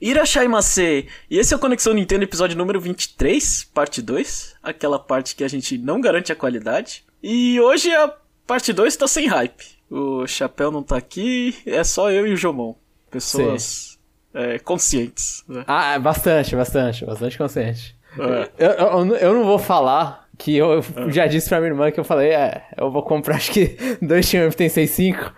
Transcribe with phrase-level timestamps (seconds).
[0.00, 1.06] Irashaimase!
[1.30, 4.56] E esse é o Conexão Nintendo episódio número 23, parte 2.
[4.62, 7.04] Aquela parte que a gente não garante a qualidade.
[7.22, 8.12] E hoje a
[8.46, 9.76] parte 2 tá sem hype.
[9.90, 12.74] O Chapéu não tá aqui, é só eu e o Jomon.
[13.10, 13.98] Pessoas
[14.34, 15.44] é, conscientes.
[15.48, 15.64] Né?
[15.66, 17.96] Ah, é bastante, bastante, bastante consciente.
[18.18, 18.50] É.
[18.58, 21.10] Eu, eu, eu, não vou falar que eu, eu é.
[21.10, 24.26] já disse pra minha irmã que eu falei, é, eu vou comprar acho que dois
[24.26, 25.32] Shin tem 65,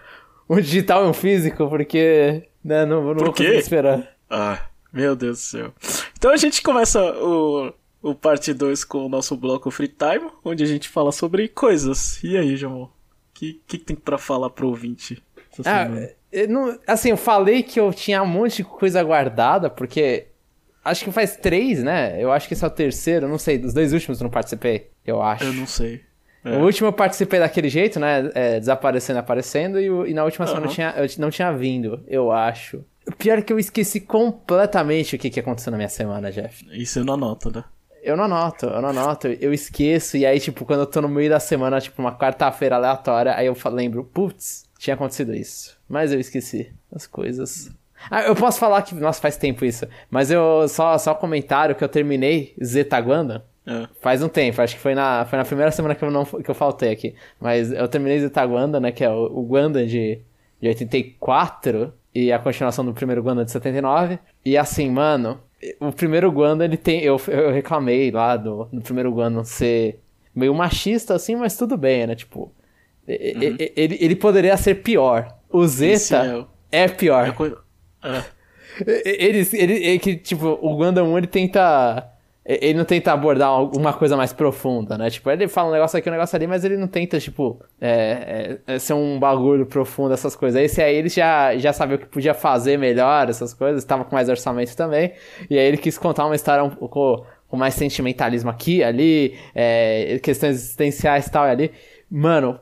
[0.49, 4.18] um digital e um físico, porque né, não, não Por vou conseguir esperar.
[4.31, 5.75] Ah, meu Deus do céu.
[6.17, 7.73] Então a gente começa o,
[8.03, 12.23] o parte 2 com o nosso bloco Free Time, onde a gente fala sobre coisas.
[12.23, 12.83] E aí, João?
[12.83, 12.91] O
[13.35, 15.23] que, que tem pra falar pro ouvinte?
[15.65, 15.89] Ah,
[16.31, 20.27] eu não, assim, eu falei que eu tinha um monte de coisa guardada, porque
[20.85, 22.23] acho que faz três, né?
[22.23, 24.91] Eu acho que esse é o terceiro, não sei, dos dois últimos eu não participei,
[25.07, 25.45] eu acho.
[25.45, 26.03] Eu não sei.
[26.45, 26.57] É.
[26.57, 28.31] O último eu participei daquele jeito, né?
[28.35, 30.49] É, desaparecendo, aparecendo, e, e na última uhum.
[30.49, 32.85] semana eu, tinha, eu não tinha vindo, eu acho.
[33.17, 36.67] Pior é que eu esqueci completamente o que, que aconteceu na minha semana, Jeff.
[36.73, 37.65] Isso eu não anoto, né?
[38.03, 41.09] Eu não anoto, eu não anoto, eu esqueço, e aí, tipo, quando eu tô no
[41.09, 45.77] meio da semana, tipo, uma quarta-feira aleatória, aí eu lembro, putz, tinha acontecido isso.
[45.89, 47.71] Mas eu esqueci as coisas.
[48.11, 51.83] Ah, eu posso falar que, nossa, faz tempo isso, mas eu, só, só comentário que
[51.83, 53.45] eu terminei Zetaguanda.
[53.67, 53.87] É.
[54.01, 56.49] Faz um tempo, acho que foi na, foi na primeira semana que eu, não, que
[56.49, 57.15] eu faltei aqui.
[57.39, 60.21] Mas eu terminei Zetaguanda, né, que é o, o Guanda de,
[60.61, 64.19] de 84, e a continuação do primeiro Guanda de 79.
[64.45, 65.41] E assim, mano,
[65.79, 67.01] o primeiro Guanda, ele tem.
[67.01, 70.01] Eu, eu reclamei lá do, do primeiro Guanda ser
[70.35, 72.17] meio machista, assim, mas tudo bem, né?
[72.17, 72.53] Tipo, uhum.
[73.07, 75.29] ele, ele poderia ser pior.
[75.49, 77.35] O Zeta é, é pior.
[78.03, 78.25] É.
[79.05, 82.13] Ele, ele, ele, que, tipo, o Gundam 1 ele tenta
[82.49, 85.11] ele não tenta abordar alguma coisa mais profunda, né?
[85.11, 88.59] Tipo, ele fala um negócio aqui, um negócio ali, mas ele não tenta, tipo, é,
[88.67, 90.59] é, é ser um bagulho profundo, essas coisas.
[90.63, 94.15] Esse aí ele já, já sabia o que podia fazer melhor, essas coisas, estava com
[94.15, 95.13] mais orçamento também.
[95.51, 100.19] E aí ele quis contar uma história um pouco com mais sentimentalismo aqui, ali, é,
[100.23, 101.73] questões existenciais e tal, e ali.
[102.11, 102.59] Mano,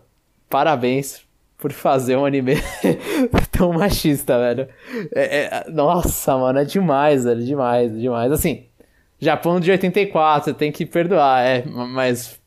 [0.50, 1.24] parabéns
[1.56, 2.54] por fazer um anime
[3.52, 4.68] tão machista, velho.
[5.14, 8.32] É, é, nossa, mano, é demais, velho, demais, demais.
[8.32, 8.66] Assim,
[9.20, 12.40] Japão de 84, tem que perdoar, é, mas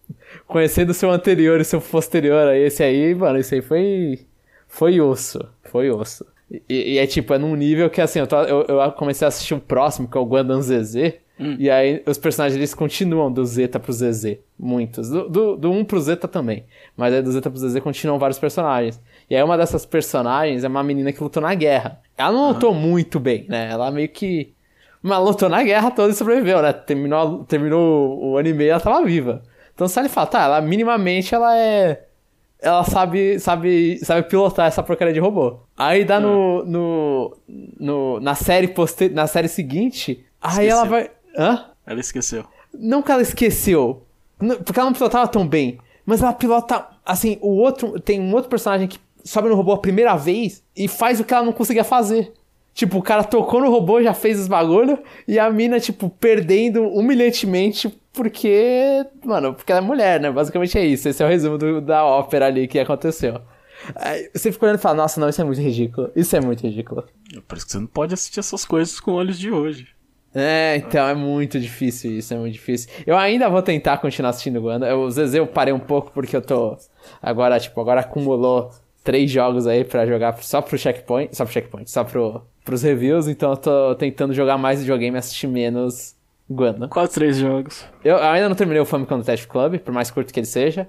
[0.47, 4.19] conhecendo o seu anterior e seu posterior a esse aí, mano, isso aí foi.
[4.67, 5.39] Foi osso.
[5.63, 6.25] Foi osso.
[6.67, 9.29] E, e, é tipo, é num nível que assim, eu, tô, eu, eu, comecei a
[9.29, 11.13] assistir o próximo, que é o Gundam ZZ.
[11.39, 11.55] Hum.
[11.57, 14.37] E aí os personagens eles continuam do Zeta pro ZZ.
[14.57, 15.09] Muitos.
[15.09, 16.65] Do, do, do 1 pro Zeta também.
[16.97, 19.01] Mas aí do Zeta pro ZZ continuam vários personagens.
[19.29, 22.01] E aí uma dessas personagens é uma menina que lutou na guerra.
[22.17, 23.69] Ela não lutou muito bem, né?
[23.71, 24.53] Ela meio que
[25.01, 26.73] mas lutou na guerra toda e sobreviveu, né?
[26.73, 29.41] Terminou, terminou o anime e ela tava viva.
[29.73, 32.05] Então se ele fala, tá, ela minimamente ela é.
[32.61, 35.61] Ela sabe, sabe, sabe pilotar essa porcaria de robô.
[35.77, 37.37] Aí dá no, no,
[37.79, 38.19] no.
[38.19, 39.07] Na série poste...
[39.07, 40.25] na série seguinte.
[40.41, 41.09] Aí ela vai.
[41.37, 41.67] Hã?
[41.87, 42.43] Ela esqueceu.
[42.73, 44.03] Não que ela esqueceu.
[44.37, 45.79] Porque ela não pilotava tão bem.
[46.05, 46.85] Mas ela pilota.
[47.05, 47.97] Assim, o outro.
[48.01, 51.33] Tem um outro personagem que sobe no robô a primeira vez e faz o que
[51.33, 52.33] ela não conseguia fazer.
[52.73, 54.97] Tipo, o cara tocou no robô, já fez os bagulho,
[55.27, 59.05] e a mina, tipo, perdendo humilhantemente porque.
[59.23, 60.31] Mano, porque ela é mulher, né?
[60.31, 61.09] Basicamente é isso.
[61.09, 63.41] Esse é o resumo do, da ópera ali que aconteceu.
[63.95, 66.11] Aí você fica olhando e fala, nossa, não, isso é muito ridículo.
[66.15, 67.05] Isso é muito ridículo.
[67.47, 69.87] Por isso que você não pode assistir essas coisas com olhos de hoje.
[70.33, 72.89] É, então é muito difícil isso, é muito difícil.
[73.05, 74.95] Eu ainda vou tentar continuar assistindo Wanda.
[74.95, 76.77] O Zezé eu parei um pouco porque eu tô.
[77.21, 78.71] Agora, tipo, agora acumulou
[79.09, 81.35] três jogos aí para jogar só pro checkpoint.
[81.35, 85.17] Só pro checkpoint, só pro pros reviews, então eu tô tentando jogar mais videogame e
[85.17, 86.15] assistir menos
[86.47, 86.87] Guana.
[86.87, 87.83] Quais três jogos?
[88.03, 90.87] Eu ainda não terminei o Famicom Detective Club, por mais curto que ele seja.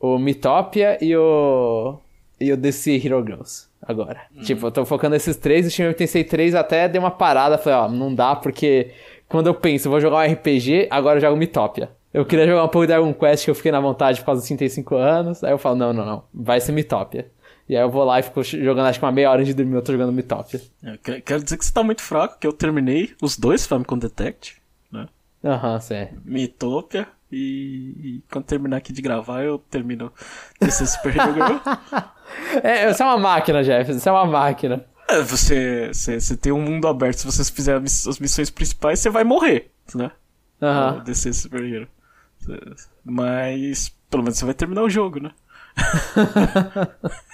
[0.00, 1.98] O Mitopia e o.
[2.40, 3.68] E o DC Hero Girls.
[3.80, 4.22] Agora.
[4.34, 4.42] Uhum.
[4.42, 5.64] Tipo, eu tô focando nesses três.
[5.64, 7.56] O Shin Tensei 3 até deu uma parada.
[7.58, 8.90] Falei, ó, não dá porque.
[9.28, 11.90] Quando eu penso, vou jogar um RPG, agora eu jogo Mitopia.
[12.12, 14.40] Eu queria jogar um pouco de Dragon Quest que eu fiquei na vontade por causa
[14.40, 15.44] dos 35 anos.
[15.44, 16.24] Aí eu falo, não, não, não.
[16.34, 17.30] Vai ser Mitopia.
[17.68, 19.74] E aí eu vou lá e fico jogando acho que uma meia hora de dormir,
[19.74, 20.60] eu tô jogando Mitopia.
[20.82, 24.60] É, quero dizer que você tá muito fraco, que eu terminei os dois Famicom Detect,
[24.90, 25.06] né?
[25.44, 26.08] Aham, uhum, sim.
[26.24, 27.06] Mitopia.
[27.30, 30.12] E, e, quando terminar aqui de gravar, eu termino
[30.60, 31.32] esse Super Hero
[32.62, 33.90] é, você é uma máquina, Jeff.
[33.90, 34.84] Você é uma máquina.
[35.08, 37.20] É, você, você, você tem um mundo aberto.
[37.20, 40.10] Se você fizer as missões principais, você vai morrer, né?
[40.60, 40.96] Aham.
[40.96, 41.04] Uhum.
[41.04, 41.88] Descer Super Hero.
[43.02, 45.30] Mas, pelo menos você vai terminar o jogo, né?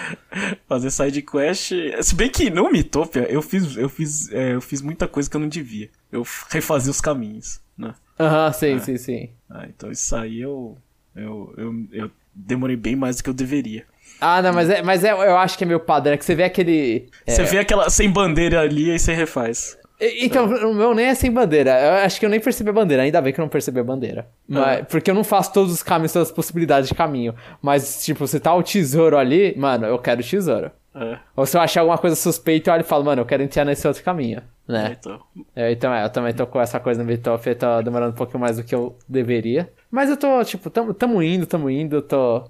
[0.68, 1.72] fazer side quest.
[2.02, 5.36] Se bem que no Mitopia eu fiz, eu fiz, é, eu fiz muita coisa que
[5.36, 5.90] eu não devia.
[6.10, 7.94] Eu refazia os caminhos, né?
[8.18, 8.78] Aham, uhum, sim, é.
[8.78, 9.30] sim, sim.
[9.50, 10.76] Ah, então isso aí eu,
[11.16, 13.84] eu, eu, eu demorei bem mais do que eu deveria.
[14.20, 16.14] Ah, não, mas, é, mas é, eu acho que é meu padrão.
[16.14, 17.08] É que você vê aquele.
[17.26, 17.44] Você é...
[17.44, 19.76] vê aquela sem bandeira ali e você refaz.
[20.20, 21.70] Então, o meu nem é sem bandeira.
[21.80, 23.02] Eu acho que eu nem percebi a bandeira.
[23.02, 24.26] Ainda bem que eu não percebi a bandeira.
[24.48, 24.84] Mas, Ah.
[24.84, 27.34] Porque eu não faço todos os caminhos, todas as possibilidades de caminho.
[27.60, 30.70] Mas, tipo, se tá o tesouro ali, mano, eu quero o tesouro.
[30.94, 33.42] É, Ou se eu achar alguma coisa suspeita, eu olho e falo, mano, eu quero
[33.42, 34.96] entrar nesse outro caminho, é, né?
[35.00, 35.18] então.
[35.56, 38.16] Eu, então, é, eu também tô com essa coisa no Bitoff, eu tô demorando um
[38.16, 39.72] pouquinho mais do que eu deveria.
[39.90, 42.44] Mas eu tô, tipo, tamo, tamo indo, tamo indo, tô...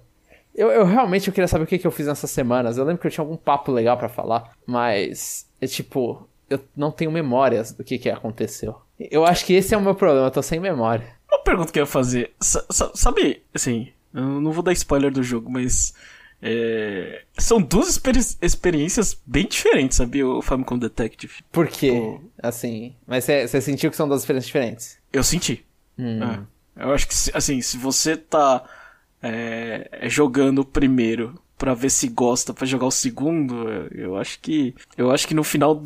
[0.55, 2.77] Eu, eu realmente eu queria saber o que, que eu fiz nessas semanas.
[2.77, 6.91] Eu lembro que eu tinha algum papo legal pra falar, mas é tipo, eu não
[6.91, 8.77] tenho memórias do que que aconteceu.
[8.99, 11.07] Eu acho que esse é o meu problema, eu tô sem memória.
[11.31, 12.33] Uma pergunta que eu ia fazer.
[12.41, 15.93] Sa- sa- sabe, assim, eu não vou dar spoiler do jogo, mas.
[16.41, 20.27] é, são duas experi- experiências bem diferentes, sabia?
[20.27, 21.35] O Famicom Detective.
[21.51, 21.91] Por quê?
[21.93, 22.21] Pô.
[22.43, 24.99] Assim, mas você sentiu que são duas experiências diferentes?
[25.13, 25.65] Eu senti.
[25.99, 26.21] Hum.
[26.23, 26.85] É.
[26.85, 28.65] Eu acho que, assim, se você tá
[29.23, 34.41] é, é, jogando o primeiro pra ver se gosta pra jogar o segundo, eu- acho
[34.41, 34.75] que.
[34.97, 35.81] Eu acho que no final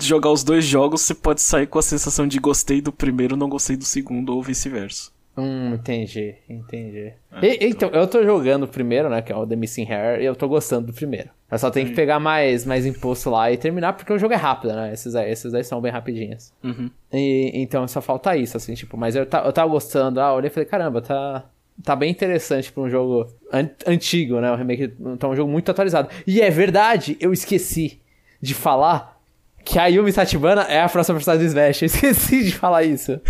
[0.00, 3.48] jogar os dois jogos, você pode sair com a sensação de gostei do primeiro, não
[3.48, 5.10] gostei do segundo, ou vice-versa.
[5.36, 7.12] Hum, entendi, entendi.
[7.40, 10.20] É, E- então, eu tô jogando o primeiro, né, que é o The Missing Hair,
[10.20, 11.30] e eu tô gostando do primeiro.
[11.50, 14.36] Eu só tenho que pegar mais, mais impulso lá e terminar, porque o jogo é
[14.36, 16.52] rápido, né, esses aí, esses são bem rapidinhos.
[16.62, 16.90] Uhum.
[17.10, 20.52] E, então só falta isso, assim, tipo, mas eu, eu tava gostando, ah, olhei e
[20.52, 21.46] falei, caramba, tá,
[21.82, 25.70] tá bem interessante pra um jogo an- antigo, né, o remake, tá um jogo muito
[25.70, 26.10] atualizado.
[26.26, 28.00] E é verdade, eu esqueci
[28.40, 29.18] de falar
[29.64, 33.20] que a Yumi Tatibana é a próxima personagem do Smash, eu esqueci de falar isso.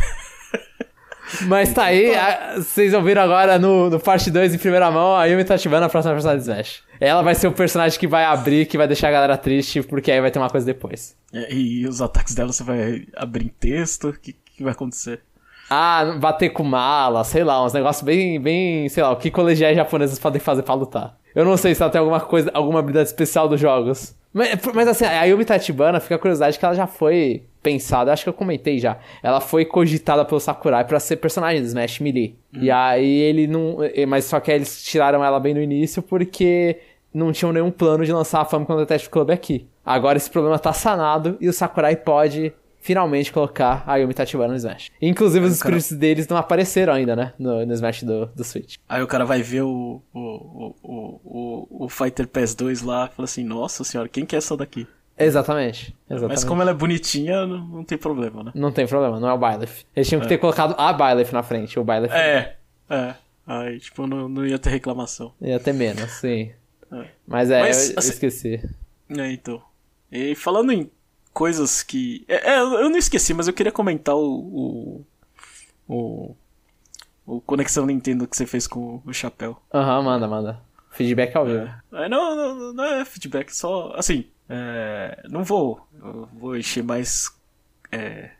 [1.46, 5.24] Mas tá aí, a- vocês ouviram agora no, no parte 2 em primeira mão, a
[5.24, 6.82] Yumi Tatibana é a próxima personagem do Smash.
[7.00, 10.10] Ela vai ser o personagem que vai abrir, que vai deixar a galera triste, porque
[10.12, 11.16] aí vai ter uma coisa depois.
[11.32, 14.08] É, E os ataques dela você vai abrir em texto?
[14.10, 15.20] O que, que vai acontecer?
[15.70, 19.74] Ah, bater com mala, sei lá, uns negócios bem, bem, sei lá, o que colegiais
[19.76, 21.16] japoneses podem fazer pra lutar.
[21.34, 24.14] Eu não sei se ela tem alguma coisa, alguma habilidade especial dos jogos.
[24.32, 28.24] Mas, mas assim, a Yumi Tatibana, fica a curiosidade que ela já foi pensada, acho
[28.24, 28.96] que eu comentei já.
[29.22, 32.34] Ela foi cogitada pelo Sakurai pra ser personagem do Smash Melee.
[32.52, 33.76] E aí ele não.
[34.08, 36.78] Mas só que aí eles tiraram ela bem no início porque
[37.12, 39.66] não tinham nenhum plano de lançar a Famicom Detective Club aqui.
[39.84, 44.56] Agora esse problema tá sanado e o Sakurai pode finalmente colocar a Yumi Tatibana no
[44.56, 44.90] Smash.
[45.00, 47.32] Inclusive os cara- deles não apareceram ainda, né?
[47.38, 48.74] No, no Smash do, do Switch.
[48.88, 51.20] Aí o cara vai ver o, o, o, o,
[51.84, 54.86] o, Fighter Pass 2 lá fala assim, nossa senhora, quem que é essa daqui?
[55.18, 55.94] Exatamente.
[56.08, 56.36] Exatamente.
[56.36, 58.52] Mas como ela é bonitinha, não, não tem problema, né?
[58.54, 59.84] Não tem problema, não é o Byleth.
[59.94, 62.56] Eles tinham que ter colocado a Byleth na frente, o Byleth É,
[62.88, 63.14] é.
[63.46, 65.32] Aí, tipo, não, não ia ter reclamação.
[65.40, 66.52] ia ter menos, sim.
[66.90, 67.06] É.
[67.26, 68.70] Mas é, Mas, eu assim- esqueci.
[69.08, 69.62] É, então.
[70.10, 70.90] E falando em
[71.32, 72.24] coisas que.
[72.28, 74.20] É, é, eu não esqueci, mas eu queria comentar o.
[74.24, 75.06] O.
[75.88, 76.36] O,
[77.26, 79.58] o Conexão Nintendo que você fez com o chapéu.
[79.74, 80.60] Aham, manda, manda.
[80.92, 81.68] Feedback ao vivo.
[81.92, 83.92] É, não, não, não é feedback, só.
[83.96, 85.86] Assim, é, não vou.
[86.02, 87.30] Eu vou encher mais.
[87.90, 88.30] é,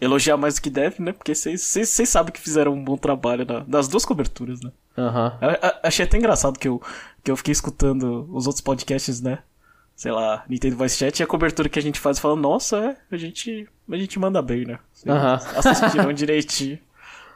[0.00, 1.12] elogiar mais do que deve, né?
[1.12, 4.70] Porque vocês sabem que fizeram um bom trabalho na- nas duas coberturas, né?
[5.40, 6.82] Eu- eu achei até engraçado que eu,
[7.22, 9.38] que eu fiquei escutando os outros podcasts, né?
[9.94, 12.76] Sei lá, Nintendo Voice Chat e a cobertura que a gente faz falando, nossa,
[13.10, 14.78] é, a gente, a gente manda bem, né?
[14.92, 15.34] Vocês Aham.
[15.56, 16.78] Assistiram direitinho.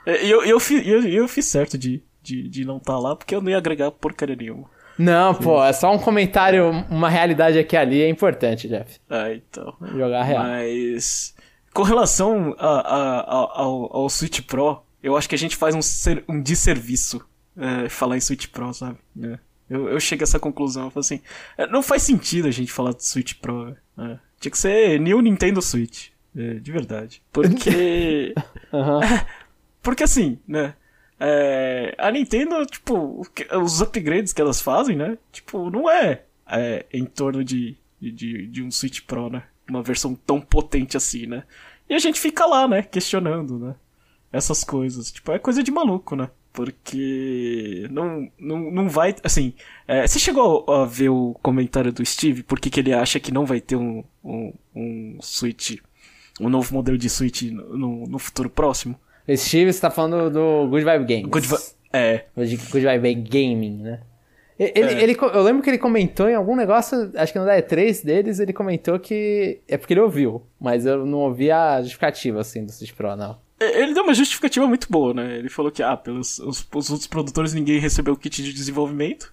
[0.06, 3.34] E eu, eu, fi- eu, eu fiz certo de, de, de não estar lá, porque
[3.34, 4.68] eu não ia agregar porcaria nenhuma.
[4.98, 8.98] Não, pô, é só um comentário, uma realidade aqui ali é importante, Jeff.
[9.10, 9.74] Ah, então.
[9.94, 10.42] Jogar real.
[10.42, 11.34] Mas
[11.74, 15.74] com relação a, a- a- ao, ao Switch Pro, eu acho que a gente faz
[15.74, 17.22] um, ser- um desserviço
[17.58, 18.96] é, falar em Switch Pro, sabe?
[19.22, 19.38] É.
[19.68, 21.20] Eu, eu chego a essa conclusão, eu falo assim,
[21.58, 23.76] é, não faz sentido a gente falar do Switch Pro.
[23.98, 24.18] é.
[24.40, 27.22] Tinha que ser New Nintendo Switch, é, de verdade.
[27.32, 28.34] Porque...
[28.72, 29.00] Aham.
[29.82, 30.74] Porque assim, né?
[31.18, 33.22] É, a Nintendo, tipo,
[33.62, 35.16] os upgrades que elas fazem, né?
[35.32, 39.42] Tipo, não é, é, em torno de, de, de um Switch Pro, né?
[39.68, 41.44] Uma versão tão potente assim, né?
[41.88, 42.82] E a gente fica lá, né?
[42.82, 43.74] Questionando, né?
[44.32, 45.10] Essas coisas.
[45.10, 46.30] Tipo, é coisa de maluco, né?
[46.52, 49.14] Porque não, não, não vai.
[49.22, 49.54] Assim,
[49.86, 52.42] é, você chegou a ver o comentário do Steve?
[52.42, 55.78] Por que que ele acha que não vai ter um, um, um Switch,
[56.40, 58.98] um novo modelo de Switch no, no futuro próximo?
[59.28, 61.30] O Steve está falando do Good Vibe Games.
[61.30, 61.56] Good Vi-
[61.92, 64.00] É, Good Vibe Gaming, né?
[64.58, 65.02] E- Ele, É.
[65.02, 68.38] ele eu lembro que ele comentou em algum negócio, acho que no da E3 deles,
[68.38, 69.60] ele comentou que.
[69.68, 73.38] É porque ele ouviu, mas eu não ouvi a justificativa, assim, do Switch Pro, não.
[73.60, 75.36] É, Ele deu uma justificativa muito boa, né?
[75.38, 79.32] Ele falou que, ah, pelos os, os outros produtores ninguém recebeu o kit de desenvolvimento,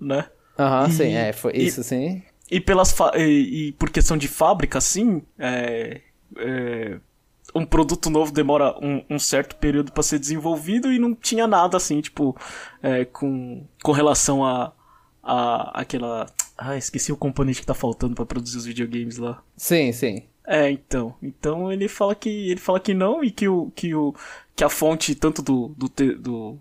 [0.00, 0.26] né?
[0.58, 2.22] Aham, E- sim, é, foi e- isso, sim.
[2.50, 6.00] E, pelas e, e por questão de fábrica, assim, é,
[6.36, 6.96] é,
[7.54, 11.76] um produto novo demora um, um certo período pra ser desenvolvido e não tinha nada,
[11.76, 12.36] assim, tipo,
[12.82, 14.72] é, com, com relação a,
[15.22, 16.26] a aquela...
[16.56, 19.42] Ah, esqueci o componente que tá faltando pra produzir os videogames lá.
[19.56, 20.24] Sim, sim.
[20.46, 21.14] É, então.
[21.22, 24.12] Então ele fala que ele fala que não e que o que o
[24.56, 26.58] que a fonte tanto do do do,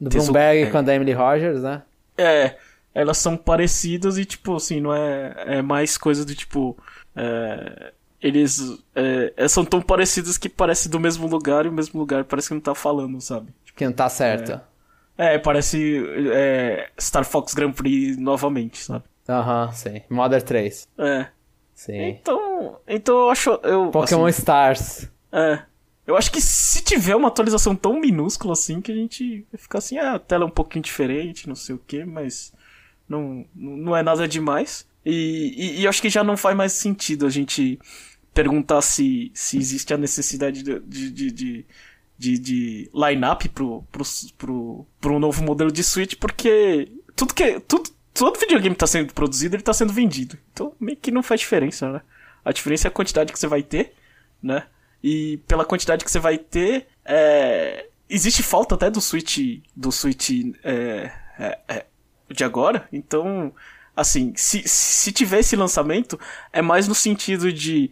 [0.00, 0.70] do Bloomberg é.
[0.70, 1.82] quanto da Emily Rogers, né?
[2.16, 2.56] É,
[2.94, 6.78] elas são parecidas e tipo assim, não é é mais coisa do tipo
[7.16, 7.92] é,
[8.24, 8.58] eles
[8.94, 12.48] é, é, são tão parecidas que parece do mesmo lugar e o mesmo lugar parece
[12.48, 13.52] que não tá falando, sabe?
[13.76, 14.58] Que não tá certo.
[15.18, 16.02] É, é parece
[16.32, 19.04] é, Star Fox Grand Prix novamente, sabe?
[19.28, 20.00] Aham, sim.
[20.08, 20.88] Modern 3.
[20.96, 21.26] É.
[21.74, 22.00] Sim.
[22.00, 23.50] Então, então eu acho.
[23.62, 25.10] Eu, Pokémon assim, Stars.
[25.30, 25.62] É.
[26.06, 29.78] Eu acho que se tiver uma atualização tão minúscula assim, que a gente vai ficar
[29.78, 32.52] assim, ah, a tela é um pouquinho diferente, não sei o que, mas
[33.06, 34.86] não, não é nada demais.
[35.04, 37.78] E, e, e, acho que já não faz mais sentido a gente
[38.34, 41.66] perguntar se, se existe a necessidade de, de, de,
[42.18, 44.04] de, de, line-up pro, pro,
[44.36, 47.60] pro, pro novo modelo de Switch, porque tudo que.
[47.60, 50.36] Tudo, todo videogame está sendo produzido, ele está sendo vendido.
[50.52, 52.02] Então meio que não faz diferença, né?
[52.44, 53.94] A diferença é a quantidade que você vai ter,
[54.42, 54.66] né?
[55.02, 57.86] E pela quantidade que você vai ter, é...
[58.08, 60.30] existe falta até do Switch do Switch
[60.62, 61.12] é...
[61.38, 61.58] É...
[61.68, 61.86] é
[62.30, 62.88] de agora.
[62.92, 63.52] Então,
[63.96, 66.18] assim, se, se tiver esse lançamento,
[66.52, 67.90] é mais no sentido de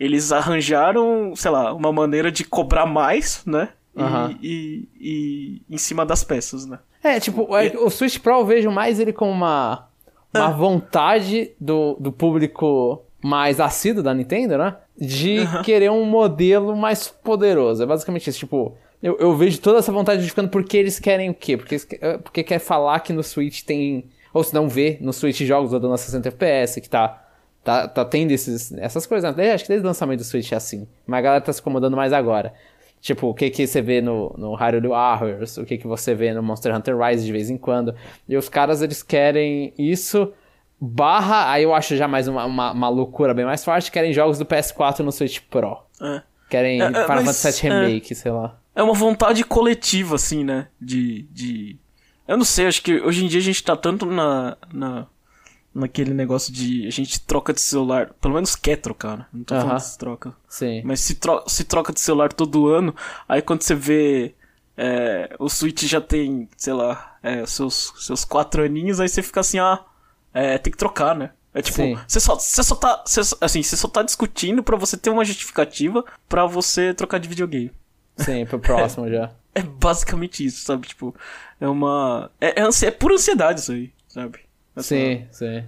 [0.00, 3.68] eles arranjaram, sei lá, uma maneira de cobrar mais, né?
[3.94, 4.34] Uhum.
[4.40, 6.78] E, e, e, em cima das peças, né?
[7.04, 9.88] É, tipo, é, o Switch Pro eu vejo mais ele como uma,
[10.32, 10.50] uma ah.
[10.50, 14.76] vontade do, do público mais assíduo da Nintendo, né?
[14.98, 15.62] De uhum.
[15.62, 17.82] querer um modelo mais poderoso.
[17.82, 18.74] É basicamente isso, tipo...
[19.02, 21.56] Eu, eu vejo toda essa vontade ficando porque eles querem o quê?
[21.56, 21.78] Porque,
[22.22, 24.04] porque quer falar que no Switch tem...
[24.32, 27.26] Ou se não vê no Switch jogos rodando a 60 FPS, que tá...
[27.62, 29.36] Tá, tá tendo esses, essas coisas.
[29.36, 29.52] Né?
[29.52, 30.86] Acho que desde o lançamento do Switch é assim.
[31.06, 32.54] Mas a galera tá se incomodando mais agora.
[33.00, 36.34] Tipo, o que que você vê no, no Hyrule Warriors, o que que você vê
[36.34, 37.94] no Monster Hunter Rise de vez em quando.
[38.28, 40.32] E os caras, eles querem isso,
[40.78, 44.38] barra, aí eu acho já mais uma, uma, uma loucura bem mais forte, querem jogos
[44.38, 45.78] do PS4 no Switch Pro.
[46.00, 46.22] É.
[46.50, 48.58] Querem é, é Final Fantasy VII Remake, sei lá.
[48.74, 50.68] É uma vontade coletiva, assim, né?
[50.80, 51.78] De, de...
[52.28, 54.56] Eu não sei, acho que hoje em dia a gente tá tanto na...
[54.72, 55.06] na
[55.74, 59.26] naquele negócio de a gente troca de celular, pelo menos quer trocar, né?
[59.32, 60.34] Não tô falando se troca.
[60.48, 60.82] Sim.
[60.84, 62.94] Mas se, tro se troca de celular todo ano,
[63.28, 64.34] aí quando você vê
[64.76, 69.40] é, o Switch já tem, sei lá, é, seus, seus quatro aninhos, aí você fica
[69.40, 69.84] assim, ah,
[70.32, 71.30] é, tem que trocar, né?
[71.52, 73.02] É tipo, você só, você só tá.
[73.04, 77.28] Você, assim, você só tá discutindo para você ter uma justificativa para você trocar de
[77.28, 77.72] videogame.
[78.16, 79.32] Sim, pro próximo já.
[79.52, 80.86] É basicamente isso, sabe?
[80.86, 81.12] Tipo,
[81.60, 82.30] é uma.
[82.40, 84.38] É, é, é pura ansiedade isso aí, sabe?
[84.76, 85.64] Sim, sim.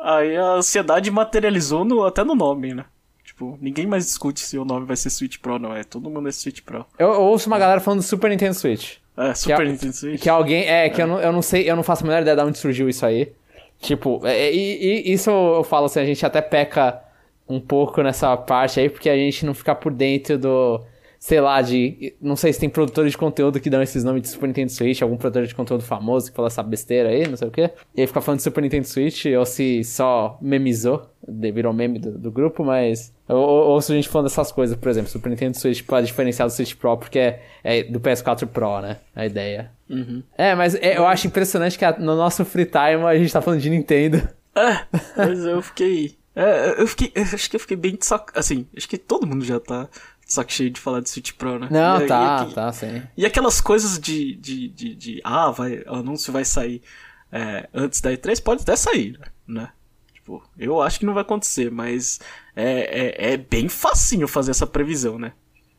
[0.00, 2.84] Aí a ansiedade materializou no, até no nome, né?
[3.24, 5.82] Tipo, ninguém mais discute se o nome vai ser Switch Pro, não é?
[5.82, 6.86] Todo mundo é Switch Pro.
[6.98, 8.96] Eu, eu ouço uma galera falando do Super Nintendo Switch.
[9.16, 10.22] É, Super Nintendo Switch.
[10.22, 10.64] Que alguém.
[10.66, 11.04] É, que é.
[11.04, 13.04] Eu, não, eu não sei, eu não faço a menor ideia de onde surgiu isso
[13.04, 13.32] aí.
[13.80, 17.02] Tipo, é, e, e, isso eu falo assim, a gente até peca
[17.48, 20.80] um pouco nessa parte aí, porque a gente não fica por dentro do
[21.26, 22.14] sei lá, de.
[22.22, 25.02] Não sei se tem produtores de conteúdo que dão esses nomes de Super Nintendo Switch,
[25.02, 27.72] algum produtor de conteúdo famoso que fala essa besteira aí, não sei o quê.
[27.96, 32.16] E aí fica falando de Super Nintendo Switch, ou se só memizou, virou meme do,
[32.16, 33.12] do grupo, mas.
[33.28, 36.54] Ou, se a gente falando dessas coisas, por exemplo, Super Nintendo Switch pode diferenciar do
[36.54, 38.98] Switch Pro, porque é, é do PS4 Pro, né?
[39.12, 39.72] A ideia.
[39.90, 40.22] Uhum.
[40.38, 43.42] É, mas é, eu acho impressionante que a, no nosso free time a gente tá
[43.42, 44.28] falando de Nintendo.
[44.54, 44.78] É,
[45.16, 46.16] mas eu fiquei.
[46.36, 47.10] É, eu fiquei.
[47.20, 48.30] Acho que eu fiquei bem de saco.
[48.32, 49.88] Assim, acho que todo mundo já tá
[50.26, 51.68] saco cheio de falar de Switch Pro, né?
[51.70, 53.02] Não, e, tá, e, tá, sim.
[53.16, 56.82] E aquelas coisas de, de, de, de ah, vai, o anúncio vai sair
[57.30, 59.70] é, antes da E3, pode até sair, né?
[60.12, 62.18] Tipo, eu acho que não vai acontecer, mas
[62.54, 65.32] é, é, é bem facinho fazer essa previsão, né?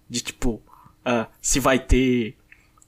[0.10, 0.62] De tipo,
[1.04, 2.38] ah, se vai ter.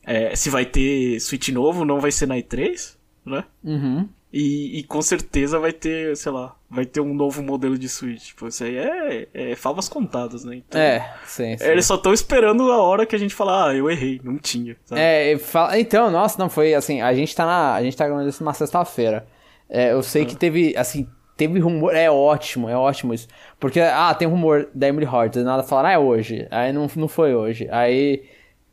[0.04, 3.44] É, se vai ter Switch novo, não vai ser na E3, né?
[3.64, 4.10] Uhum.
[4.32, 8.28] E, e, com certeza vai ter, sei lá, vai ter um novo modelo de Switch.
[8.28, 10.58] Tipo, isso aí é, é favas contadas, né?
[10.58, 11.64] Então, é, sim, sim.
[11.64, 14.78] Eles só estão esperando a hora que a gente falar, ah, eu errei, não tinha.
[14.86, 15.02] Sabe?
[15.02, 17.74] É, fala, então, nossa, não foi assim, a gente tá na.
[17.74, 19.26] A gente tá gravando isso numa sexta-feira.
[19.68, 20.26] É, eu sei ah.
[20.28, 23.28] que teve, assim, teve rumor, é ótimo, é ótimo isso.
[23.60, 26.48] Porque, ah, tem rumor da Emily Hortz, nada falaram, ah, é hoje.
[26.52, 27.68] Aí não, não foi hoje.
[27.72, 28.26] Aí.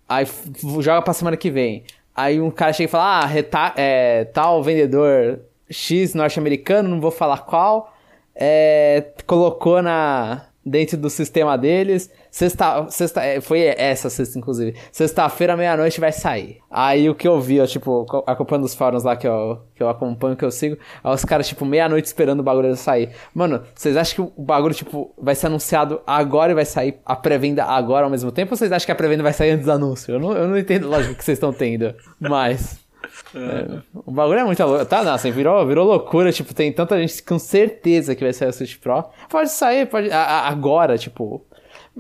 [0.06, 0.26] Aí
[0.80, 1.82] joga pra semana que vem.
[2.14, 7.10] Aí um cara chega e fala, ah, reta é, tal vendedor X norte-americano, não vou
[7.10, 7.92] falar qual,
[8.34, 12.10] é, colocou na dentro do sistema deles.
[12.28, 14.76] Sexta, sexta, é, foi essa sexta, inclusive.
[14.90, 16.58] Sexta-feira, meia-noite vai sair.
[16.68, 20.36] Aí o que eu vi, tipo, acompanhando os fóruns lá que eu, que eu acompanho,
[20.36, 23.10] que eu sigo, aí os caras, tipo, meia-noite esperando o bagulho sair.
[23.32, 27.14] Mano, vocês acham que o bagulho, tipo, vai ser anunciado agora e vai sair a
[27.14, 28.52] pré-venda agora ao mesmo tempo?
[28.52, 30.12] Ou vocês acham que a pré-venda vai sair antes do anúncio?
[30.12, 31.94] Eu não, eu não entendo a lógica que vocês estão tendo.
[32.18, 32.84] Mas.
[33.34, 34.84] É, o bagulho é muito louco.
[34.86, 36.32] Tá, não, assim, virou, virou loucura.
[36.32, 39.04] Tipo, tem tanta gente com certeza que vai sair o Switch Pro.
[39.28, 40.10] Pode sair, pode.
[40.10, 41.44] A, a, agora, tipo.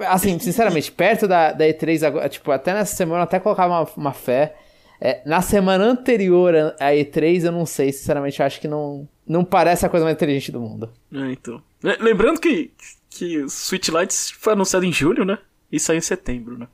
[0.08, 3.88] Assim, sinceramente, perto da, da E3, agora, tipo, até nessa semana eu até colocava uma,
[3.96, 4.54] uma fé.
[5.00, 9.44] É, na semana anterior à E3, eu não sei, sinceramente, eu acho que não, não
[9.44, 10.90] parece a coisa mais inteligente do mundo.
[11.12, 11.62] É, então.
[12.00, 12.70] Lembrando que,
[13.10, 15.38] que o Switch Lights foi anunciado em julho, né?
[15.70, 16.66] E saiu em setembro, né?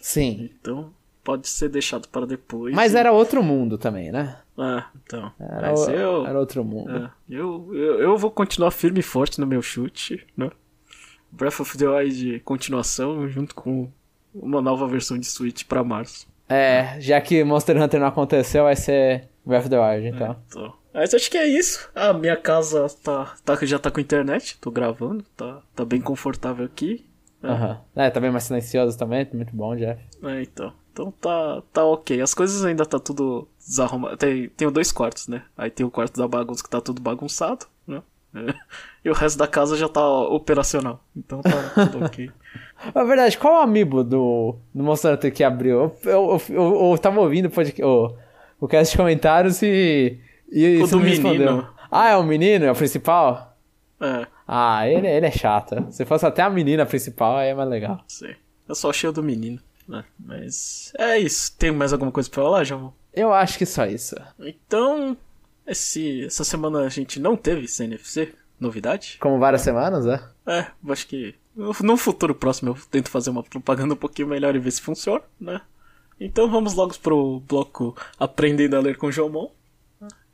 [0.00, 0.50] Sim.
[0.60, 0.92] Então,
[1.26, 2.72] pode ser deixado para depois.
[2.72, 2.96] Mas e...
[2.96, 4.38] era outro mundo também, né?
[4.56, 5.32] Ah, então.
[5.40, 6.96] Era, Mas eu, era outro mundo.
[6.96, 10.48] É, eu, eu, eu vou continuar firme e forte no meu chute, né?
[11.32, 13.90] Breath of the Wild continuação, junto com
[14.32, 16.28] uma nova versão de Switch para março.
[16.48, 20.28] É, já que Monster Hunter não aconteceu, vai ser Breath of the Wild, então.
[20.30, 20.74] É, então.
[20.94, 21.90] Mas acho que é isso.
[21.92, 26.64] A minha casa tá, tá, já tá com internet, tô gravando, tá, tá bem confortável
[26.64, 27.04] aqui.
[27.42, 27.50] É.
[27.50, 27.76] Uhum.
[27.96, 30.00] é, tá bem mais silencioso também, muito bom, Jeff.
[30.22, 30.72] É, então.
[30.96, 32.22] Então tá, tá ok.
[32.22, 34.16] As coisas ainda tá tudo desarrumado.
[34.16, 35.42] Tem, tem dois quartos, né?
[35.54, 38.02] Aí tem o quarto da bagunça que tá tudo bagunçado, né?
[38.34, 38.54] É.
[39.04, 41.00] E o resto da casa já tá operacional.
[41.14, 41.50] Então tá
[41.84, 42.28] tudo ok.
[42.92, 45.94] Na verdade, qual o amiibo do, do Monster Hunter que abriu?
[46.02, 48.16] Eu, eu, eu, eu tava ouvindo o, podcast, o,
[48.58, 50.18] o cast de comentários e.
[50.50, 51.28] e o do menino.
[51.28, 51.66] Respondeu.
[51.88, 52.64] Ah, é o menino?
[52.64, 53.56] É o principal?
[54.00, 54.26] É.
[54.48, 55.86] Ah, ele, ele é chato.
[55.90, 58.00] Se fosse até a menina principal, aí é mais legal.
[58.08, 58.34] Sim.
[58.68, 59.60] Eu só achei o do menino.
[59.88, 60.04] Né?
[60.18, 61.56] Mas é isso.
[61.56, 62.92] Tem mais alguma coisa pra falar, João?
[63.12, 64.14] Eu acho que só isso.
[64.38, 65.16] Então,
[65.66, 69.16] esse, essa semana a gente não teve CNFC, novidade.
[69.20, 70.22] Como várias semanas, né?
[70.46, 74.58] É, acho que no futuro próximo eu tento fazer uma propaganda um pouquinho melhor e
[74.58, 75.60] ver se funciona, né?
[76.20, 79.50] Então vamos logo pro bloco Aprendendo a Ler com Jomon.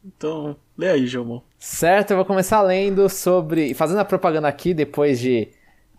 [0.05, 1.41] Então, lê aí, Jomon.
[1.59, 3.73] Certo, eu vou começar lendo sobre.
[3.75, 5.49] Fazendo a propaganda aqui depois de.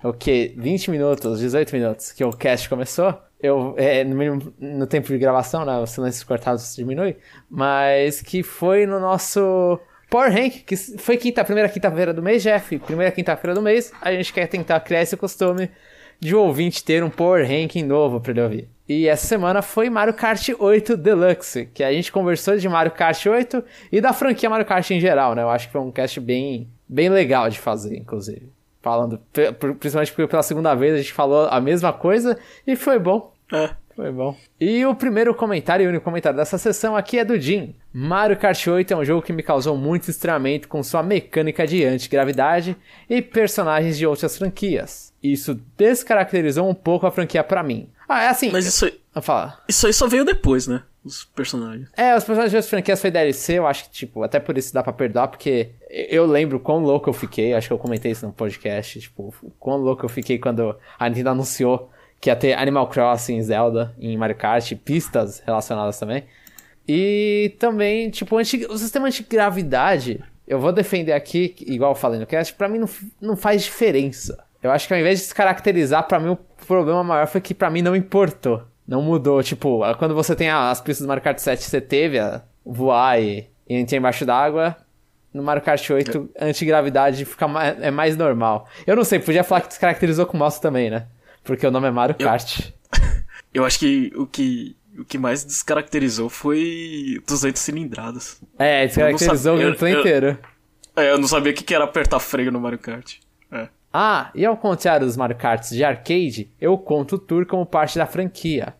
[0.03, 0.53] O que?
[0.57, 3.17] 20 minutos, 18 minutos que o cast começou.
[3.43, 5.77] Eu, é, no, no tempo de gravação, né?
[5.77, 7.17] Os silêncios cortados diminui.
[7.49, 9.77] Mas que foi no nosso
[10.09, 12.79] Power Rank, que foi quinta, primeira quinta-feira do mês, Jeff.
[12.79, 15.69] Primeira quinta-feira do mês, a gente quer tentar criar esse costume
[16.19, 18.69] de o ouvinte ter um Power Ranking novo para ele ouvir.
[18.87, 23.25] E essa semana foi Mario Kart 8 Deluxe, que a gente conversou de Mario Kart
[23.25, 25.41] 8 e da franquia Mario Kart em geral, né?
[25.41, 28.49] Eu acho que foi um cast bem, bem legal de fazer, inclusive.
[28.81, 29.19] Falando,
[29.79, 33.33] principalmente porque pela segunda vez a gente falou a mesma coisa e foi bom.
[33.53, 33.83] É.
[33.95, 34.35] Foi bom.
[34.59, 37.75] E o primeiro comentário e único comentário dessa sessão aqui é do Jim.
[37.93, 41.85] Mario Kart 8 é um jogo que me causou muito estranhamento com sua mecânica de
[41.85, 42.75] antigravidade
[43.07, 45.13] e personagens de outras franquias.
[45.21, 47.87] Isso descaracterizou um pouco a franquia para mim.
[48.09, 48.51] Ah, é assim.
[48.51, 48.99] Mas isso aí.
[49.21, 49.59] Fala.
[49.67, 50.81] Isso aí só veio depois, né?
[51.05, 51.89] Os personagens.
[51.95, 54.81] É, os personagens das franquias foi DLC, eu acho que, tipo, até por isso dá
[54.81, 58.31] pra perdoar, porque eu lembro quão louco eu fiquei, acho que eu comentei isso no
[58.31, 61.91] podcast, tipo, quão louco eu fiquei quando a Nintendo anunciou
[62.23, 66.23] que ia ter Animal Crossing, Zelda em Mario Kart, pistas relacionadas também.
[66.87, 72.25] E também, tipo, anti, o sistema antigravidade, eu vou defender aqui, igual eu falei no
[72.25, 72.87] cast, pra mim não,
[73.19, 74.41] não faz diferença.
[74.61, 77.53] Eu acho que ao invés de se caracterizar, pra mim o problema maior foi que
[77.53, 78.63] pra mim não importou.
[78.87, 82.41] Não mudou, tipo, quando você tem as pistas do Mario Kart 7, você teve a
[82.65, 84.77] voar e, e entrar embaixo d'água.
[85.33, 88.65] No Mario Kart 8, antigravidade fica mais, é mais normal.
[88.87, 91.07] Eu não sei, podia falar que descaracterizou com o mouse também, né?
[91.43, 92.59] Porque o nome é Mario Kart.
[92.59, 92.71] Eu,
[93.61, 98.41] eu acho que o que o que mais descaracterizou foi 200 cilindradas.
[98.59, 100.37] É, descaracterizou o gameplay inteiro.
[100.95, 103.15] É, eu não sabia o que era apertar freio no Mario Kart.
[103.51, 103.67] É.
[103.91, 107.97] Ah, e ao contrário dos Mario Karts de arcade, eu conto o Tour como parte
[107.97, 108.73] da franquia.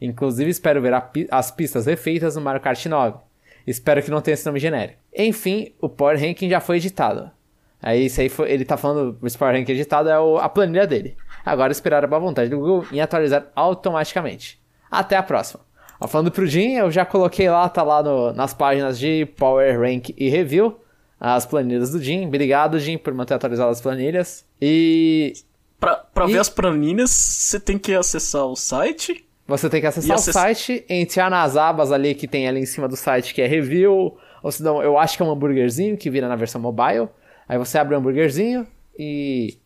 [0.00, 3.18] Inclusive espero ver pi as pistas refeitas no Mario Kart 9.
[3.66, 4.98] Espero que não tenha esse nome genérico.
[5.14, 7.30] Enfim, o Power Ranking já foi editado.
[7.82, 10.86] Aí isso aí foi, ele tá falando, o Power Ranking editado é o, a planilha
[10.86, 11.16] dele.
[11.44, 14.60] Agora esperar a boa vontade do Google em atualizar automaticamente.
[14.90, 15.60] Até a próxima.
[16.00, 19.80] Ó, falando pro Jim, eu já coloquei lá, tá lá no, nas páginas de Power
[19.80, 20.78] Rank e Review,
[21.18, 22.26] as planilhas do Jim.
[22.26, 24.46] Obrigado, Jim, por manter atualizadas as planilhas.
[24.60, 25.34] E.
[25.78, 26.32] Pra, pra e...
[26.32, 29.26] ver as planilhas, você tem que acessar o site.
[29.46, 32.86] Você tem que acessar o site, entrar nas abas ali que tem ali em cima
[32.86, 34.16] do site, que é Review.
[34.42, 37.08] Ou se não, eu acho que é um hambúrguerzinho que vira na versão mobile.
[37.48, 39.58] Aí você abre o hambúrguerzinho e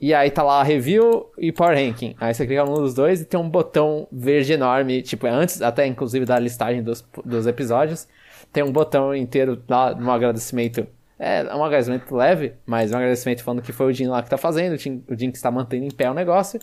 [0.00, 2.14] e aí tá lá review e power ranking.
[2.20, 5.60] Aí você clica num dos dois e tem um botão verde enorme, tipo, é antes
[5.60, 8.06] até inclusive da listagem dos, dos episódios.
[8.52, 10.86] Tem um botão inteiro lá, um agradecimento.
[11.18, 14.36] É, um agradecimento leve, mas um agradecimento falando que foi o Jim lá que tá
[14.36, 16.60] fazendo, o Jim, o Jim que está mantendo em pé o negócio.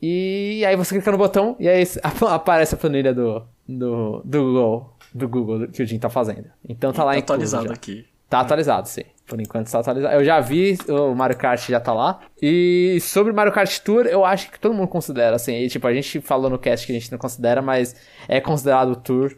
[0.00, 1.84] E aí você clica no botão e aí
[2.30, 6.46] aparece a planilha do, do, do Google, do Google que o Jim tá fazendo.
[6.66, 8.06] Então tá lá tá atualizado aqui.
[8.30, 9.04] Tá atualizado, sim.
[9.32, 10.14] Por enquanto está atualizado.
[10.14, 12.20] Eu já vi, o Mario Kart já tá lá.
[12.42, 15.54] E sobre Mario Kart Tour, eu acho que todo mundo considera, assim.
[15.54, 17.96] E, tipo, a gente falou no cast que a gente não considera, mas
[18.28, 19.34] é considerado Tour.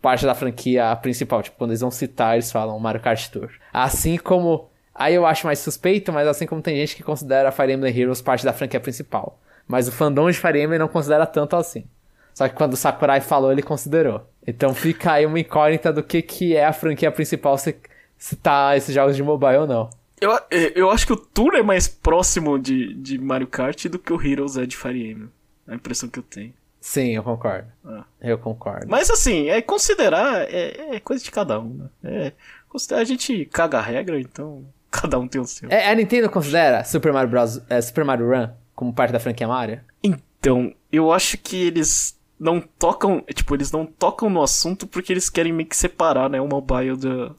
[0.00, 1.42] parte da franquia principal.
[1.42, 3.50] Tipo, quando eles vão citar, eles falam Mario Kart Tour.
[3.70, 4.70] Assim como.
[4.94, 8.22] Aí eu acho mais suspeito, mas assim como tem gente que considera Fire Emblem Heroes
[8.22, 9.38] parte da franquia principal.
[9.68, 11.84] Mas o fandom de Fire Emblem não considera tanto assim.
[12.32, 14.26] Só que quando o Sakurai falou, ele considerou.
[14.46, 17.76] Então fica aí uma incógnita do que, que é a franquia principal, se,
[18.24, 19.90] se tá esses jogos de mobile ou não.
[20.18, 20.30] Eu,
[20.74, 24.26] eu acho que o Tour é mais próximo de, de Mario Kart do que o
[24.26, 25.28] Heroes é de Fire Emblem.
[25.68, 26.54] É a impressão que eu tenho.
[26.80, 27.68] Sim, eu concordo.
[27.84, 28.04] Ah.
[28.22, 28.86] Eu concordo.
[28.88, 31.88] Mas assim, é considerar, é, é coisa de cada um, né?
[32.02, 32.32] É,
[32.94, 35.68] a gente caga a regra, então cada um tem o seu.
[35.68, 37.60] É, a Nintendo considera Super Mario Bros.
[37.68, 39.82] É, Super Mario Run como parte da franquia Mario?
[40.02, 45.28] Então, eu acho que eles não tocam, tipo, eles não tocam no assunto porque eles
[45.28, 47.36] querem meio que separar, né, o mobile do,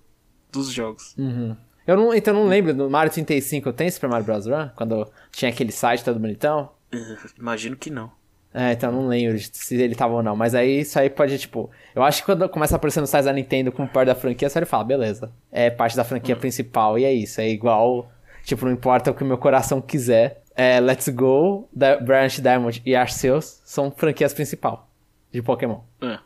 [0.55, 1.15] dos jogos.
[1.17, 1.55] Uhum.
[1.85, 4.47] Eu não, então não lembro, no Mario 35 tem Super Mario Bros.
[4.47, 4.69] Run?
[4.75, 6.69] Quando tinha aquele site todo bonitão?
[6.93, 8.11] Uh, imagino que não.
[8.57, 10.35] É, então não lembro se ele tava ou não.
[10.35, 11.69] Mas aí isso aí pode, tipo.
[11.93, 14.65] Eu acho que quando começa aparecendo o sites da Nintendo como parte da franquia, você
[14.65, 15.29] fala, beleza.
[15.51, 16.39] É parte da franquia hum.
[16.39, 17.41] principal e é isso.
[17.41, 18.09] É igual.
[18.45, 20.41] Tipo, não importa o que o meu coração quiser.
[20.55, 24.89] É, Let's Go, da Branch Diamond e Arceus são franquias principal
[25.31, 25.81] de Pokémon.
[26.01, 26.17] É.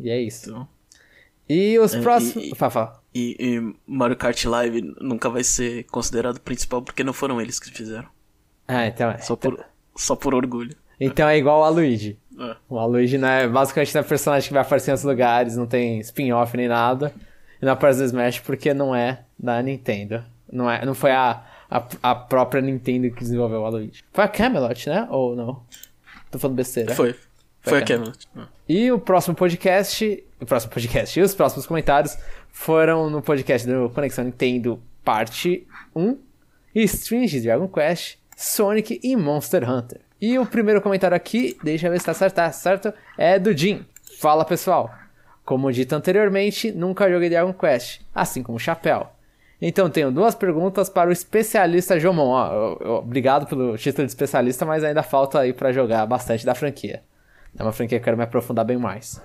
[0.00, 0.48] E é isso.
[0.48, 0.68] Então...
[1.48, 2.44] E os é, próximos.
[2.44, 7.40] E, Fala, e, e, Mario Kart Live nunca vai ser considerado principal porque não foram
[7.40, 8.08] eles que fizeram.
[8.66, 9.18] Ah, então é.
[9.18, 9.52] Só, então...
[9.52, 9.64] Por,
[9.96, 10.76] só por orgulho.
[10.98, 12.18] Então é igual o Luigi.
[12.38, 12.56] É.
[12.68, 15.66] O Luigi não é basicamente não é personagem que vai aparecer em outros lugares, não
[15.66, 17.12] tem spin-off nem nada.
[17.60, 20.24] E não aparece no Smash porque não é da Nintendo.
[20.50, 24.02] Não, é, não foi a, a, a própria Nintendo que desenvolveu o Luigi.
[24.12, 25.06] Foi a Camelot, né?
[25.10, 25.62] Ou não?
[26.30, 26.94] Tô falando besteira.
[26.94, 27.14] Foi.
[27.68, 28.28] Foi, a Camelot.
[28.68, 30.24] E o próximo podcast.
[30.40, 32.16] O próximo podcast e os próximos comentários
[32.52, 36.16] foram no podcast do Conexão Nintendo, parte 1.
[36.74, 40.00] Streams de Dragon Quest, Sonic e Monster Hunter.
[40.20, 42.94] E o primeiro comentário aqui, deixa eu ver se tá certo, tá certo?
[43.16, 43.84] É do Jim.
[44.18, 44.94] Fala pessoal.
[45.44, 49.08] Como dito anteriormente, nunca joguei Dragon Quest, assim como o Chapéu.
[49.60, 52.28] Então tenho duas perguntas para o especialista Jomon.
[52.28, 57.02] Ó, obrigado pelo título de especialista, mas ainda falta aí para jogar bastante da franquia.
[57.58, 59.20] É uma franquia que eu quero me aprofundar bem mais.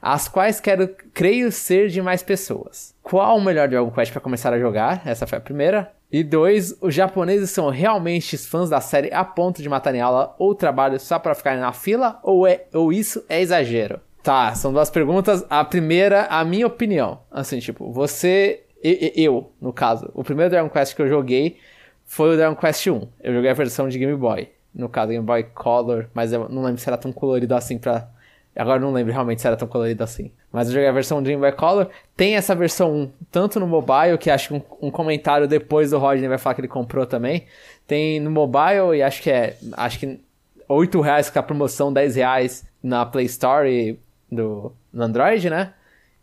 [0.00, 2.94] As quais quero, creio ser de mais pessoas.
[3.02, 5.02] Qual o melhor Dragon Quest para começar a jogar?
[5.04, 5.92] Essa foi a primeira.
[6.10, 10.54] E dois, os japoneses são realmente fãs da série a ponto de matarem aula ou
[10.54, 12.18] trabalho só para ficarem na fila?
[12.22, 14.00] Ou, é, ou isso é exagero?
[14.22, 15.44] Tá, são duas perguntas.
[15.50, 17.20] A primeira, a minha opinião.
[17.30, 18.64] Assim, tipo, você.
[18.82, 21.58] Eu, no caso, o primeiro Dragon Quest que eu joguei
[22.04, 23.08] foi o Dragon Quest 1.
[23.20, 24.48] Eu joguei a versão de Game Boy.
[24.78, 28.08] No caso, Game Boy Color, mas eu não lembro se era tão colorido assim pra
[28.58, 30.32] Agora não lembro realmente se era tão colorido assim.
[30.50, 31.88] Mas eu joguei a versão Dream by Color.
[32.16, 35.98] Tem essa versão 1, tanto no mobile, que acho que um, um, comentário depois do
[35.98, 37.46] Rodney vai falar que ele comprou também.
[37.86, 39.56] Tem no mobile e acho que é.
[39.74, 40.18] Acho que
[40.68, 43.96] 8 reais com a promoção, 10 reais na Play Store
[44.30, 45.72] do, no Android, né?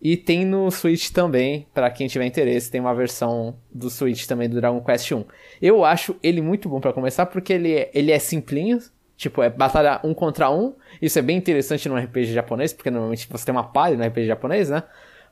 [0.02, 4.48] E tem no Switch também, para quem tiver interesse, tem uma versão do Switch também
[4.48, 5.26] do Dragon Quest 1.
[5.62, 8.80] Eu acho ele muito bom para começar porque ele é, ele é simplinho,
[9.18, 10.74] Tipo, é batalha um contra um.
[11.02, 14.28] Isso é bem interessante no RPG japonês, porque normalmente você tem uma palha no RPG
[14.28, 14.84] japonês, né?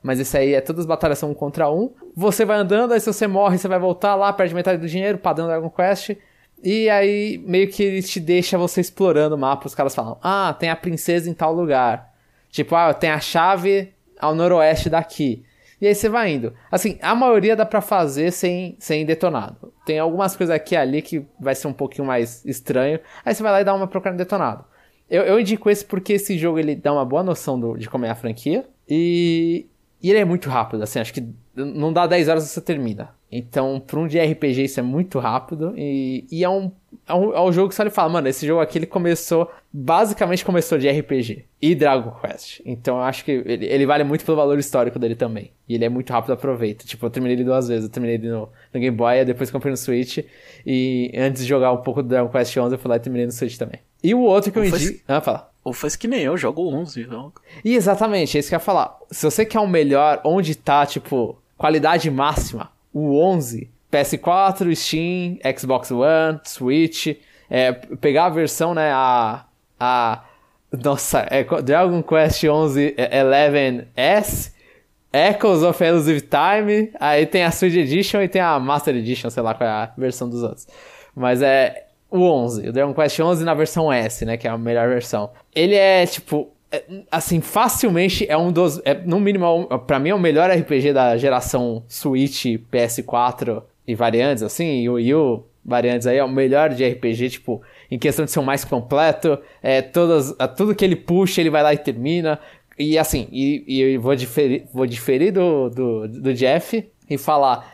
[0.02, 1.92] Mas isso aí é todas as batalhas são um contra um.
[2.14, 5.18] Você vai andando, aí se você morre, você vai voltar lá, perde metade do dinheiro,
[5.18, 6.16] padrão Dragon Quest.
[6.62, 9.66] E aí meio que ele te deixa você explorando o mapa.
[9.66, 12.12] Os caras falam: Ah, tem a princesa em tal lugar.
[12.50, 15.44] Tipo, ah, tem a chave ao noroeste daqui.
[15.80, 16.54] E aí você vai indo.
[16.70, 19.72] Assim, a maioria dá pra fazer sem, sem detonado.
[19.84, 23.00] Tem algumas coisas aqui e ali que vai ser um pouquinho mais estranho.
[23.24, 24.64] Aí você vai lá e dá uma procurada detonado.
[25.10, 28.06] Eu, eu indico esse porque esse jogo ele dá uma boa noção do, de como
[28.06, 28.64] é a franquia.
[28.88, 29.66] E,
[30.02, 33.10] e ele é muito rápido, assim, acho que não dá 10 horas você termina.
[33.30, 35.74] Então, pra um de RPG isso é muito rápido.
[35.76, 36.70] E, e é, um,
[37.06, 39.50] é, um, é jogo que só ele fala, mano, esse jogo aqui ele começou.
[39.72, 42.60] Basicamente começou de RPG e Dragon Quest.
[42.64, 45.50] Então eu acho que ele, ele vale muito pelo valor histórico dele também.
[45.68, 46.84] E ele é muito rápido, aproveita.
[46.84, 47.84] Tipo, eu terminei ele duas vezes.
[47.84, 50.18] Eu terminei ele no, no Game Boy, depois comprei no Switch.
[50.64, 53.26] E antes de jogar um pouco do Dragon Quest 11, eu fui lá e terminei
[53.26, 53.80] no Switch também.
[54.02, 55.00] E o outro que eu indico.
[55.08, 55.50] Ah, fala.
[55.64, 57.00] Ou faz que nem eu, jogo 11.
[57.02, 57.32] Então...
[57.64, 58.98] E exatamente, é isso que eu ia falar.
[59.10, 65.38] Se você quer o um melhor, onde tá, tipo, qualidade máxima, o 11, PS4, Steam,
[65.56, 67.16] Xbox One, Switch,
[67.48, 69.44] é, pegar a versão, né, a,
[69.78, 70.24] a
[70.82, 74.52] nossa, é Dragon Quest 11 11S,
[75.12, 79.42] Echoes of Elusive Time, aí tem a Switch Edition e tem a Master Edition, sei
[79.42, 80.66] lá qual é a versão dos outros.
[81.14, 84.58] Mas é o 11, o Dragon Quest 11 na versão S, né, que é a
[84.58, 85.30] melhor versão.
[85.54, 88.80] Ele é, tipo, é, assim, facilmente é um dos.
[88.84, 93.94] É, no mínimo, é para mim é o melhor RPG da geração Switch, PS4 e
[93.94, 97.98] variantes, assim, e o Wii U, variantes aí, é o melhor de RPG, tipo, em
[97.98, 99.38] questão de ser o mais completo.
[99.62, 102.38] É, todas, tudo que ele puxa, ele vai lá e termina.
[102.78, 107.72] E assim, e, e vou diferir, vou diferir do, do, do Jeff e falar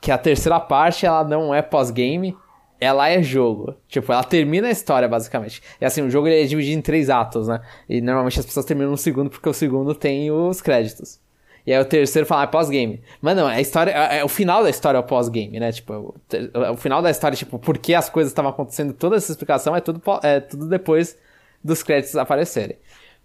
[0.00, 2.36] que a terceira parte ela não é pós-game,
[2.80, 3.76] ela é jogo.
[3.86, 5.62] Tipo, ela termina a história, basicamente.
[5.80, 7.60] E assim, o jogo ele é dividido em três atos, né?
[7.88, 11.21] E normalmente as pessoas terminam no segundo porque o segundo tem os créditos.
[11.66, 13.00] E aí o terceiro fala, ah, é pós-game.
[13.20, 15.70] Mas não, a história, é, é, o final da história é o pós-game, né?
[15.70, 19.30] Tipo, o, o, final da história, tipo, por que as coisas estavam acontecendo, toda essa
[19.30, 21.16] explicação é tudo, é tudo depois
[21.62, 22.76] dos créditos aparecerem.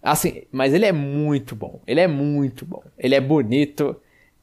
[0.02, 1.80] Assim, mas ele é muito bom.
[1.86, 2.82] Ele é muito bom.
[2.96, 3.96] Ele é bonito.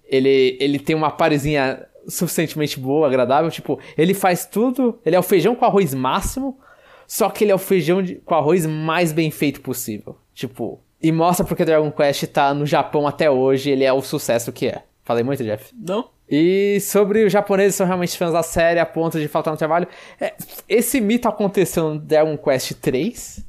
[0.04, 3.50] Ele, ele tem uma parezinha suficientemente boa, agradável.
[3.50, 5.00] Tipo, ele faz tudo.
[5.06, 6.60] Ele é o feijão com arroz máximo.
[7.08, 10.18] Só que ele é o feijão de, com arroz mais bem feito possível.
[10.34, 13.70] Tipo, e mostra porque Dragon Quest tá no Japão até hoje.
[13.70, 14.84] Ele é o sucesso que é.
[15.04, 15.74] Falei muito, Jeff?
[15.76, 16.10] Não.
[16.30, 19.88] E sobre os japoneses são realmente fãs da série a ponto de faltar no trabalho.
[20.20, 20.34] É,
[20.68, 23.46] esse mito aconteceu no Dragon Quest 3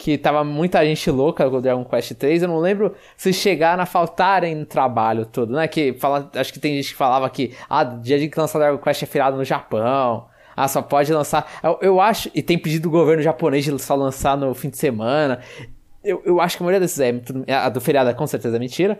[0.00, 2.42] que tava muita gente louca com o Dragon Quest 3.
[2.42, 5.68] Eu não lembro se chegaram a faltarem no trabalho todo, né?
[5.68, 9.02] Que fala, acho que tem gente que falava que, ah, dia de lançar Dragon Quest
[9.02, 10.26] é feriado no Japão.
[10.56, 11.46] Ah, só pode lançar.
[11.62, 14.78] Eu, eu, acho, e tem pedido do governo japonês de só lançar no fim de
[14.78, 15.40] semana.
[16.02, 18.58] Eu, eu acho que a maioria desses é, a do feriado é com certeza é
[18.58, 18.98] mentira.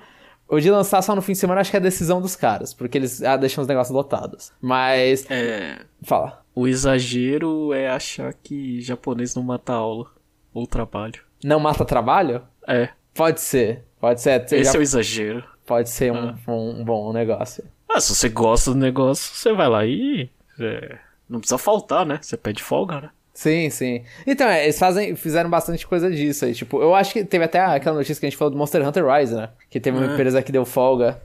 [0.50, 2.74] O de lançar só no fim de semana acho que é a decisão dos caras,
[2.74, 4.52] porque eles ah, deixam os negócios lotados.
[4.60, 5.24] Mas.
[5.30, 5.78] É.
[6.02, 6.44] Fala.
[6.52, 10.06] O exagero é achar que japonês não mata aula.
[10.52, 11.22] Ou trabalho.
[11.44, 12.42] Não mata trabalho?
[12.66, 12.88] É.
[13.14, 13.84] Pode ser.
[14.00, 14.44] Pode ser.
[14.44, 14.74] Esse já...
[14.74, 15.44] é o exagero.
[15.64, 16.38] Pode ser um, ah.
[16.48, 17.64] um, um, bom negócio.
[17.88, 20.28] Ah, se você gosta do negócio, você vai lá e.
[20.58, 20.98] É...
[21.28, 22.18] Não precisa faltar, né?
[22.20, 23.10] Você pede folga, né?
[23.40, 24.02] Sim, sim.
[24.26, 26.52] Então, é, eles fazem, fizeram bastante coisa disso aí.
[26.52, 29.02] Tipo, eu acho que teve até aquela notícia que a gente falou do Monster Hunter
[29.06, 29.48] Rise, né?
[29.70, 30.12] Que teve uma ah.
[30.12, 31.18] empresa que deu folga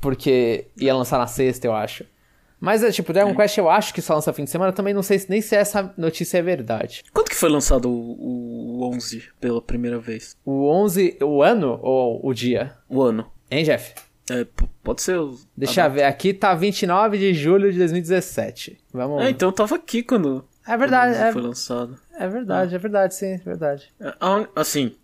[0.00, 2.04] porque ia lançar na sexta, eu acho.
[2.60, 3.34] Mas, é, tipo, Dragon é.
[3.34, 5.92] Quest eu acho que só lança fim de semana, também não sei nem se essa
[5.98, 7.02] notícia é verdade.
[7.12, 10.36] Quando que foi lançado o, o 11 pela primeira vez?
[10.44, 12.76] O 11, o ano ou o dia?
[12.88, 13.26] O ano.
[13.50, 13.92] Hein, Jeff?
[14.30, 14.46] É,
[14.84, 15.18] pode ser.
[15.18, 15.36] O...
[15.56, 18.78] Deixa eu ver, aqui tá 29 de julho de 2017.
[18.92, 20.44] Vamos É, então eu tava aqui quando.
[20.66, 21.32] É verdade, é.
[21.32, 21.98] Foi lançado.
[22.18, 23.92] É verdade, é, é verdade, sim, é verdade.
[24.00, 24.14] É,
[24.54, 24.94] assim,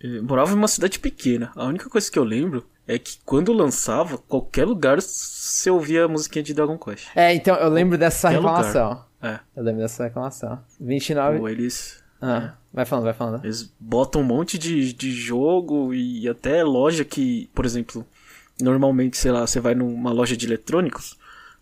[0.00, 1.50] eu morava em uma cidade pequena.
[1.56, 6.08] A única coisa que eu lembro é que quando lançava, qualquer lugar você ouvia a
[6.08, 7.08] musiquinha de Dragon Quest.
[7.14, 8.88] É, então eu lembro dessa qualquer reclamação.
[8.90, 9.06] Lugar.
[9.22, 9.40] É.
[9.56, 10.60] Eu lembro dessa reclamação.
[10.80, 11.38] 29.
[11.38, 12.02] Ou eles.
[12.20, 12.52] Ah, é.
[12.72, 13.44] vai falando, vai falando.
[13.44, 18.06] Eles botam um monte de, de jogo e até loja que, por exemplo,
[18.60, 21.18] normalmente, sei lá, você vai numa loja de eletrônicos,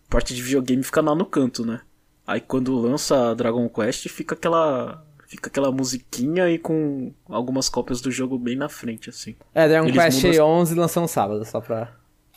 [0.08, 1.80] parte de videogame fica lá no canto, né?
[2.26, 8.10] Aí quando lança Dragon Quest, fica aquela fica aquela musiquinha e com algumas cópias do
[8.10, 9.34] jogo bem na frente, assim.
[9.54, 10.48] É, Dragon Quest mudam...
[10.48, 11.92] 11 lançou no sábado, só pra...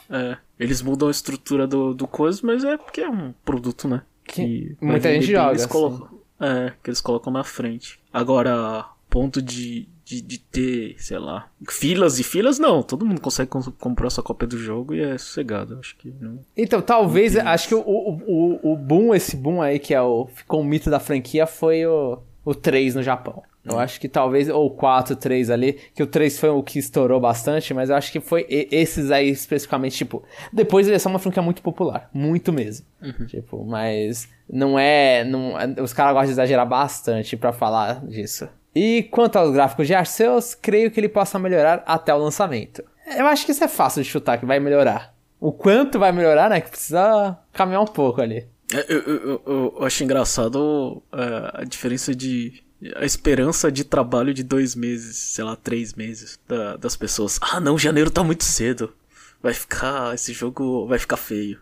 [0.10, 4.02] É, eles mudam a estrutura do, do coisa, mas é porque é um produto, né?
[4.24, 5.52] Que, que muita gente joga.
[5.52, 8.00] Eles colocam, É, que eles colocam na frente.
[8.12, 12.82] Agora, ponto de, de, de, ter, sei lá, filas e filas, não.
[12.82, 15.78] Todo mundo consegue comprar sua cópia do jogo e é sossegado.
[15.80, 16.40] Acho que não.
[16.56, 20.28] Então, talvez, acho que o, o, o, o boom, esse boom aí, que é o.
[20.28, 23.44] Ficou um mito da franquia, foi o o 3 no Japão.
[23.66, 23.80] Eu hum.
[23.80, 27.74] acho que talvez, ou 4, 3 ali, que o 3 foi o que estourou bastante,
[27.74, 31.44] mas eu acho que foi esses aí especificamente, tipo, depois ele é só uma franquia
[31.44, 32.86] muito popular, muito mesmo.
[33.02, 33.26] Uhum.
[33.26, 38.48] Tipo, mas não é, não, os caras gostam de exagerar bastante para falar disso.
[38.78, 42.84] E quanto aos gráficos de Arceus, creio que ele possa melhorar até o lançamento.
[43.18, 45.16] Eu acho que isso é fácil de chutar, que vai melhorar.
[45.40, 46.62] O quanto vai melhorar, né?
[46.62, 48.48] Que precisa caminhar um pouco ali.
[48.72, 52.64] É, eu, eu, eu, eu acho engraçado uh, a diferença de.
[52.98, 57.40] A esperança de trabalho de dois meses, sei lá, três meses da, das pessoas.
[57.42, 58.94] Ah, não, janeiro tá muito cedo.
[59.42, 60.14] Vai ficar.
[60.14, 61.60] Esse jogo vai ficar feio.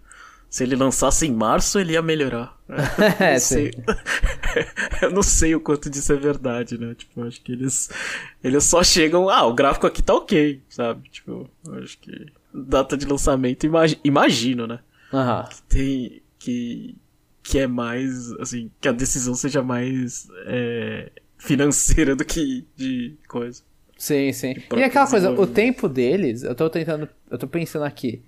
[0.55, 2.57] Se ele lançasse em março, ele ia melhorar.
[3.19, 3.71] É, não sei.
[5.03, 6.95] eu não sei o quanto disso é verdade, né?
[6.95, 7.89] Tipo, acho que eles.
[8.41, 9.29] Eles só chegam.
[9.29, 11.09] Ah, o gráfico aqui tá ok, sabe?
[11.09, 11.49] Tipo,
[11.83, 12.27] acho que.
[12.53, 13.67] Data de lançamento,
[14.01, 14.79] imagino, né?
[15.13, 15.49] Aham.
[15.67, 16.95] Tem que
[17.43, 23.61] que é mais assim que a decisão seja mais é, financeira do que de coisa.
[23.97, 24.55] Sim, sim.
[24.73, 28.23] E aquela coisa, o tempo deles, eu tô tentando, eu tô pensando aqui,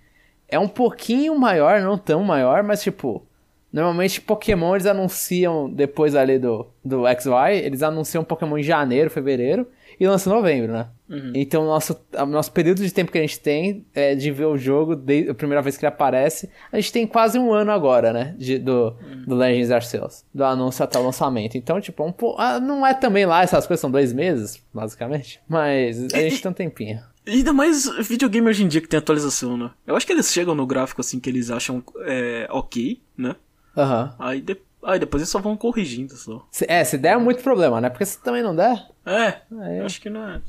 [0.48, 3.26] é um pouquinho maior, não tão maior, mas tipo,
[3.72, 9.68] normalmente Pokémon eles anunciam depois ali do do XY, eles anunciam Pokémon em janeiro, fevereiro
[10.00, 10.88] e lançam em novembro, né?
[11.10, 11.32] Uhum.
[11.34, 14.96] Então, nosso, nosso período de tempo que a gente tem é de ver o jogo
[14.96, 16.50] desde a primeira vez que ele aparece.
[16.72, 18.36] A gente tem quase um ano agora, né?
[18.38, 19.24] De, do, uhum.
[19.26, 20.24] do Legends Arceus.
[20.34, 21.58] Do anúncio até o lançamento.
[21.58, 25.42] Então, tipo, um, ah, não é também lá essas coisas, são dois meses, basicamente.
[25.48, 27.00] Mas a gente tem um tempinho.
[27.28, 29.70] Ainda mais videogame hoje em dia que tem atualização, né?
[29.86, 33.36] Eu acho que eles chegam no gráfico assim que eles acham é, ok, né?
[33.76, 34.16] Aham.
[34.20, 34.26] Uhum.
[34.26, 34.58] Aí, de...
[34.84, 36.48] Aí depois eles só vão corrigindo só.
[36.50, 37.90] Se, é, se der é muito problema, né?
[37.90, 38.88] Porque se também não der.
[39.06, 39.82] É, Aí...
[39.82, 40.42] acho que não é.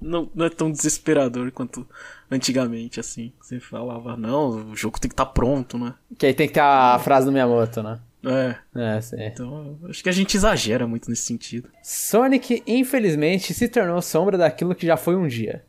[0.00, 1.86] não, não é tão desesperador quanto
[2.30, 3.32] antigamente, assim.
[3.40, 5.94] Você falava, não, o jogo tem que estar tá pronto, né?
[6.16, 7.98] Que aí tem que ter a frase do Miyamoto, né?
[8.28, 8.56] É.
[8.74, 9.16] É, sim.
[9.20, 11.68] Então, acho que a gente exagera muito nesse sentido.
[11.82, 15.64] Sonic, infelizmente, se tornou sombra daquilo que já foi um dia.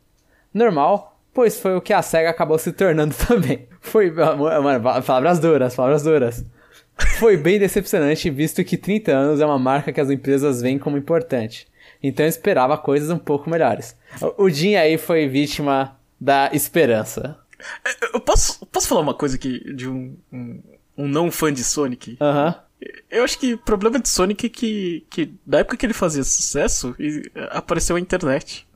[0.52, 3.66] Normal, pois foi o que a SEGA acabou se tornando também.
[3.80, 6.44] Foi, mano, palavras duras, palavras duras.
[7.18, 10.98] Foi bem decepcionante, visto que 30 anos é uma marca que as empresas veem como
[10.98, 11.66] importante.
[12.02, 13.96] Então eu esperava coisas um pouco melhores.
[14.36, 17.38] O Jin aí foi vítima da esperança.
[17.86, 20.62] É, eu posso, posso falar uma coisa aqui de um, um,
[21.00, 22.16] um não fã de Sonic?
[22.20, 22.46] Aham.
[22.46, 22.70] Uhum.
[23.10, 26.24] Eu acho que o problema de Sonic é que, que na época que ele fazia
[26.24, 26.96] sucesso,
[27.50, 28.66] apareceu a internet.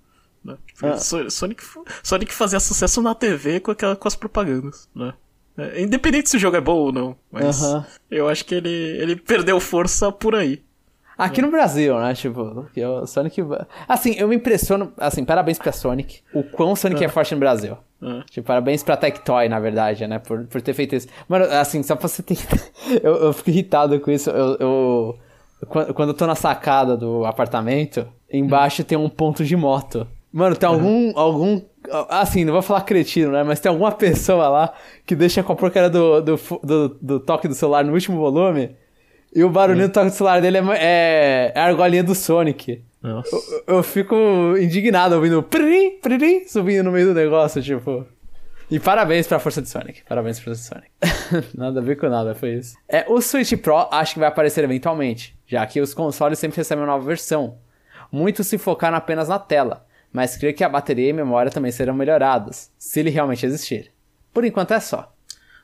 [0.45, 0.57] Né?
[0.83, 0.99] Ah.
[0.99, 1.65] Sonic,
[2.03, 5.15] Sonic fazia sucesso na TV com, aquela, com as propagandas, né?
[5.57, 7.63] É, independente se o jogo é bom ou não, mas
[8.11, 10.63] eu acho que ele, ele perdeu força por aí.
[11.17, 12.13] Aqui no Brasil, né?
[12.13, 13.41] Tipo, o Sonic.
[13.89, 14.93] Assim, eu me impressiono.
[14.97, 16.21] Assim, parabéns pra Sonic.
[16.33, 17.79] O quão Sonic é, é forte no Brasil.
[18.05, 18.23] É.
[18.31, 20.19] Tipo, parabéns pra Tectoy, na verdade, né?
[20.19, 21.09] Por, por ter feito isso.
[21.27, 22.37] Mano, assim, só pra você ter.
[23.03, 24.31] eu, eu fico irritado com isso.
[24.31, 25.19] Eu, eu.
[25.95, 28.85] Quando eu tô na sacada do apartamento, embaixo hum.
[28.85, 30.07] tem um ponto de moto.
[30.31, 31.17] Mano, tem algum.
[31.19, 31.63] algum
[32.09, 33.43] assim, não vou falar cretino, né?
[33.43, 34.75] Mas tem alguma pessoa lá
[35.07, 38.77] que deixa com a porcaria do, do, do, do toque do celular no último volume.
[39.35, 42.83] E o barulhinho do toque do celular dele é, é, é a argolinha do Sonic.
[43.05, 43.37] Nossa.
[43.37, 44.17] Eu, eu, fico
[44.59, 48.07] indignado ouvindo pririm, pririm, subindo no meio do negócio, tipo.
[48.71, 50.03] E parabéns pra força de Sonic.
[50.09, 51.49] Parabéns pra força de Sonic.
[51.55, 52.75] nada a ver com nada, foi isso.
[52.89, 56.83] É, o Switch Pro acho que vai aparecer eventualmente, já que os consoles sempre recebem
[56.83, 57.59] uma nova versão.
[58.11, 61.71] Muitos se focaram apenas na tela, mas creio que a bateria e a memória também
[61.71, 63.93] serão melhoradas, se ele realmente existir.
[64.33, 65.15] Por enquanto é só.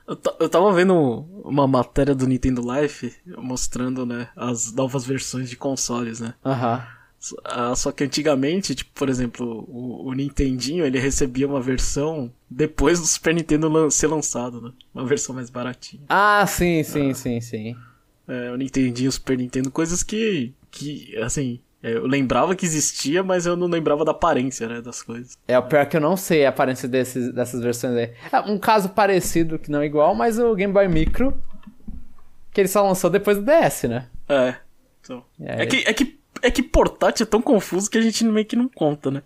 [0.07, 0.93] Eu, eu tava vendo
[1.43, 6.35] uma matéria do Nintendo Life mostrando, né, as novas versões de consoles, né?
[6.45, 7.00] Aham.
[7.43, 12.99] Ah, só que antigamente, tipo, por exemplo, o, o, Nintendinho, ele recebia uma versão depois
[12.99, 14.71] do Super Nintendo lan ser lançado, né?
[14.93, 16.03] Uma versão mais baratinha.
[16.09, 17.13] Ah, sim, sim, ah.
[17.13, 17.75] sim, sim.
[18.27, 23.23] É, o Nintendinho, o Super Nintendo, coisas que, que assim, é, eu lembrava que existia,
[23.23, 25.37] mas eu não lembrava da aparência, né, das coisas.
[25.47, 28.13] É, o pior é que eu não sei a aparência desses, dessas versões aí.
[28.31, 31.35] É, um caso parecido, que não é igual, mas o Game Boy Micro,
[32.51, 34.07] que ele só lançou depois do DS, né?
[34.29, 34.55] É.
[35.01, 35.25] Então.
[35.39, 38.55] É, que, é, que, é que portátil é tão confuso que a gente meio que
[38.55, 39.21] não conta, né?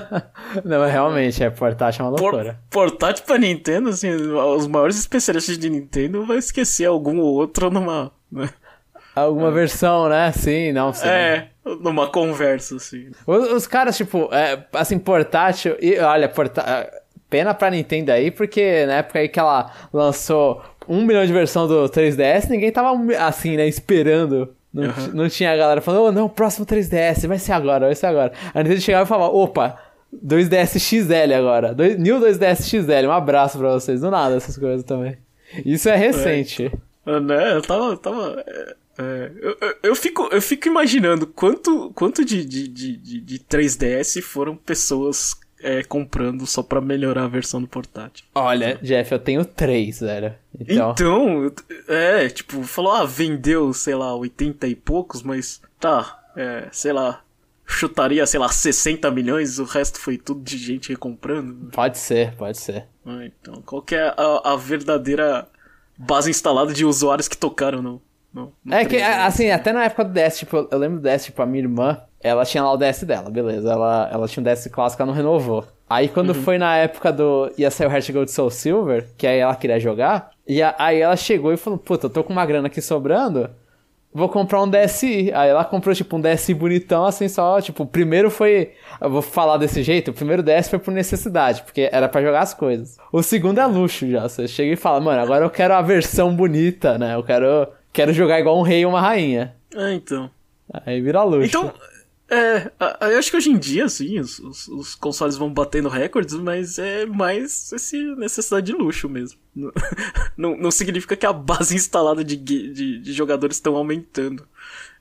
[0.64, 2.58] não, realmente, é portátil é uma loucura.
[2.70, 7.70] Por, portátil pra Nintendo, assim, os maiores especialistas de Nintendo vão esquecer algum ou outro
[7.70, 8.10] numa...
[8.30, 8.48] Né?
[9.14, 9.52] Alguma é.
[9.52, 10.30] versão, né?
[10.32, 11.08] Sim, não sei.
[11.08, 11.48] É,
[11.80, 13.10] numa conversa, assim.
[13.26, 15.74] Os, os caras, tipo, é, assim, portátil.
[15.80, 16.92] E olha, portátil.
[17.30, 21.66] Pena pra Nintendo aí, porque na época aí que ela lançou um milhão de versão
[21.66, 24.54] do 3DS, ninguém tava assim, né, esperando.
[24.72, 25.12] Não, uhum.
[25.14, 28.32] não tinha a galera falando, oh, não, próximo 3DS, vai ser agora, vai ser agora.
[28.52, 29.78] A Nintendo chegava e falava, opa,
[30.14, 31.74] 2DS XL agora.
[31.74, 34.00] Dois, New 2DS XL, um abraço pra vocês.
[34.00, 35.16] Do nada essas coisas também.
[35.64, 36.70] Isso é recente.
[37.06, 37.96] É, né, eu tava.
[37.96, 42.96] tava é, é, eu, eu, eu, fico, eu fico imaginando quanto, quanto de, de, de,
[42.96, 48.26] de 3DS foram pessoas é, comprando só pra melhorar a versão do portátil.
[48.34, 50.34] Olha, Jeff, eu tenho três, velho.
[50.58, 50.92] Então...
[50.92, 51.52] então,
[51.88, 57.22] é, tipo, falou, ah, vendeu, sei lá, 80 e poucos, mas tá, é, sei lá,
[57.66, 61.70] chutaria, sei lá, 60 milhões, o resto foi tudo de gente recomprando.
[61.72, 62.86] Pode ser, pode ser.
[63.04, 65.48] Ah, então, qual que é a, a verdadeira
[65.98, 68.02] base instalada de usuários que tocaram no,
[68.36, 71.24] no, no é que, assim, até na época do DS, tipo, eu lembro do DS,
[71.24, 73.72] tipo, a minha irmã, ela tinha lá o DS dela, beleza.
[73.72, 75.64] Ela, ela tinha um DS clássico, ela não renovou.
[75.88, 76.42] Aí quando uhum.
[76.42, 77.50] foi na época do.
[77.56, 81.00] ia sair o Heart Gold Soul Silver, que aí ela queria jogar, e a, aí
[81.00, 83.48] ela chegou e falou: Puta, eu tô com uma grana aqui sobrando,
[84.12, 85.32] vou comprar um DSi.
[85.32, 88.72] Aí ela comprou, tipo, um DSi bonitão, assim, só, tipo, o primeiro foi.
[89.00, 92.40] Eu vou falar desse jeito, o primeiro DS foi por necessidade, porque era para jogar
[92.40, 92.98] as coisas.
[93.10, 94.28] O segundo é luxo já.
[94.28, 97.14] Você chega e fala, mano, agora eu quero a versão bonita, né?
[97.14, 99.56] Eu quero quero jogar igual um rei ou uma rainha.
[99.74, 100.30] É, então.
[100.84, 101.46] Aí vira luxo.
[101.46, 101.72] Então,
[102.28, 102.70] é,
[103.12, 106.78] eu acho que hoje em dia, assim, os, os, os, consoles vão batendo recordes, mas
[106.78, 109.38] é mais essa necessidade de luxo mesmo.
[109.56, 109.72] Não,
[110.36, 114.46] não, não significa que a base instalada de, de, de jogadores estão aumentando.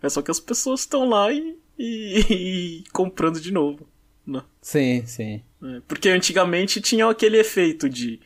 [0.01, 3.85] É só que as pessoas estão lá e, e, e, comprando de novo.
[4.25, 4.41] Né?
[4.61, 5.43] Sim, sim.
[5.61, 8.21] É, porque antigamente tinha aquele efeito de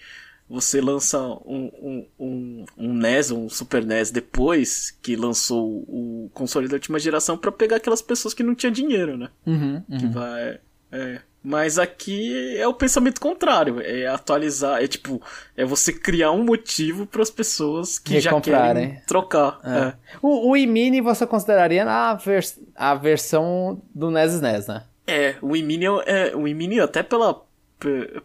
[0.50, 6.68] você lança um, um, um, um NES, um Super NES depois que lançou o console
[6.68, 9.30] da última geração para pegar aquelas pessoas que não tinham dinheiro, né?
[9.46, 9.98] Uhum, uhum.
[9.98, 10.60] Que vai.
[10.92, 11.22] É.
[11.42, 15.22] Mas aqui é o pensamento contrário, é atualizar, é tipo,
[15.56, 19.60] é você criar um motivo para as pessoas que já querem trocar.
[19.64, 19.78] É.
[19.78, 19.94] É.
[20.22, 24.84] O, o iMini você consideraria a, vers a versão do NES NES, né?
[25.08, 27.42] É, o Minion, é, o Minion até pela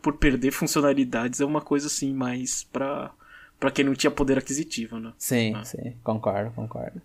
[0.03, 3.11] por perder funcionalidades é uma coisa assim mais pra,
[3.59, 5.13] pra quem não tinha poder aquisitivo, né?
[5.17, 5.65] Sim, ah.
[5.65, 7.01] sim, concordo, concordo.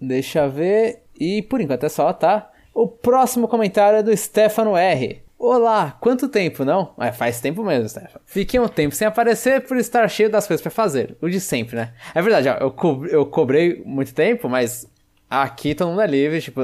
[0.00, 1.02] Deixa eu ver.
[1.18, 2.50] E por enquanto é só, tá?
[2.72, 5.22] O próximo comentário é do Stefano R.
[5.38, 6.94] Olá, quanto tempo, não?
[6.98, 8.20] É, faz tempo mesmo, Stefano.
[8.24, 11.16] Fiquei um tempo sem aparecer por estar cheio das coisas para fazer.
[11.20, 11.92] O de sempre, né?
[12.14, 14.90] É verdade, ó, eu, co eu cobrei muito tempo, mas
[15.28, 16.60] aqui todo mundo é livre, tipo,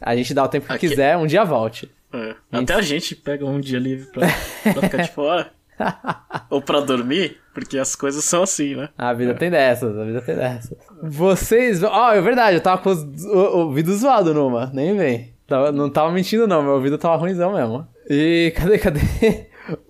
[0.00, 0.88] a gente dá o tempo que aqui...
[0.88, 1.90] quiser, um dia volte.
[2.12, 2.34] É.
[2.50, 4.26] Até a gente pega um dia livre pra,
[4.72, 5.52] pra ficar de fora.
[6.50, 8.90] Ou pra dormir, porque as coisas são assim, né?
[8.96, 9.34] A vida é.
[9.34, 10.76] tem dessas, a vida tem dessas.
[11.02, 11.82] Vocês.
[11.82, 15.32] Ó, oh, é verdade, eu tava com o ouvido zoado numa, nem vem.
[15.46, 17.86] Tava, não tava mentindo, não, meu ouvido tava ruimzão mesmo.
[18.08, 19.00] E cadê, cadê?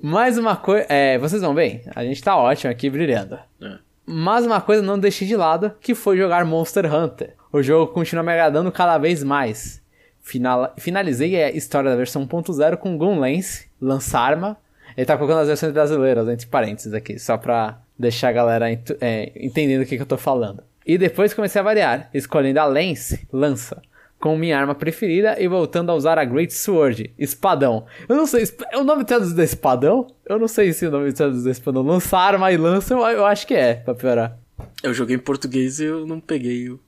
[0.00, 0.86] Mais uma coisa.
[0.88, 1.82] É, vocês vão bem?
[1.94, 3.38] A gente tá ótimo aqui, brilhando.
[3.60, 3.78] É.
[4.04, 7.34] Mas uma coisa não deixei de lado, que foi jogar Monster Hunter.
[7.52, 9.81] O jogo continua me agradando cada vez mais.
[10.22, 14.56] Final, finalizei a história da versão 1.0 com Gun Lance, Lançarma.
[14.96, 18.70] Ele tá colocando as versões brasileiras, entre parênteses aqui, só pra deixar a galera
[19.00, 20.62] é, entendendo o que, que eu tô falando.
[20.86, 23.82] E depois comecei a variar, escolhendo a Lance, Lança,
[24.18, 27.86] como minha arma preferida e voltando a usar a Great Sword, Espadão.
[28.08, 30.06] Eu não sei, é o nome traduzido é Espadão?
[30.24, 31.82] Eu não sei se o nome traduzido é Espadão.
[31.82, 34.38] Lança arma e lança, eu, eu, acho que é, pra piorar.
[34.82, 36.78] Eu joguei em português e eu não peguei o,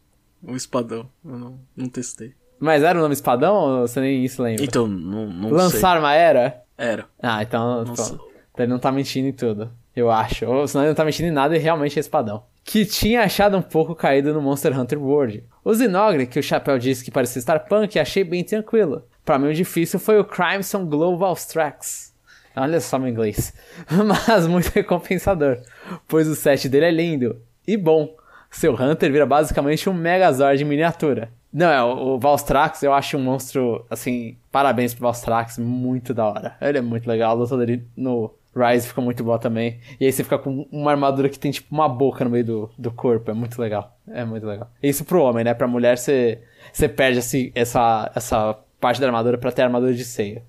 [0.43, 1.11] o Espadão.
[1.25, 2.35] Eu não, não testei.
[2.59, 4.65] Mas era o nome espadão ou você nem isso lembra?
[4.65, 6.63] Então, não, não Lançar uma era?
[6.77, 7.07] Era.
[7.23, 8.19] Ah, então, então
[8.59, 9.71] ele não tá mentindo em tudo.
[9.95, 10.47] Eu acho.
[10.47, 12.43] Ou senão ele não tá mentindo em nada e realmente é espadão.
[12.65, 15.45] Que tinha achado um pouco caído no Monster Hunter World.
[15.65, 19.05] O Zinogre, que o Chapéu disse que parecia estar punk, achei bem tranquilo.
[19.25, 22.13] Para mim o difícil foi o Crimson Global Tracks.
[22.57, 23.53] Olha só meu inglês.
[23.91, 25.59] Mas muito recompensador,
[26.07, 28.15] pois o set dele é lindo e bom.
[28.51, 31.33] Seu Hunter vira basicamente um Megazord em miniatura.
[31.55, 36.57] Não, é, o Valstrax eu acho um monstro, assim, parabéns pro Valstrax, muito da hora.
[36.61, 39.79] Ele é muito legal, a luta dele no Rise ficou muito boa também.
[40.01, 42.71] E aí você fica com uma armadura que tem, tipo, uma boca no meio do,
[42.77, 43.97] do corpo, é muito legal.
[44.09, 44.69] É muito legal.
[44.83, 45.55] Isso pro homem, né?
[45.55, 46.41] Pra mulher você,
[46.73, 50.43] você perde assim, essa, essa parte da armadura pra ter armadura de ceia.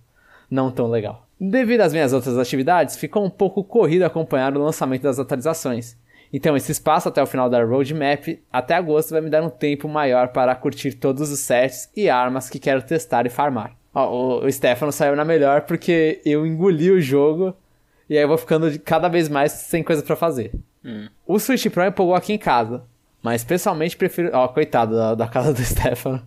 [0.49, 1.27] Não tão legal.
[1.39, 5.97] Devido às minhas outras atividades, ficou um pouco corrido acompanhar o lançamento das atualizações.
[6.33, 9.87] Então, esse espaço até o final da roadmap, até agosto, vai me dar um tempo
[9.87, 13.75] maior para curtir todos os sets e armas que quero testar e farmar.
[13.93, 17.55] Ó, o, Stefano saiu na melhor porque eu engoli o jogo
[18.09, 20.51] e aí eu vou ficando cada vez mais sem coisa para fazer.
[20.83, 21.07] Hum.
[21.25, 22.83] O Switch Pro empolgou aqui em casa,
[23.25, 24.29] mas pessoalmente prefiro.
[24.33, 26.21] Ó, coitado da, da casa do Stefano.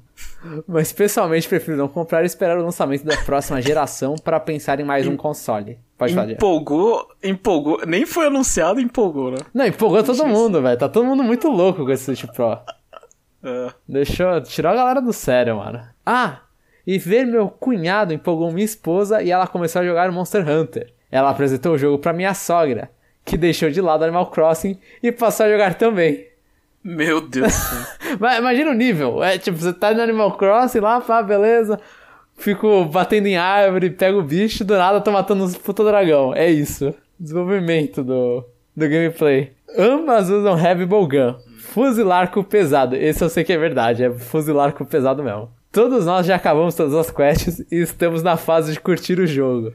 [0.67, 4.85] Mas pessoalmente prefiro não comprar e esperar o lançamento da próxima geração para pensar em
[4.85, 5.79] mais um console.
[5.97, 6.33] Pode falar.
[6.33, 7.87] Empolgou, empolgou.
[7.87, 9.39] Nem foi anunciado, empolgou, né?
[9.55, 10.77] Não, empolgou todo mundo, velho.
[10.77, 12.59] Tá todo mundo muito louco com esse Switch Pro.
[13.45, 13.73] É.
[13.89, 15.81] Deixou, tirou a galera do sério, mano.
[16.05, 16.41] Ah,
[16.85, 20.93] e ver meu cunhado empolgou minha esposa e ela começou a jogar Monster Hunter.
[21.13, 22.91] Ela apresentou o jogo para minha sogra,
[23.25, 26.28] que deixou de lado Animal Crossing e passou a jogar também.
[26.89, 27.53] Meu Deus.
[28.39, 29.23] Imagina o nível.
[29.23, 31.79] É tipo, você tá no Animal Crossing lá, pá, beleza.
[32.35, 36.35] Fico batendo em árvore, pego o bicho, do nada tô matando os puta dragão.
[36.35, 36.95] É isso.
[37.21, 38.43] Desenvolvimento do,
[38.75, 39.53] do gameplay.
[39.77, 41.35] Ambas usam Heavy Gun.
[41.59, 42.97] Fuzilar com pesado.
[42.97, 45.51] Esse eu sei que é verdade, é fuzilar com pesado mesmo.
[45.71, 49.75] Todos nós já acabamos todas as quests e estamos na fase de curtir o jogo.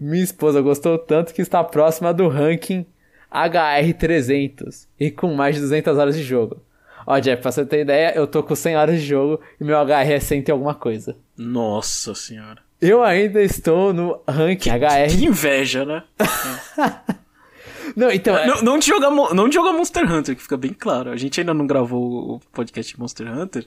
[0.00, 2.84] Minha esposa gostou tanto que está próxima do ranking
[3.32, 6.60] HR300 e com mais de 200 horas de jogo.
[7.06, 9.76] Ó, Jeff, pra você ter ideia, eu tô com 100 horas de jogo e meu
[9.78, 11.16] HR é 100 e alguma coisa.
[11.36, 12.62] Nossa senhora.
[12.80, 15.18] Eu ainda estou no ranking que, HR.
[15.18, 16.02] Que inveja, né?
[17.94, 18.36] não, então.
[18.36, 18.46] É...
[18.46, 21.10] Não, não, de jogar, não de jogar Monster Hunter, que fica bem claro.
[21.10, 23.66] A gente ainda não gravou o podcast Monster Hunter.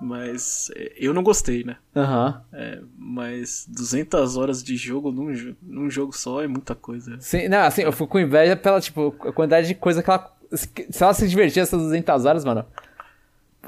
[0.00, 1.76] Mas é, eu não gostei, né?
[1.94, 2.42] Aham.
[2.52, 2.58] Uhum.
[2.58, 5.32] É, mas 200 horas de jogo num,
[5.62, 7.16] num jogo só é muita coisa.
[7.20, 10.32] Sim, não, assim, eu fico com inveja pela, tipo, a quantidade de coisa que ela.
[10.52, 12.64] Se ela se divertir essas 200 horas, mano.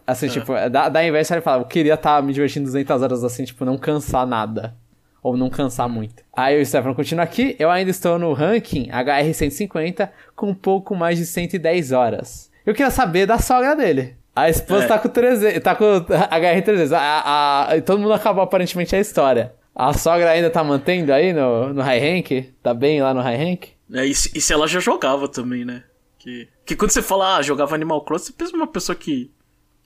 [0.07, 0.29] Assim, é.
[0.29, 3.45] tipo, dá, dá inveja ela fala, eu queria estar tá me divertindo 200 horas assim,
[3.45, 4.77] tipo, não cansar nada.
[5.23, 6.23] Ou não cansar muito.
[6.37, 11.19] Aí o Stefano continua aqui, eu ainda estou no ranking HR150 com um pouco mais
[11.19, 12.51] de 110 horas.
[12.65, 14.18] Eu queria saber da sogra dele.
[14.39, 14.87] A esposa é.
[14.89, 16.93] tá com 300, tá com HR300.
[16.93, 19.55] A, a, todo mundo acabou aparentemente a história.
[19.75, 22.53] A sogra ainda tá mantendo aí no, no high rank?
[22.63, 23.69] Tá bem lá no high rank?
[23.93, 25.85] É, e, se, e se ela já jogava também, né?
[26.19, 29.31] Que, que quando você fala, ah, jogava Animal Crossing, você pensa uma pessoa que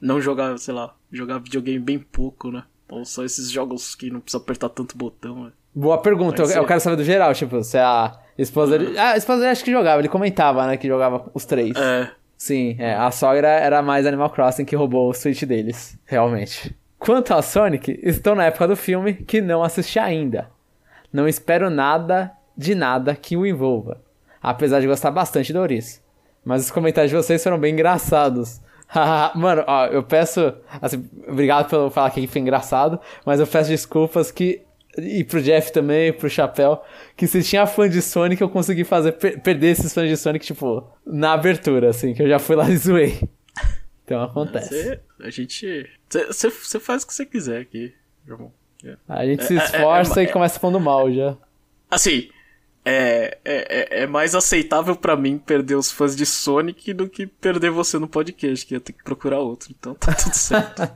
[0.01, 2.65] não jogava, sei lá, jogava videogame bem pouco, né?
[2.91, 5.53] Ou só esses jogos que não precisa apertar tanto botão, né?
[5.75, 8.99] Boa pergunta, eu, eu, quero saber do geral, tipo, se a esposa dele.
[8.99, 11.75] Ah, a esposa dele acho que jogava, ele comentava, né, que jogava os três.
[11.77, 12.11] É.
[12.43, 16.77] Sim, é, a sogra era mais Animal Crossing que roubou o Switch deles, realmente.
[16.99, 20.51] Quanto ao Sonic, estou na época do filme que não assisti ainda.
[21.13, 24.03] Não espero nada de nada que o envolva,
[24.43, 26.03] apesar de gostar bastante do Oris.
[26.45, 28.61] Mas os comentários de vocês foram bem engraçados.
[29.37, 30.53] Mano, ó, eu peço.
[30.81, 34.63] Assim, obrigado por falar que foi engraçado, mas eu peço desculpas que.
[34.99, 36.83] E pro Jeff também, pro Chapéu,
[37.17, 40.45] que se tinha fã de Sonic, eu consegui fazer per perder esses fãs de Sonic,
[40.45, 43.19] tipo, na abertura, assim, que eu já fui lá e zoei.
[44.05, 44.69] Então acontece.
[44.69, 45.91] Cê, a gente.
[46.11, 47.95] Você faz o que você quiser aqui,
[48.29, 48.53] irmão.
[48.85, 48.97] É.
[49.09, 51.37] A gente se é, é, esforça é, é, e começa falando mal já.
[51.91, 52.29] Assim,
[52.85, 57.71] é, é, é mais aceitável para mim perder os fãs de Sonic do que perder
[57.71, 59.71] você no podcast, que ia ter que procurar outro.
[59.71, 60.83] Então tá tudo certo.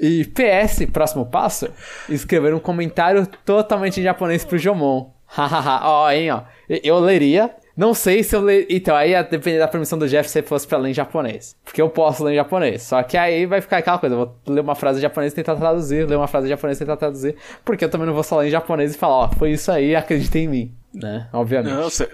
[0.00, 1.68] e PS, próximo passo,
[2.08, 5.10] escrever um comentário totalmente em japonês pro Jomon.
[5.26, 6.42] Hahaha, ó, hein, ó.
[6.68, 8.66] Eu leria, não sei se eu ler.
[8.70, 11.54] Então, aí ia depender da permissão do Jeff se fosse pra ler em japonês.
[11.64, 12.82] Porque eu posso ler em japonês.
[12.82, 15.36] Só que aí vai ficar aquela coisa: eu vou ler uma frase em japonês e
[15.36, 17.36] tentar traduzir, ler uma frase em japonês e tentar traduzir.
[17.64, 19.94] Porque eu também não vou só ler em japonês e falar: ó, foi isso aí,
[19.94, 20.74] acredita em mim.
[20.94, 21.28] Né?
[21.32, 21.74] Obviamente.
[21.74, 22.08] Não, você.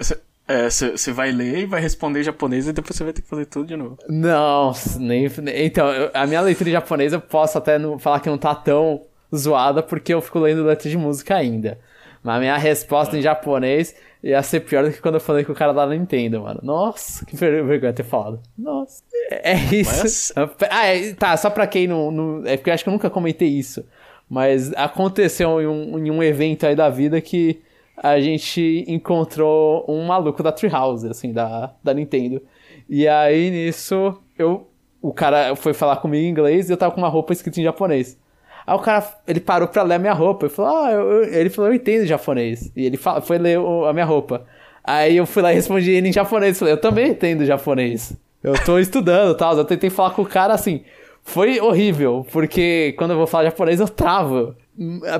[0.47, 3.28] É, você vai ler e vai responder em japonês e depois você vai ter que
[3.28, 3.97] fazer tudo de novo.
[4.09, 5.26] Não, nem.
[5.64, 8.55] Então, eu, a minha leitura em japonês eu posso até não, falar que não tá
[8.55, 9.03] tão
[9.34, 11.78] zoada porque eu fico lendo letra de música ainda.
[12.22, 13.18] Mas a minha resposta ah.
[13.18, 16.42] em japonês ia ser pior do que quando eu falei com o cara da Nintendo,
[16.42, 16.61] mano.
[16.62, 18.40] Nossa, que vergonha ter falado.
[18.57, 19.03] Nossa.
[19.30, 20.32] É, é isso.
[20.36, 20.61] Mas...
[20.70, 22.47] Ah, é, tá, só pra quem não, não.
[22.47, 23.84] É porque eu acho que eu nunca comentei isso.
[24.28, 27.62] Mas aconteceu em um, em um evento aí da vida que
[27.97, 32.42] a gente encontrou um maluco da Treehouse, assim, da, da Nintendo.
[32.88, 34.68] E aí nisso, eu.
[35.01, 37.64] O cara foi falar comigo em inglês e eu tava com uma roupa escrita em
[37.64, 38.18] japonês.
[38.66, 40.49] Aí o cara, ele parou pra ler a minha roupa.
[40.49, 42.72] Falou, ah, eu, ele falou, eu entendo japonês.
[42.74, 44.47] E ele fala, foi ler a minha roupa.
[44.82, 46.59] Aí eu fui lá e respondi ele em japonês.
[46.59, 48.16] Falei, eu também entendo japonês.
[48.42, 49.57] Eu tô estudando e tal.
[49.57, 50.82] Eu tentei falar com o cara assim.
[51.22, 54.55] Foi horrível, porque quando eu vou falar japonês eu travo.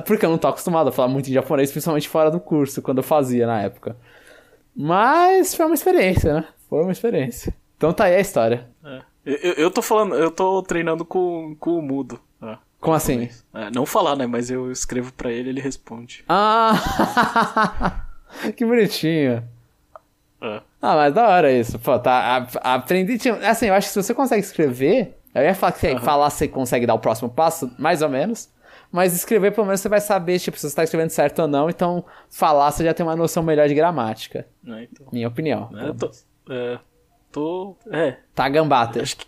[0.05, 2.97] Porque eu não tô acostumado a falar muito em japonês, principalmente fora do curso, quando
[2.97, 3.95] eu fazia na época.
[4.75, 6.47] Mas foi uma experiência, né?
[6.69, 7.55] Foi uma experiência.
[7.77, 8.67] Então tá aí a história.
[8.83, 9.01] É.
[9.25, 12.19] Eu, eu tô falando, eu tô treinando com, com o mudo.
[12.41, 12.59] Ah.
[12.79, 13.29] Como assim?
[13.53, 14.27] É, não falar, né?
[14.27, 16.23] Mas eu escrevo para ele ele responde.
[16.27, 18.03] Ah!
[18.55, 19.43] que bonitinho.
[20.41, 20.61] É.
[20.81, 21.79] Ah, mas da hora isso.
[21.79, 22.47] Pô, tá.
[22.61, 23.17] aprendi.
[23.47, 25.17] Assim, eu acho que se você consegue escrever.
[25.33, 25.99] Eu ia falar que uhum.
[25.99, 28.49] falar você consegue dar o próximo passo, mais ou menos.
[28.95, 31.69] Mas escrever, pelo menos, você vai saber, tipo, se você tá escrevendo certo ou não.
[31.69, 34.47] Então, falar, você já tem uma noção melhor de gramática.
[34.65, 35.07] É, então.
[35.11, 35.69] Minha opinião.
[35.77, 36.11] É, tô,
[36.49, 36.79] é,
[37.29, 37.75] tô.
[37.91, 38.17] É.
[38.33, 39.01] Tá gambata.
[39.01, 39.27] Acho que.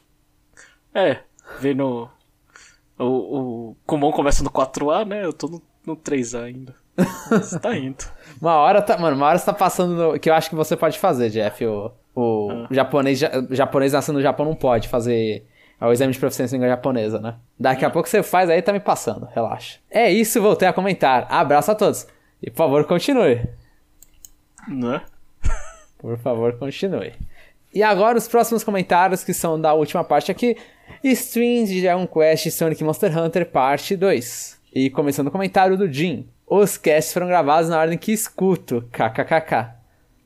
[0.93, 1.19] É.
[1.59, 2.09] Vendo
[2.97, 5.25] o, o Kumon começa no 4A, né?
[5.25, 6.73] Eu tô no, no 3A ainda.
[7.29, 8.05] Você tá indo.
[8.41, 10.77] uma hora tá, mano, uma hora você tá passando no, que eu acho que você
[10.77, 11.65] pode fazer, Jeff.
[11.65, 12.67] O, o ah.
[12.71, 13.19] japonês,
[13.51, 15.45] japonês nascendo no Japão não pode fazer
[15.85, 17.35] o exame de proficiência em língua japonesa, né?
[17.59, 19.79] Daqui a pouco você faz aí tá me passando, relaxa.
[19.91, 21.27] É isso, voltei a comentar.
[21.29, 22.07] Abraço a todos.
[22.41, 23.47] E por favor, continue.
[24.67, 25.01] Né?
[25.97, 27.13] Por favor, continue.
[27.73, 30.57] E agora os próximos comentários que são da última parte aqui.
[31.03, 34.59] Streams de Dragon Quest Sonic Monster Hunter Parte 2.
[34.73, 36.27] E começando o comentário do Jim.
[36.45, 39.76] Os casts foram gravados na ordem que escuto, kkkk.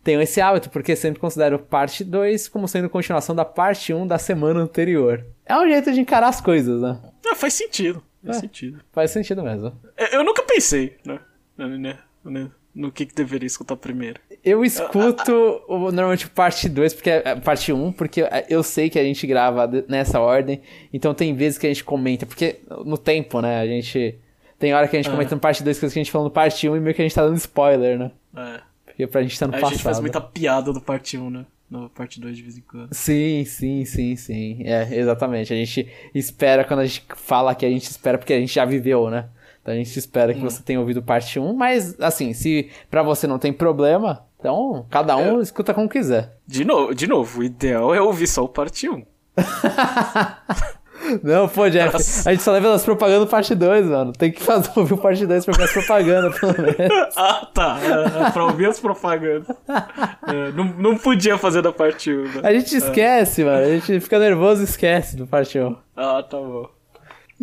[0.03, 4.17] Tenho esse hábito porque sempre considero parte 2 como sendo continuação da parte 1 da
[4.17, 5.25] semana anterior.
[5.45, 6.99] É um jeito de encarar as coisas, né?
[7.25, 8.01] Ah, faz sentido.
[8.23, 8.79] Faz é, sentido.
[8.91, 9.73] Faz sentido mesmo.
[9.95, 11.19] É, eu nunca pensei, né?
[11.57, 14.19] né, né no que, que deveria escutar primeiro.
[14.43, 19.03] Eu escuto normalmente parte 2, porque é, parte 1, um, porque eu sei que a
[19.03, 23.59] gente grava nessa ordem, então tem vezes que a gente comenta, porque no tempo, né,
[23.59, 24.17] a gente.
[24.57, 25.11] Tem hora que a gente é.
[25.11, 26.95] comenta no parte 2 coisas que a gente falou no parte 1 um, e meio
[26.95, 28.11] que a gente tá dando spoiler, né?
[28.35, 28.70] É.
[29.01, 29.69] Porque pra gente tá no a passado.
[29.69, 31.45] A gente faz muita piada do parte 1, um, né?
[31.69, 32.93] No parte 2 de vez em quando.
[32.93, 34.61] Sim, sim, sim, sim.
[34.63, 35.53] É, exatamente.
[35.53, 38.65] A gente espera, quando a gente fala que a gente espera porque a gente já
[38.65, 39.29] viveu, né?
[39.61, 40.49] Então a gente espera que hum.
[40.49, 45.15] você tenha ouvido parte 1, mas assim, se para você não tem problema, então cada
[45.15, 45.43] um é.
[45.43, 46.35] escuta como quiser.
[46.45, 49.05] De novo, de novo, o ideal é ouvir só o parte 1.
[51.23, 51.95] Não, pô, Jeff,
[52.27, 54.13] a gente só leva as propagandas parte 2, mano.
[54.13, 56.77] Tem que fazer ouvir o parte 2 pra ver as propagandas, pelo menos.
[57.17, 57.79] ah, tá.
[57.81, 59.55] É, é, pra ouvir as propagandas.
[59.67, 62.23] É, não, não podia fazer da parte 1.
[62.23, 62.31] Né?
[62.43, 63.45] A gente esquece, é.
[63.45, 63.65] mano.
[63.65, 65.75] A gente fica nervoso e esquece do parte 1.
[65.95, 66.69] Ah, tá bom.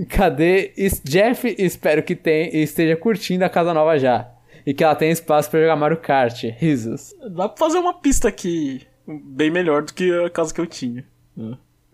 [0.08, 0.72] Cadê?
[1.04, 4.28] Jeff, espero que tenha, esteja curtindo a casa nova já.
[4.64, 6.44] E que ela tenha espaço para jogar Mario Kart.
[6.56, 7.14] Risos.
[7.34, 11.04] Dá pra fazer uma pista aqui bem melhor do que a casa que eu tinha.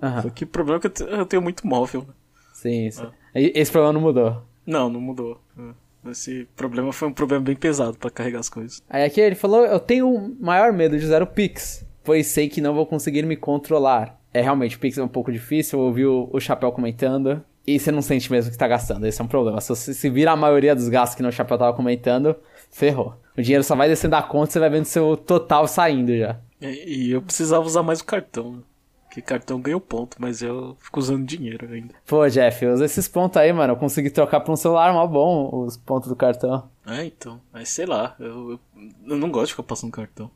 [0.04, 0.22] Uhum.
[0.22, 2.02] Só que o problema é que eu tenho muito móvel.
[2.06, 2.14] Né?
[2.52, 3.06] Sim, sim.
[3.34, 4.42] Esse problema não mudou.
[4.66, 5.40] Não, não mudou.
[6.10, 8.82] Esse problema foi um problema bem pesado para carregar as coisas.
[8.88, 12.48] Aí aqui ele falou: Eu tenho o maior medo de usar o Pix, pois sei
[12.48, 14.20] que não vou conseguir me controlar.
[14.32, 15.78] É realmente, o Pix é um pouco difícil.
[15.78, 19.06] Eu ouvi o, o Chapéu comentando e você não sente mesmo que tá gastando.
[19.06, 19.60] Esse é um problema.
[19.60, 22.36] Se você se vira a maioria dos gastos que no Chapéu tava comentando,
[22.70, 23.14] ferrou.
[23.36, 26.38] O dinheiro só vai descendo da conta e você vai vendo seu total saindo já.
[26.60, 28.62] E, e eu precisava usar mais o cartão.
[29.14, 31.94] Que cartão ganhou ponto, mas eu fico usando dinheiro ainda.
[32.04, 33.74] Pô, Jeff, usa esses pontos aí, mano.
[33.74, 36.68] Eu consegui trocar pra um celular mó bom os pontos do cartão.
[36.84, 37.40] É, então.
[37.52, 38.60] Mas sei lá, eu, eu,
[39.06, 40.28] eu não gosto de ficar passando cartão.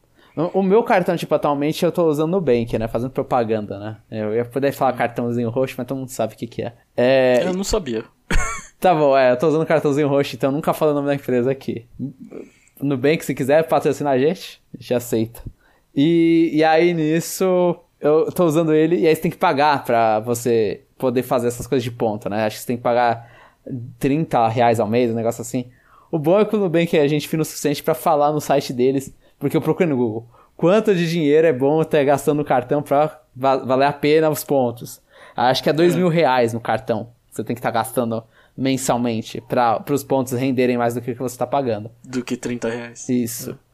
[0.54, 2.86] O meu cartão, tipo, atualmente eu tô usando o Nubank, né?
[2.86, 3.96] Fazendo propaganda, né?
[4.08, 6.74] Eu ia poder falar cartãozinho roxo, mas todo mundo sabe o que que é.
[6.96, 7.42] é...
[7.42, 8.04] Eu não sabia.
[8.78, 11.50] tá bom, é, eu tô usando cartãozinho roxo, então nunca falo o nome da empresa
[11.50, 11.88] aqui.
[12.80, 15.42] Nubank, se quiser patrocinar a gente, a gente aceita.
[15.92, 20.20] E, e aí nisso, eu tô usando ele e aí você tem que pagar pra
[20.20, 22.44] você poder fazer essas coisas de ponto, né?
[22.44, 23.30] Acho que você tem que pagar
[23.98, 25.66] 30 reais ao mês, um negócio assim.
[26.10, 28.72] O bom é que o Nubank é gente fina o suficiente para falar no site
[28.72, 30.28] deles porque eu procurei no Google.
[30.56, 35.00] Quanto de dinheiro é bom ter gastando no cartão pra valer a pena os pontos?
[35.36, 35.98] Acho que é dois é.
[35.98, 37.10] mil reais no cartão.
[37.30, 38.24] Você tem que estar tá gastando
[38.56, 41.90] mensalmente para os pontos renderem mais do que você está pagando.
[42.02, 43.08] Do que 30 reais.
[43.08, 43.52] Isso.
[43.52, 43.67] É.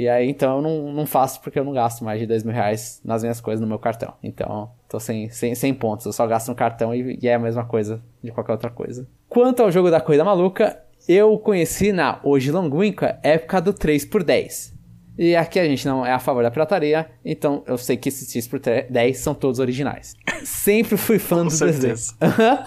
[0.00, 2.54] E aí, então, eu não, não faço porque eu não gasto mais de dois mil
[2.54, 4.14] reais nas minhas coisas no meu cartão.
[4.22, 6.06] Então, tô sem, sem, sem pontos.
[6.06, 9.06] Eu só gasto no cartão e, e é a mesma coisa de qualquer outra coisa.
[9.28, 14.72] Quanto ao jogo da Corrida Maluca, eu conheci na Hoje Longuinca época do 3x10.
[15.18, 18.32] E aqui a gente não é a favor da pirataria, então eu sei que esses
[18.32, 20.16] X por 10 são todos originais.
[20.44, 22.14] Sempre fui fã Com do certeza.
[22.18, 22.66] desenho.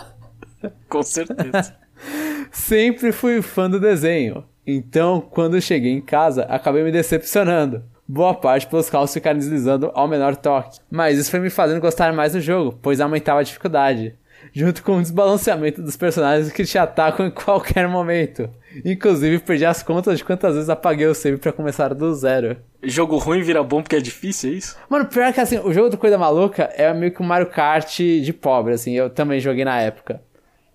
[0.87, 1.75] Com certeza.
[2.53, 4.45] Sempre fui fã do desenho.
[4.65, 7.83] Então, quando cheguei em casa, acabei me decepcionando.
[8.07, 10.79] Boa parte pelos carros ficarem deslizando ao menor toque.
[10.89, 14.15] Mas isso foi me fazendo gostar mais do jogo, pois aumentava a dificuldade
[14.51, 18.49] junto com o desbalanceamento dos personagens que te atacam em qualquer momento.
[18.83, 22.57] Inclusive, perdi as contas de quantas vezes apaguei o save para começar do zero.
[22.81, 24.77] Jogo ruim vira bom porque é difícil, é isso?
[24.89, 27.97] Mano, pior que assim, o jogo do Coisa Maluca é meio que um Mario Kart
[27.97, 30.21] de pobre, assim, eu também joguei na época.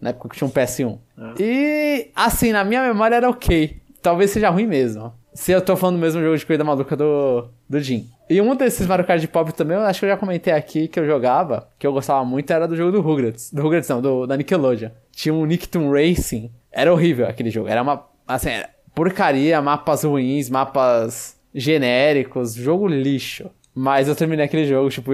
[0.00, 0.98] Na época que tinha um PS1.
[1.18, 1.42] É.
[1.42, 3.80] E, assim, na minha memória era ok.
[4.00, 5.12] Talvez seja ruim mesmo.
[5.34, 8.08] Se eu tô falando do mesmo jogo de Corrida Maluca do, do Jim.
[8.28, 10.88] E um desses Mario Kart de pobre também, eu acho que eu já comentei aqui
[10.88, 13.52] que eu jogava, que eu gostava muito, era do jogo do Rugrats.
[13.52, 14.90] Do Rugrats não, do, da Nickelodeon.
[15.12, 16.50] Tinha um Nicktoon Racing.
[16.70, 17.68] Era horrível aquele jogo.
[17.68, 23.50] Era uma, assim, era porcaria, mapas ruins, mapas genéricos, jogo lixo.
[23.80, 25.12] Mas eu terminei aquele jogo, tipo,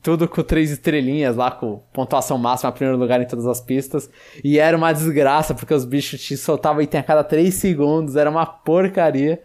[0.00, 4.08] tudo com três estrelinhas lá, com pontuação máxima, primeiro lugar em todas as pistas.
[4.44, 8.30] E era uma desgraça, porque os bichos te soltavam item a cada três segundos, era
[8.30, 9.42] uma porcaria.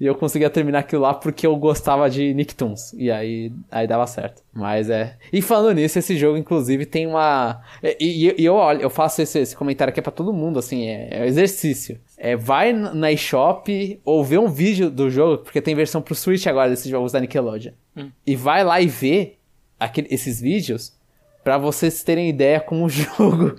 [0.00, 2.92] E eu conseguia terminar aquilo lá porque eu gostava de Nicktoons.
[2.94, 4.42] E aí, aí dava certo.
[4.52, 5.16] Mas é.
[5.32, 7.60] E falando nisso, esse jogo, inclusive, tem uma.
[7.82, 10.86] E, e, e eu olho, eu faço esse, esse comentário aqui pra todo mundo, assim,
[10.86, 11.98] é, é um exercício.
[12.16, 16.46] É, vai na eShop ou vê um vídeo do jogo, porque tem versão pro Switch
[16.46, 17.72] agora desses jogos da Nickelodeon.
[17.96, 18.10] Hum.
[18.26, 19.34] E vai lá e vê
[19.78, 20.95] aquele, esses vídeos
[21.46, 23.54] para vocês terem ideia como o jogo,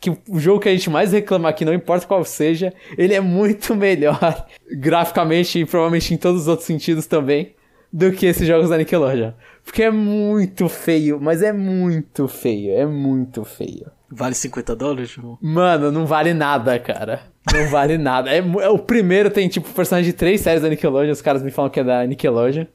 [0.00, 3.20] que o jogo que a gente mais reclama aqui, não importa qual seja, ele é
[3.20, 7.54] muito melhor graficamente e provavelmente em todos os outros sentidos também
[7.92, 9.30] do que esses jogos da Nickelodeon.
[9.64, 13.86] Porque é muito feio, mas é muito feio, é muito feio.
[14.10, 15.38] Vale 50 dólares, irmão?
[15.40, 17.20] Mano, não vale nada, cara.
[17.52, 18.30] Não vale nada.
[18.30, 21.52] É, é, o primeiro tem, tipo, personagem de três séries da Nickelodeon, os caras me
[21.52, 22.66] falam que é da Nickelodeon.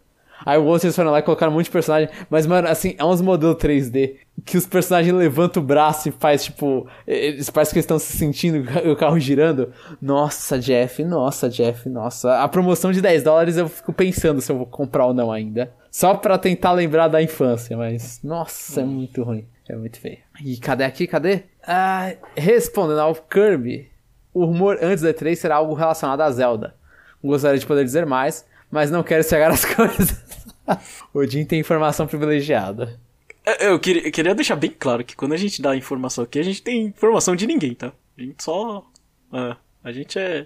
[0.45, 2.09] Aí o outro eles foram lá e colocaram um monte de personagem.
[2.29, 4.15] Mas, mano, assim, é uns modelos 3D
[4.45, 6.87] que os personagens levantam o braço e faz, tipo.
[7.05, 9.71] Eles parecem que estão se sentindo o carro girando.
[10.01, 12.41] Nossa, Jeff, nossa, Jeff, nossa.
[12.41, 15.71] A promoção de 10 dólares eu fico pensando se eu vou comprar ou não ainda.
[15.91, 18.21] Só pra tentar lembrar da infância, mas.
[18.23, 19.45] Nossa, é muito ruim.
[19.67, 20.17] É muito feio.
[20.43, 21.05] E cadê aqui?
[21.05, 21.43] Cadê?
[21.65, 23.87] Ah, respondendo ao Kirby,
[24.33, 26.75] o rumor antes da E3 será algo relacionado a Zelda.
[27.23, 30.28] Gostaria de poder dizer mais, mas não quero estragar as coisas.
[31.13, 32.99] o Jim tem informação privilegiada.
[33.45, 36.39] É, eu queria, eu queria, deixar bem claro que quando a gente dá informação aqui,
[36.39, 37.91] a gente tem informação de ninguém, tá?
[38.17, 38.85] A gente só.
[39.33, 40.45] É, a gente é,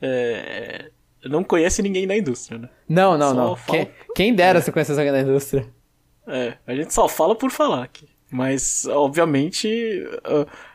[0.00, 0.90] é,
[1.24, 2.68] Não conhece ninguém da indústria, né?
[2.88, 3.56] Não, não, não.
[3.56, 3.78] Fala...
[3.78, 4.62] Quem, quem, dera é.
[4.62, 5.66] se conhecesse alguém da indústria.
[6.26, 8.08] É, a gente só fala por falar aqui.
[8.30, 9.68] Mas, obviamente,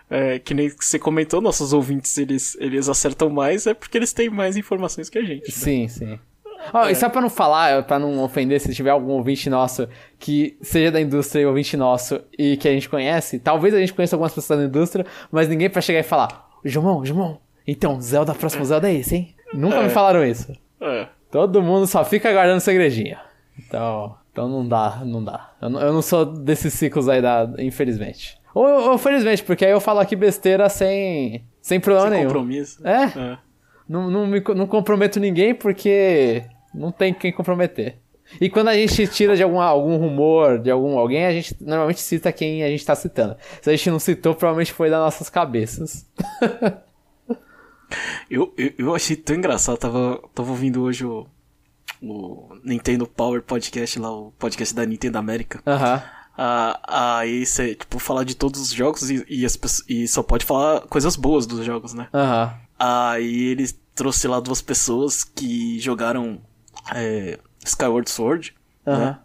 [0.09, 4.29] é, que nem você comentou, nossos ouvintes eles, eles acertam mais, é porque eles têm
[4.29, 5.47] mais informações que a gente.
[5.47, 5.51] Né?
[5.51, 6.19] Sim, sim.
[6.73, 6.91] Oh, é.
[6.91, 9.87] E só pra não falar, pra não ofender, se tiver algum ouvinte nosso
[10.17, 13.93] que seja da indústria e ouvinte nosso e que a gente conhece, talvez a gente
[13.93, 18.33] conheça algumas pessoas da indústria, mas ninguém pra chegar e falar: João, João, então, Zelda,
[18.33, 18.65] próximo.
[18.65, 19.35] Zelda é esse, hein?
[19.53, 19.83] Nunca é.
[19.83, 20.51] me falaram isso.
[20.79, 21.07] É.
[21.31, 23.17] Todo mundo só fica guardando segredinho.
[23.57, 25.51] Então, então não dá, não dá.
[25.61, 28.37] Eu não, eu não sou desses ciclos aí, da, infelizmente.
[28.53, 32.29] Ou, ou felizmente, porque aí eu falo aqui besteira sem, sem problema sem nenhum.
[32.29, 32.87] compromisso.
[32.87, 33.03] É.
[33.03, 33.37] é.
[33.87, 36.43] Não, não, me, não comprometo ninguém porque
[36.75, 37.97] não tem quem comprometer.
[38.41, 42.01] E quando a gente tira de algum, algum rumor, de algum alguém, a gente normalmente
[42.01, 43.37] cita quem a gente tá citando.
[43.61, 46.05] Se a gente não citou, provavelmente foi das nossas cabeças.
[48.29, 51.27] eu, eu, eu, achei tão engraçado, tava, tava ouvindo hoje o,
[52.01, 55.61] o Nintendo Power Podcast lá, o podcast da Nintendo América.
[55.65, 56.03] Aham.
[56.37, 56.81] Ah,
[57.17, 59.57] aí você, tipo, falar de todos os jogos e, e, as,
[59.87, 62.09] e só pode falar coisas boas dos jogos, né?
[62.13, 62.53] Aham.
[62.77, 66.41] Aí ele trouxe lá duas pessoas que jogaram
[66.93, 68.53] é, Skyward Sword.
[68.85, 69.17] Né?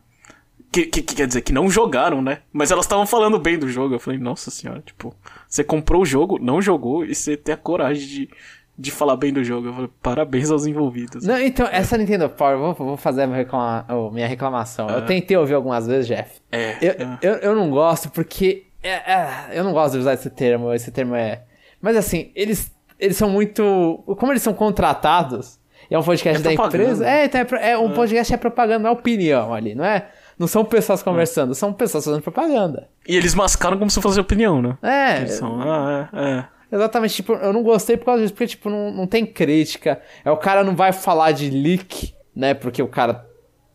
[0.73, 2.39] Que, que, que quer dizer que não jogaram, né?
[2.53, 3.95] Mas elas estavam falando bem do jogo.
[3.95, 5.15] Eu falei, nossa senhora, tipo,
[5.49, 8.31] você comprou o jogo, não jogou e você tem a coragem de,
[8.79, 9.67] de falar bem do jogo.
[9.67, 11.27] Eu falei, parabéns aos envolvidos.
[11.27, 14.89] Não, então, essa Nintendo Power, vou, vou fazer minha, reclama, oh, minha reclamação.
[14.89, 16.41] Eu tentei ouvir algumas vezes, Jeff.
[16.53, 16.77] É.
[16.81, 17.19] Eu, é.
[17.21, 18.67] eu, eu não gosto porque.
[18.83, 20.73] É, é, eu não gosto de usar esse termo.
[20.73, 21.43] Esse termo é.
[21.83, 24.05] Mas assim, eles, eles são muito.
[24.19, 25.60] Como eles são contratados,
[25.95, 26.83] é um podcast É da propaganda.
[26.85, 27.09] empresa.
[27.09, 30.09] É, então é, é um podcast é propaganda, não é opinião ali, não é?
[30.39, 32.89] Não são pessoas conversando, são pessoas fazendo propaganda.
[33.07, 34.79] E eles mascaram como se fosse opinião, né?
[34.83, 36.45] É, são, ah, é, é.
[36.73, 40.01] Exatamente, tipo, eu não gostei por causa disso, porque, tipo, não, não tem crítica.
[40.25, 42.55] É, o cara não vai falar de leak, né?
[42.55, 43.27] Porque o cara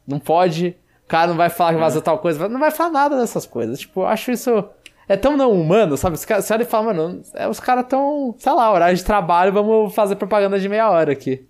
[0.07, 0.76] não pode.
[1.03, 3.80] O cara não vai falar que vazou tal coisa, não vai falar nada dessas coisas.
[3.82, 4.63] Tipo, eu acho isso.
[5.07, 6.16] É tão não humano, sabe?
[6.16, 9.03] Os caras, você olha e fala, mano, é, os caras tão, sei lá, horário de
[9.03, 11.45] trabalho, vamos fazer propaganda de meia hora aqui.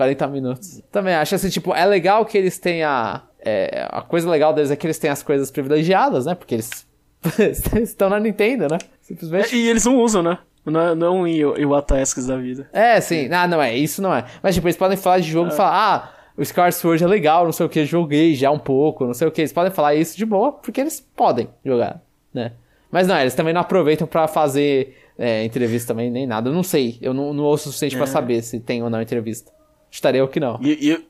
[0.00, 0.82] 40 minutos.
[0.90, 3.20] Também acho assim, tipo, é legal que eles tenham.
[3.38, 6.34] É, a coisa legal deles é que eles têm as coisas privilegiadas, né?
[6.34, 6.86] Porque eles
[7.82, 8.78] estão na Nintendo, né?
[9.02, 9.54] Simplesmente.
[9.54, 10.38] É, E eles não usam, né?
[10.64, 12.66] Não, não em Iwata Esques da vida.
[12.72, 13.28] É, sim.
[13.30, 13.76] Ah, não é.
[13.76, 14.24] Isso não é.
[14.42, 17.44] Mas, tipo, eles podem falar de jogo e falar, ah, o Skyward Sword é legal,
[17.44, 19.42] não sei o que, joguei já um pouco, não sei o que.
[19.42, 22.00] Eles podem falar isso de boa, porque eles podem jogar,
[22.32, 22.52] né?
[22.90, 26.48] Mas não, eles também não aproveitam pra fazer é, entrevista também, nem nada.
[26.48, 26.98] Eu não sei.
[27.00, 29.52] Eu não, não ouço o suficiente pra saber se tem ou não entrevista.
[29.90, 30.58] Estaria ou que não.
[30.62, 31.02] E, e eu-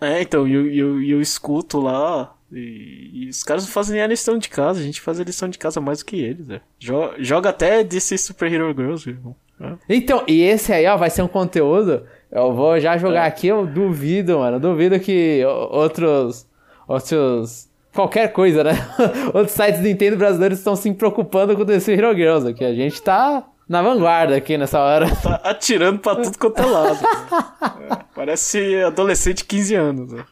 [0.00, 2.34] é, então, eu, eu, eu escuto lá.
[2.50, 4.80] E, e os caras não fazem nem a lição de casa.
[4.80, 6.60] A gente faz a lição de casa mais do que eles, é.
[6.78, 9.34] Jo- Joga até DC Super Hero Girls, irmão.
[9.60, 9.72] É.
[9.88, 12.02] Então, e esse aí, ó, vai ser um conteúdo.
[12.30, 14.56] Eu vou já jogar aqui, eu duvido, mano.
[14.56, 16.46] Eu duvido que outros.
[16.88, 17.68] Outros.
[17.94, 18.72] Qualquer coisa, né?
[19.34, 22.64] outros sites do Nintendo brasileiros estão se preocupando com o DC Hero Girls aqui.
[22.64, 25.06] A gente tá na vanguarda aqui nessa hora.
[25.16, 27.00] Tá atirando pra tudo quanto é lado.
[27.02, 27.88] né?
[27.90, 30.24] É, Parece adolescente de 15 anos, né?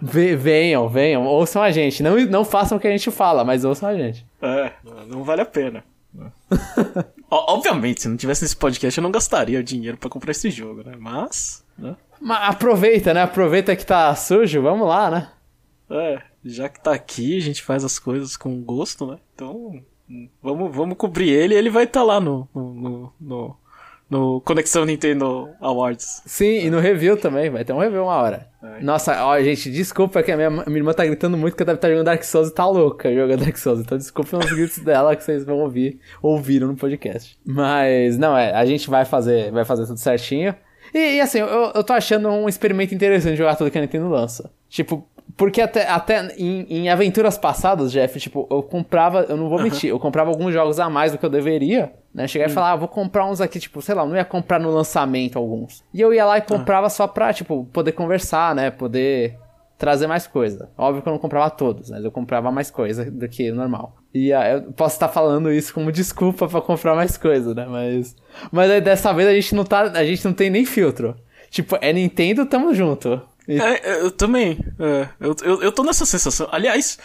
[0.00, 2.02] Ve- venham, venham, ouçam a gente.
[2.02, 4.24] Não, não façam o que a gente fala, mas ouçam a gente.
[4.40, 4.72] É,
[5.08, 5.84] não vale a pena.
[7.30, 10.48] Ó, Obviamente, se não tivesse esse podcast, eu não gastaria o dinheiro pra comprar esse
[10.50, 10.94] jogo, né?
[10.98, 11.94] Mas, né?
[12.20, 13.22] Mas aproveita, né?
[13.22, 15.28] Aproveita que tá sujo, vamos lá, né?
[15.90, 19.18] É, já que tá aqui, a gente faz as coisas com gosto, né?
[19.34, 19.80] Então,
[20.42, 23.56] vamos, vamos cobrir ele e ele vai estar lá no, no, no, no,
[24.08, 26.22] no Conexão Nintendo Awards.
[26.26, 28.48] Sim, e no review também, vai ter um review uma hora.
[28.62, 28.82] É.
[28.82, 31.78] Nossa, ó, gente, desculpa que a minha, minha irmã tá gritando muito que eu deve
[31.78, 33.80] estar jogando Dark Souls e tá louca jogando Dark Souls.
[33.80, 37.38] Então desculpa os gritos dela que vocês vão ouvir, ouviram no podcast.
[37.44, 40.54] Mas, não, é, a gente vai fazer, vai fazer tudo certinho.
[40.94, 44.08] E, e, assim, eu, eu tô achando um experimento interessante jogar tudo que a Nintendo
[44.08, 44.50] lança.
[44.68, 49.62] Tipo, porque até, até em, em aventuras passadas, Jeff, tipo, eu comprava, eu não vou
[49.62, 52.26] mentir, eu comprava alguns jogos a mais do que eu deveria, né?
[52.26, 54.58] Chegar e falar, ah, vou comprar uns aqui, tipo, sei lá, eu não ia comprar
[54.58, 55.84] no lançamento alguns.
[55.92, 58.70] E eu ia lá e comprava só pra, tipo, poder conversar, né?
[58.70, 59.38] Poder
[59.78, 60.70] trazer mais coisa.
[60.76, 63.96] Óbvio que eu não comprava todos, mas eu comprava mais coisa do que normal.
[64.14, 67.66] E ah, eu posso estar falando isso como desculpa pra comprar mais coisa, né?
[67.68, 68.16] Mas,
[68.50, 71.14] mas aí dessa vez a gente não tá, a gente não tem nem filtro.
[71.50, 73.20] Tipo, é Nintendo, tamo junto.
[73.48, 74.58] E- É, eu também.
[74.78, 76.48] é, eu, eu, eu tô nessa sensação.
[76.50, 76.98] Aliás,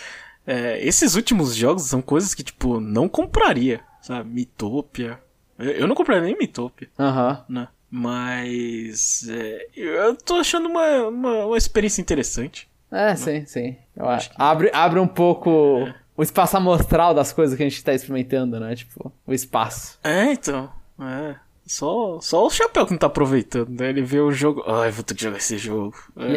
[0.45, 4.29] é, esses últimos jogos são coisas que, tipo, não compraria, sabe?
[4.29, 5.19] Mitopia.
[5.59, 7.45] Eu, eu não compraria nem Mitopia, Aham.
[7.47, 7.67] né?
[7.89, 9.27] Mas.
[9.29, 12.69] é, eu tô achando uma, uma, uma experiência interessante.
[12.91, 13.77] É, sim, sim.
[13.95, 14.29] Eu acho.
[14.35, 15.87] Abre, abre um pouco
[16.17, 18.75] o espaço amostral das coisas que a gente tá experimentando, né?
[18.75, 19.97] Tipo, o espaço.
[20.03, 20.69] É, então.
[20.99, 21.35] É.
[21.71, 23.89] Só, só o Chapéu que não tá aproveitando, né?
[23.89, 24.61] Ele vê o jogo.
[24.67, 25.95] Ai, vou ter que jogar esse jogo.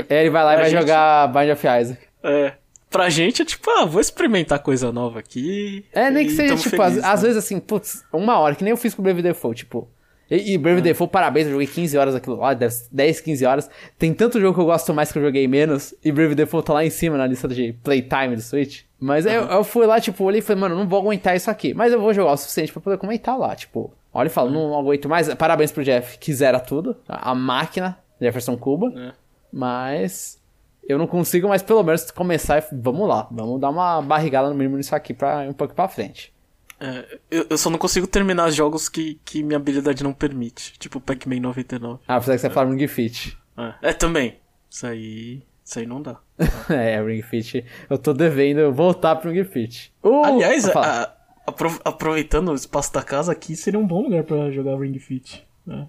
[0.09, 0.21] É.
[0.21, 1.99] Ele vai lá e vai gente- jogar Bind of Isaac.
[2.23, 2.53] É.
[2.89, 5.85] Pra gente é tipo, ah, vou experimentar coisa nova aqui.
[5.93, 7.17] É, nem que seja, tipo, às, né?
[7.17, 9.89] vezes assim, putz, uma hora, que nem eu fiz com o Brave Default, tipo.
[10.31, 13.45] E, e Brave Default, parabéns, eu joguei 15 horas aquilo lá, deve ser 10, 15
[13.45, 13.69] horas.
[13.99, 16.73] Tem tanto jogo que eu gosto mais que eu joguei menos, e Brave Default tá
[16.75, 18.83] lá em cima na lista de playtime do Switch.
[18.99, 21.75] Mas eu, eu fui lá, tipo, olhei e falei, mano, não vou aguentar isso aqui.
[21.75, 23.93] Mas eu vou jogar o suficiente pra poder comentar lá, tipo.
[24.13, 25.33] Olha e falo, não aguento mais.
[25.35, 26.97] Parabéns pro Jeff, que zera tudo.
[27.09, 28.93] A, máquina, Jefferson Cuba.
[28.97, 29.13] É.
[29.53, 30.41] Mas
[30.89, 33.27] eu não consigo, mas pelo menos começar e vamos lá.
[33.31, 36.33] Vamos dar uma barrigada no mínimo nisso aqui pra ir um pouco pra frente.
[36.81, 40.79] É, eu, eu só não consigo terminar jogos que, que minha habilidade não permite.
[40.79, 42.01] Tipo Pac-Man 99.
[42.07, 43.37] Ah, precisa que você fale no Fit.
[43.57, 44.39] É, é, também.
[44.69, 45.43] Isso aí.
[45.65, 46.19] Isso aí não dá.
[46.69, 47.65] é, Ring Fit.
[47.89, 49.93] Eu tô devendo voltar pro Ring Fit.
[50.03, 51.15] Uh, Aliás, a,
[51.47, 55.47] apro aproveitando o espaço da casa aqui, seria um bom lugar para jogar Ring Fit.
[55.67, 55.89] Né?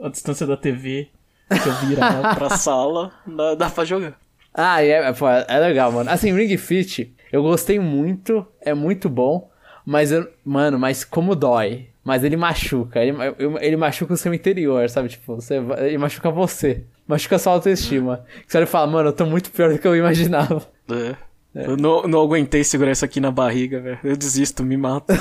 [0.00, 1.08] A distância da TV,
[1.50, 4.16] se eu virar pra sala, dá, dá pra jogar.
[4.54, 6.10] Ah, é, pô, é legal, mano.
[6.10, 9.50] Assim, Ring Fit, eu gostei muito, é muito bom,
[9.84, 11.88] mas, eu, mano, mas como dói.
[12.08, 13.14] Mas ele machuca, ele,
[13.60, 15.10] ele machuca o seu interior, sabe?
[15.10, 16.84] Tipo, você, ele machuca você.
[17.06, 18.24] Machuca sua autoestima.
[18.26, 18.42] É.
[18.46, 20.62] Você olha e fala, mano, eu tô muito pior do que eu imaginava.
[20.90, 21.14] É.
[21.54, 21.66] É.
[21.66, 23.98] Eu não, não aguentei segurar isso aqui na barriga, velho.
[24.02, 25.12] Eu desisto, me mato.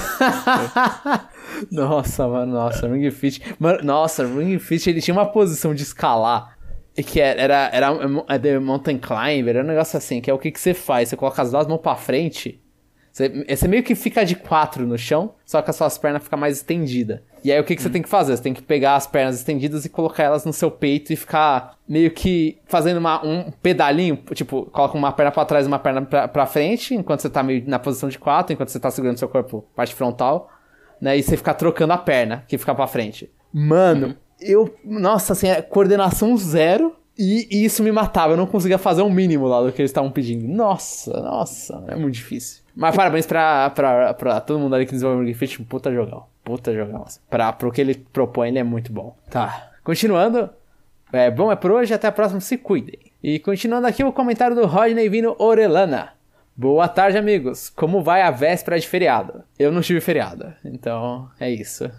[1.69, 3.41] nossa, mano, nossa, Ring Fit.
[3.59, 6.57] Mano, nossa, Ring Fit ele tinha uma posição de escalar.
[6.95, 10.39] Que era, era, era, era é Mountain Climber, era um negócio assim, que é o
[10.39, 11.09] que, que você faz?
[11.09, 12.61] Você coloca as duas mãos pra frente
[13.17, 16.37] você, você, meio que fica de quatro no chão, só que as suas pernas ficam
[16.37, 17.19] mais estendidas.
[17.43, 17.83] E aí o que, que hum.
[17.83, 18.37] você tem que fazer?
[18.37, 21.75] Você tem que pegar as pernas estendidas e colocar elas no seu peito e ficar
[21.89, 26.03] meio que fazendo uma, um pedalinho, tipo, coloca uma perna para trás e uma perna
[26.03, 29.17] pra, pra frente, enquanto você tá meio na posição de quatro, enquanto você tá segurando
[29.17, 30.51] seu corpo, parte frontal,
[31.01, 31.17] né?
[31.17, 33.31] E você ficar trocando a perna, que fica pra frente.
[33.51, 34.15] Mano, hum.
[34.39, 34.75] eu.
[34.85, 36.95] Nossa, assim, é coordenação zero.
[37.17, 39.81] E, e, isso me matava, eu não conseguia fazer o um mínimo lá do que
[39.81, 40.47] eles estavam pedindo.
[40.47, 42.61] Nossa, nossa, é muito difícil.
[42.75, 45.63] Mas parabéns pra, pra, pra todo mundo ali que desenvolveu o Ring Fit.
[45.63, 46.25] Puta jogão.
[46.43, 47.03] Puta jogão.
[47.27, 49.17] Pra, pro que ele propõe, ele é muito bom.
[49.31, 49.71] Tá.
[49.83, 50.47] Continuando.
[51.11, 51.91] É, bom é por hoje.
[51.91, 52.39] Até a próxima.
[52.39, 52.99] Se cuidem.
[53.23, 56.13] E continuando aqui o comentário do Rodney Vino Orelana.
[56.55, 57.67] Boa tarde, amigos.
[57.69, 59.43] Como vai a véspera de feriado?
[59.57, 60.53] Eu não tive feriado.
[60.63, 61.89] Então, é isso.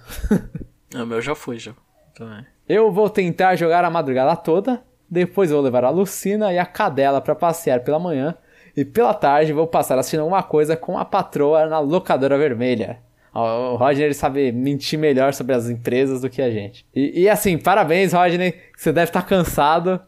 [0.94, 1.72] o meu já foi, já.
[2.12, 2.46] Então é.
[2.68, 4.80] Eu vou tentar jogar a madrugada toda.
[5.10, 8.34] Depois vou levar a Lucina e a cadela para passear pela manhã
[8.76, 12.98] e pela tarde vou passar assistindo alguma coisa com a patroa na locadora vermelha.
[13.34, 16.84] O Rodney sabe mentir melhor sobre as empresas do que a gente.
[16.94, 18.54] E, e assim, parabéns, Rodney.
[18.76, 20.00] Você deve estar cansado.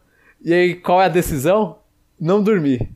[0.43, 1.79] E aí, qual é a decisão?
[2.19, 2.89] Não dormir.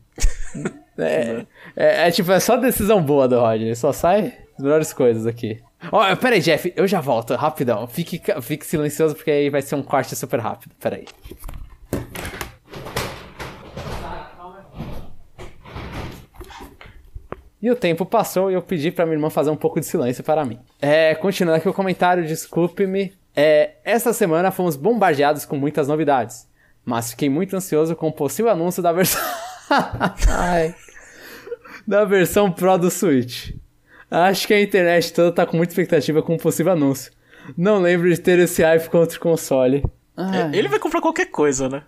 [0.98, 1.44] é,
[1.76, 3.74] é, é, tipo, é só decisão boa do Rodney.
[3.76, 5.60] Só sai as melhores coisas aqui.
[5.92, 6.72] Ó, oh, pera aí, Jeff.
[6.74, 7.86] Eu já volto, rapidão.
[7.86, 10.74] Fique, fique silencioso porque aí vai ser um corte super rápido.
[10.80, 10.96] Pera
[17.64, 20.22] E o tempo passou e eu pedi para minha irmã fazer um pouco de silêncio
[20.22, 20.58] para mim.
[20.82, 23.14] É, continuando aqui o comentário, desculpe-me.
[23.34, 26.46] É, esta semana fomos bombardeados com muitas novidades,
[26.84, 29.18] mas fiquei muito ansioso com o possível anúncio da versão.
[31.88, 33.54] da versão Pro do Switch.
[34.10, 37.12] Acho que a internet toda tá com muita expectativa com o possível anúncio.
[37.56, 39.82] Não lembro de ter esse hype contra o console.
[40.18, 41.82] É, ele vai comprar qualquer coisa, né?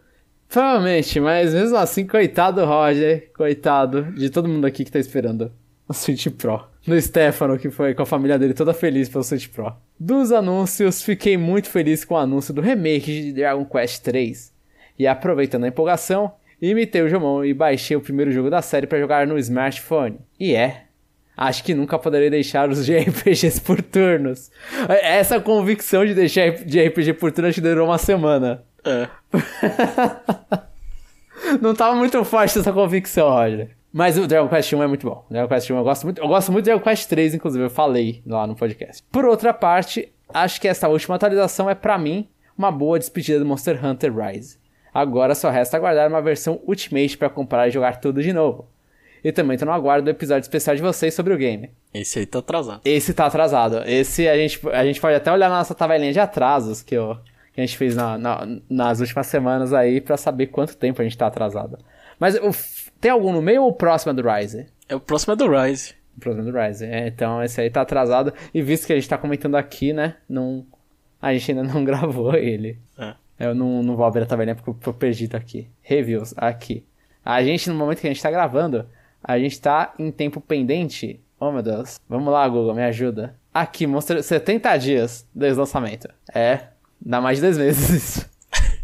[0.48, 5.52] Provavelmente, mas mesmo assim, coitado do Roger, coitado de todo mundo aqui que tá esperando
[5.88, 6.64] o Switch Pro.
[6.86, 9.72] No Stefano, que foi com a família dele toda feliz pelo Switch Pro.
[9.98, 14.52] Dos anúncios, fiquei muito feliz com o anúncio do remake de Dragon Quest 3.
[14.98, 19.00] E aproveitando a empolgação, imitei o Jomon e baixei o primeiro jogo da série para
[19.00, 20.18] jogar no smartphone.
[20.38, 20.84] E é.
[21.36, 24.50] Acho que nunca poderei deixar os JRPGs por turnos.
[24.88, 28.64] Essa convicção de deixar de RPG por turno acho que durou uma semana.
[28.84, 29.08] É.
[31.60, 33.75] Não tava muito forte essa convicção, Roger.
[33.96, 35.24] Mas o Dragon Quest 1 é muito bom.
[35.30, 36.20] Dragon Quest 1 eu gosto muito.
[36.20, 39.02] Eu gosto muito do Dragon Quest 3, inclusive, eu falei lá no podcast.
[39.10, 42.28] Por outra parte, acho que essa última atualização é para mim
[42.58, 44.58] uma boa despedida do Monster Hunter Rise.
[44.92, 48.68] Agora só resta aguardar uma versão Ultimate para comprar e jogar tudo de novo.
[49.24, 51.70] E também tô no aguardo do episódio especial de vocês sobre o game.
[51.94, 52.82] Esse aí tá atrasado.
[52.84, 53.82] Esse tá atrasado.
[53.86, 57.16] Esse a gente, a gente pode até olhar na nossa tabelinha de atrasos que, eu,
[57.50, 61.04] que a gente fez na, na, nas últimas semanas aí para saber quanto tempo a
[61.04, 61.78] gente tá atrasado.
[62.20, 62.52] Mas o
[63.06, 64.66] tem algum no meio ou próximo do Rise?
[64.88, 65.94] É o próximo é do Rise.
[66.16, 66.84] O próximo é do Rise.
[66.84, 68.34] É, então esse aí tá atrasado.
[68.52, 70.16] E visto que a gente tá comentando aqui, né?
[70.28, 70.66] Não,
[71.22, 72.80] a gente ainda não gravou ele.
[72.98, 73.14] É.
[73.38, 75.68] Eu não, não vou abrir a tabelinha porque eu tô perdido aqui.
[75.82, 76.84] Reviews, aqui.
[77.24, 78.88] A gente, no momento que a gente tá gravando,
[79.22, 81.20] a gente tá em tempo pendente.
[81.38, 82.00] Oh meu Deus.
[82.08, 83.36] Vamos lá, Google, me ajuda.
[83.54, 86.08] Aqui, mostra 70 dias desde o lançamento.
[86.34, 88.28] É, dá mais de 10 meses.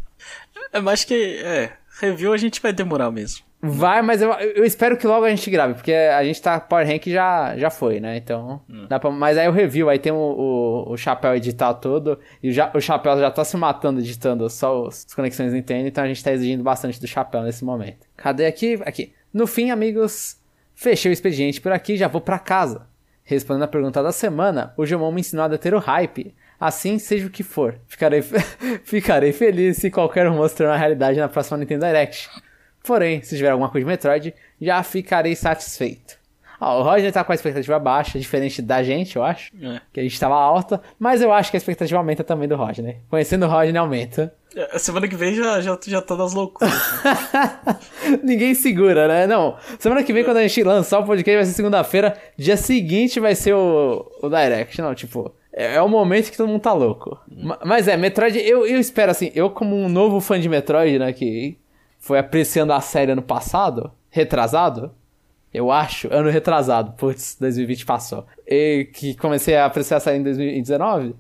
[0.73, 1.41] é mais que.
[1.43, 3.45] É, review a gente vai demorar mesmo.
[3.65, 6.59] Vai, mas eu, eu espero que logo a gente grave, porque a gente tá.
[6.59, 8.17] Power Rank já, já foi, né?
[8.17, 8.61] Então.
[8.69, 8.87] Hum.
[8.89, 12.19] Dá pra, mas aí o review, aí tem o, o, o chapéu editar todo.
[12.43, 15.87] E o, já, o chapéu já tá se matando editando só os, as conexões Nintendo,
[15.87, 18.05] então a gente tá exigindo bastante do chapéu nesse momento.
[18.17, 18.81] Cadê aqui?
[18.85, 19.13] Aqui.
[19.33, 20.37] No fim, amigos,
[20.75, 22.89] fechei o expediente por aqui já vou para casa.
[23.23, 26.35] Respondendo a pergunta da semana, o Jomon me ensinou a deter o hype.
[26.59, 28.23] Assim, seja o que for, ficarei,
[28.83, 32.29] ficarei feliz se qualquer um mostrar a realidade na próxima Nintendo Direct.
[32.85, 36.21] Porém, se tiver alguma coisa de Metroid, já ficarei satisfeito.
[36.61, 39.51] Ó, o Roger tá com a expectativa baixa, diferente da gente, eu acho.
[39.61, 39.81] É.
[39.93, 42.85] Que a gente tava alta, mas eu acho que a expectativa aumenta também do Roger,
[42.85, 42.97] né?
[43.11, 44.33] Conhecendo o Roger, aumenta.
[44.55, 46.73] É, Semana que vem já, já, já tá nas loucuras.
[48.23, 49.27] Ninguém segura, né?
[49.27, 49.57] Não.
[49.79, 52.17] Semana que vem, quando a gente lançar o podcast, vai ser segunda-feira.
[52.37, 54.81] Dia seguinte vai ser o, o Direct.
[54.81, 55.35] Não, tipo.
[55.55, 57.19] É, é o momento que todo mundo tá louco.
[57.31, 60.99] Ma- Mas é, Metroid, eu, eu espero assim, eu como um novo fã de Metroid,
[60.99, 61.59] né, que
[62.03, 64.91] foi apreciando a série ano passado, retrasado,
[65.55, 70.23] eu acho, ano retrasado, putz, 2020 passou, e que comecei a apreciar a série em
[70.25, 71.15] 2019,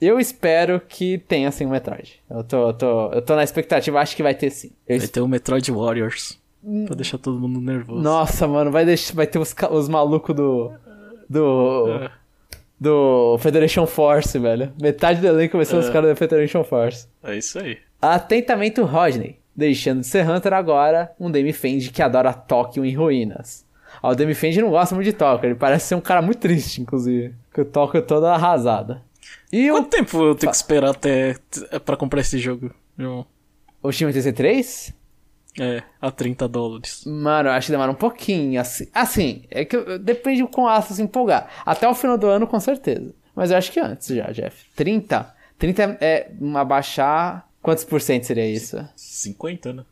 [0.00, 2.20] eu espero que tenha, assim, um Metroid.
[2.28, 4.72] Eu tô, eu tô, eu tô na expectativa, acho que vai ter sim.
[4.86, 6.38] Eu Vai ter o Metroid Warriors.
[6.86, 8.02] Pra deixar todo mundo nervoso.
[8.02, 10.72] Nossa, mano, vai, deixar, vai ter os, os malucos do.
[11.30, 11.86] Do.
[12.02, 12.10] É.
[12.78, 14.70] Do Federation Force, velho.
[14.82, 15.92] Metade do elenco vai ser os É.
[15.92, 17.06] caras da Federation Force.
[17.22, 17.78] É isso aí.
[18.02, 19.38] Atentamento Rodney.
[19.56, 23.64] Deixando de ser Hunter agora, um Demi Fendi que adora Tóquio em ruínas.
[24.02, 26.38] Ó, o Demi Fendi não gosta muito de Tóquio, ele parece ser um cara muito
[26.38, 27.34] triste, inclusive.
[27.54, 29.02] Que o Tóquio é toda arrasada.
[29.52, 31.36] E Quanto tempo eu tenho que esperar até
[31.84, 32.70] pra comprar esse jogo?
[32.98, 33.26] João?
[33.82, 34.92] o time TC3?
[35.58, 37.04] É, a 30 dólares.
[37.06, 38.60] Mano, eu acho que demora um pouquinho.
[38.60, 41.48] Assim, assim é que eu- depende do quão aço se empolgar.
[41.64, 43.14] Até o final do ano, com certeza.
[43.34, 44.66] Mas eu acho que antes já, Jeff.
[44.76, 45.34] 30?
[45.58, 47.45] 30 é uma baixar.
[47.66, 48.76] Quantos por cento seria isso?
[48.94, 49.84] 50, né?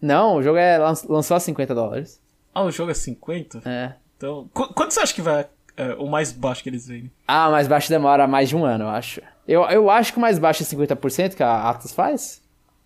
[0.00, 2.20] Não, o jogo é, lan- lançou a 50 dólares.
[2.54, 3.62] Ah, o jogo é 50?
[3.68, 3.94] É.
[4.16, 4.48] Então.
[4.54, 5.44] qu- quanto você acha que vai.
[5.76, 7.10] É, o mais baixo que eles vendem?
[7.26, 9.20] Ah, mais baixo demora mais de um ano, eu acho.
[9.48, 12.40] Eu, eu acho que o mais baixo é 50% que a Atos faz.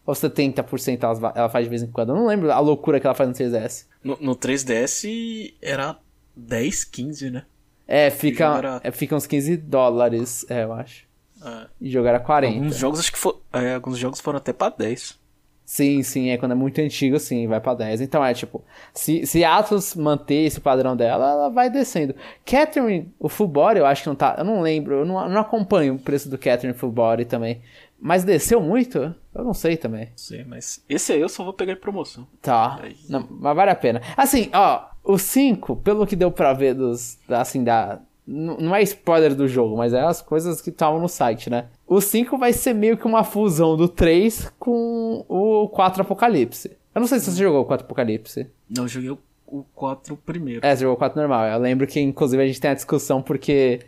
[0.06, 2.08] Ou 70% ela, ela faz de vez em quando.
[2.08, 3.84] Eu não lembro a loucura que ela faz no 3DS.
[4.02, 5.98] No, no 3DS era
[6.34, 7.44] 10, 15, né?
[7.86, 11.09] É, fica, era- é, fica uns 15 dólares, é, eu acho.
[11.44, 11.66] É.
[11.80, 12.56] E jogo era 40.
[12.56, 15.18] Alguns jogos acho que for, é, alguns jogos foram até pra 10.
[15.64, 18.00] Sim, sim, é quando é muito antigo, sim, vai pra 10.
[18.00, 22.12] Então é tipo, se, se a Atlus manter esse padrão dela, ela vai descendo.
[22.44, 24.34] Catherine, o Full Body, eu acho que não tá.
[24.36, 27.62] Eu não lembro, eu não, eu não acompanho o preço do Catherine Full Body também.
[28.00, 29.14] Mas desceu muito?
[29.32, 30.08] Eu não sei também.
[30.16, 32.26] Sei, mas esse aí eu só vou pegar em promoção.
[32.42, 32.80] Tá.
[33.08, 34.02] Não, mas vale a pena.
[34.16, 37.18] Assim, ó, o 5, pelo que deu pra ver dos.
[37.28, 38.00] Assim, da.
[38.32, 41.66] Não é spoiler do jogo, mas é as coisas que estavam no site, né?
[41.86, 46.76] O 5 vai ser meio que uma fusão do 3 com o 4 Apocalipse.
[46.94, 48.46] Eu não sei se você jogou o 4 Apocalipse.
[48.68, 49.18] Não, eu joguei o,
[49.48, 50.64] o 4 primeiro.
[50.64, 51.46] É, você jogou o 4 normal.
[51.46, 53.80] Eu lembro que, inclusive, a gente tem a discussão porque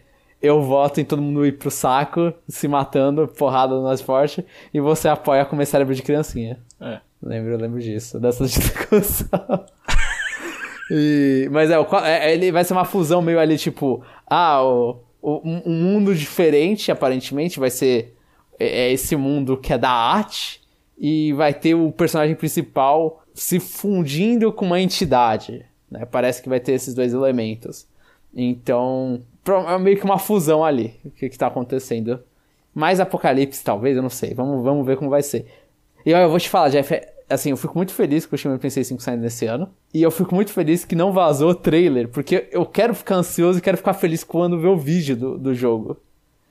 [0.42, 4.80] eu voto em todo mundo ir pro saco, se matando, porrada no mais forte, e
[4.80, 6.58] você apoia comer cérebro de criancinha.
[6.80, 7.00] É.
[7.22, 9.64] Lembro, eu lembro disso, dessa discussão.
[10.94, 15.40] E- mas é, é, ele vai ser uma fusão meio ali, tipo, ah, o, o-
[15.64, 18.14] um mundo diferente, aparentemente, vai ser
[18.60, 20.60] é, é esse mundo que é da arte,
[20.98, 25.64] e vai ter o personagem principal se fundindo com uma entidade.
[25.90, 26.04] Né?
[26.04, 27.86] Parece que vai ter esses dois elementos.
[28.34, 29.20] Então,
[29.68, 32.20] é meio que uma fusão ali, o que, que tá acontecendo.
[32.74, 34.32] Mais apocalipse, talvez, eu não sei.
[34.34, 35.46] Vamos, vamos ver como vai ser.
[36.06, 38.38] E ó, eu vou te falar, Jeff, é- assim, eu fico muito feliz com o
[38.38, 39.68] Shin Megami Tensei 5 saindo nesse ano.
[39.92, 43.58] E eu fico muito feliz que não vazou o trailer, porque eu quero ficar ansioso
[43.58, 45.96] e quero ficar feliz quando ver o vídeo do, do jogo.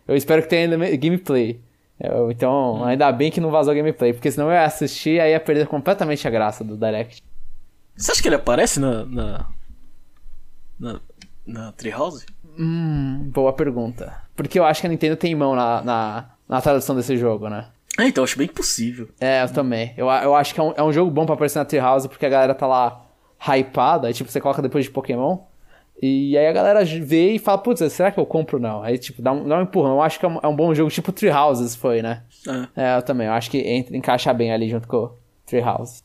[0.08, 1.60] Eu espero que tenha eleme- gameplay.
[2.00, 5.32] Eu- então, ainda bem que não vazou gameplay, porque senão eu ia assistir e aí
[5.32, 7.24] ia perder completamente a graça do Direct.
[7.96, 9.06] Você acha que ele aparece na.
[9.06, 9.48] na.
[10.80, 11.00] na,
[11.46, 12.26] na Treehouse?
[12.58, 14.14] Hum, boa pergunta.
[14.36, 17.68] Porque eu acho que a Nintendo tem mão na, na, na tradução desse jogo, né?
[18.00, 19.10] É, então, acho bem possível.
[19.20, 19.94] É, eu também.
[19.98, 22.26] Eu, eu acho que é um, é um jogo bom pra aparecer na Treehouse, porque
[22.26, 23.06] a galera tá lá
[23.40, 25.40] hypada, aí tipo, você coloca depois de Pokémon,
[26.02, 28.82] e aí a galera vê e fala, putz, será que eu compro ou não?
[28.82, 29.92] Aí tipo, dá um, dá um empurrão.
[29.92, 32.24] Eu acho que é um, é um bom jogo, tipo Treehouses foi, né?
[32.76, 32.84] É.
[32.84, 33.28] É, eu também.
[33.28, 35.12] Eu acho que entra, encaixa bem ali junto com o
[35.46, 36.04] Treehouse.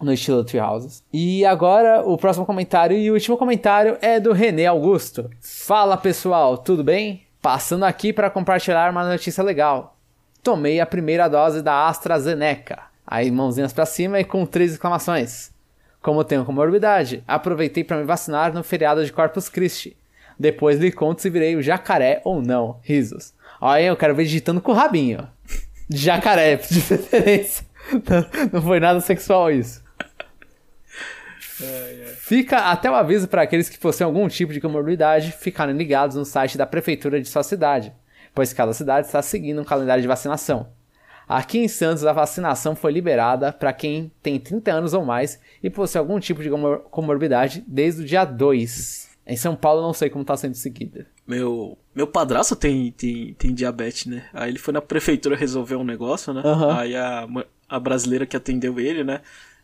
[0.00, 1.02] No estilo Treehouses.
[1.12, 5.30] E agora, o próximo comentário e o último comentário é do René Augusto.
[5.40, 7.22] Fala pessoal, tudo bem?
[7.40, 9.96] Passando aqui para compartilhar uma notícia legal.
[10.42, 12.80] Tomei a primeira dose da AstraZeneca.
[13.06, 15.50] Aí, mãozinhas pra cima e com três exclamações.
[16.00, 19.96] Como tenho comorbidade, aproveitei para me vacinar no feriado de Corpus Christi.
[20.38, 22.80] Depois lhe conto se virei o jacaré ou não.
[22.82, 23.32] Risos.
[23.60, 25.28] Olha, eu quero ver digitando com o rabinho.
[25.88, 27.64] Jacaré, de preferência.
[27.92, 29.80] Não- Não foi nada sexual isso.
[32.18, 36.24] Fica até o aviso para aqueles que possuem algum tipo de comorbidade ficarem ligados no
[36.24, 37.92] site da prefeitura de sua cidade,
[38.34, 40.68] pois cada cidade está seguindo um calendário de vacinação.
[41.28, 45.70] Aqui em Santos, a vacinação foi liberada para quem tem 30 anos ou mais e
[45.70, 49.10] possui algum tipo de comor- comorbidade desde o dia 2.
[49.24, 51.06] Em São Paulo, não sei como está sendo seguida.
[51.26, 54.24] Meu, meu padrasto tem, tem, tem diabetes, né?
[54.34, 56.42] Aí ele foi na prefeitura resolver um negócio, né?
[56.44, 56.76] Aham.
[56.76, 57.26] Aí a,
[57.68, 59.20] a brasileira que atendeu ele, né?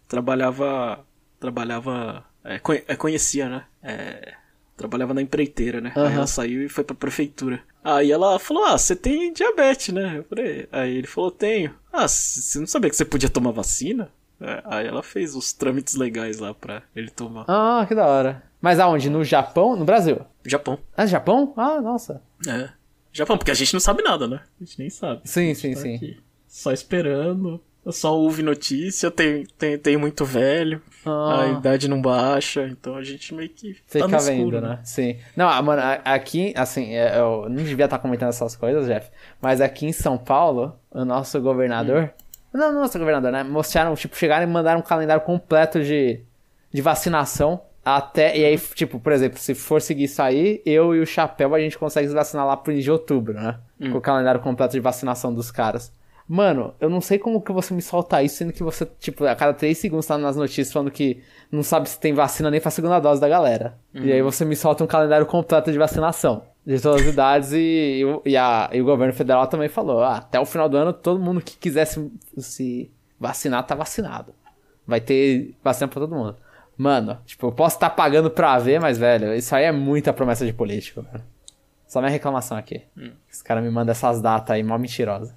[0.06, 1.04] Trabalhava.
[1.40, 2.24] Trabalhava.
[2.44, 3.64] É, é, conhecia, né?
[3.82, 4.34] É,
[4.76, 5.92] trabalhava na empreiteira, né?
[5.96, 6.14] Aí Aham.
[6.14, 7.60] ela saiu e foi pra prefeitura.
[7.83, 10.18] Aí ela falou: Ah, você tem diabetes, né?
[10.18, 11.74] Eu falei, aí ele falou: Tenho.
[11.93, 14.11] Ah, você não sabia que você podia tomar vacina?
[14.41, 17.45] É, aí ela fez os trâmites legais lá pra ele tomar.
[17.49, 18.43] Ah, que da hora.
[18.61, 19.11] Mas aonde?
[19.11, 19.74] No Japão?
[19.76, 20.20] No Brasil?
[20.45, 20.79] Japão.
[20.97, 21.53] Ah, Japão?
[21.57, 22.22] Ah, nossa.
[22.47, 22.68] É.
[23.12, 24.41] Japão, porque a gente não sabe nada, né?
[24.61, 25.22] A gente nem sabe.
[25.24, 25.97] Sim, sim, Tá sim.
[25.97, 27.61] aqui, só esperando.
[27.89, 32.95] Eu só ouve notícia, tem, tem, tem muito velho, a Ah, idade não baixa, então
[32.97, 34.78] a gente meio que tá fica no escuro, vendo, né?
[34.84, 35.16] Sim.
[35.34, 39.11] Não, ah, mano, a- aqui, assim, é, eu não devia estar comentando essas coisas, Jeff,
[39.41, 42.12] mas aqui em São Paulo, o nosso governador.
[42.53, 43.43] Não, não nosso governador, né?
[43.43, 46.20] Mostraram, tipo, chegaram e mandaram um calendário completo de,
[46.70, 47.62] de vacinação.
[47.82, 51.55] Até, e aí, tipo, por exemplo, se for seguir isso aí, eu e o Chapéu
[51.55, 53.57] a gente consegue se vacinar lá pro início de outubro, né?
[53.80, 55.91] Com o calendário completo de vacinação dos caras.
[56.29, 59.35] Mano, eu não sei como que você me solta isso, sendo que você, tipo, a
[59.35, 62.70] cada três segundos tá nas notícias falando que não sabe se tem vacina nem pra
[62.70, 63.79] segunda dose da galera.
[63.95, 66.43] E aí você me solta um calendário completo de vacinação.
[66.66, 67.57] De todas as idades e,
[68.01, 70.76] e o- e, a, e o governo federal também falou, ah, até o final do
[70.76, 74.35] ano todo mundo que quisesse se vacinar tá vacinado.
[74.87, 76.37] Vai ter vacina pra todo mundo.
[76.76, 80.45] Mano, tipo, eu posso estar pagando pra ver, mas, velho, isso aí é muita promessa
[80.45, 81.24] de político, velho.
[81.87, 82.83] Só minha reclamação aqui.
[83.33, 85.35] Os caras me mandam essas datas aí, mó mentirosa.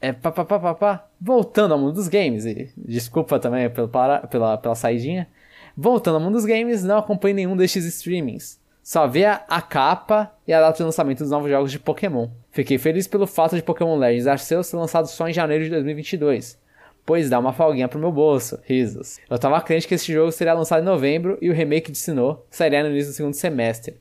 [0.00, 1.06] É, pá, pá, pá, pá, pá.
[1.20, 5.28] Voltando ao mundo dos games, e desculpa também pelo para, pela, pela saidinha.
[5.76, 8.58] Voltando ao mundo dos games, não acompanhe nenhum destes streamings.
[8.82, 12.28] Só vê a, a capa e a data de lançamento dos novos jogos de Pokémon.
[12.50, 16.58] Fiquei feliz pelo fato de Pokémon Legends Arceus ser lançado só em janeiro de 2022.
[17.04, 18.58] Pois dá uma folguinha pro meu bolso.
[18.64, 19.18] Risos.
[19.28, 22.44] Eu tava crente que esse jogo seria lançado em novembro e o remake de Sinnoh
[22.50, 23.96] sairia no início do segundo semestre.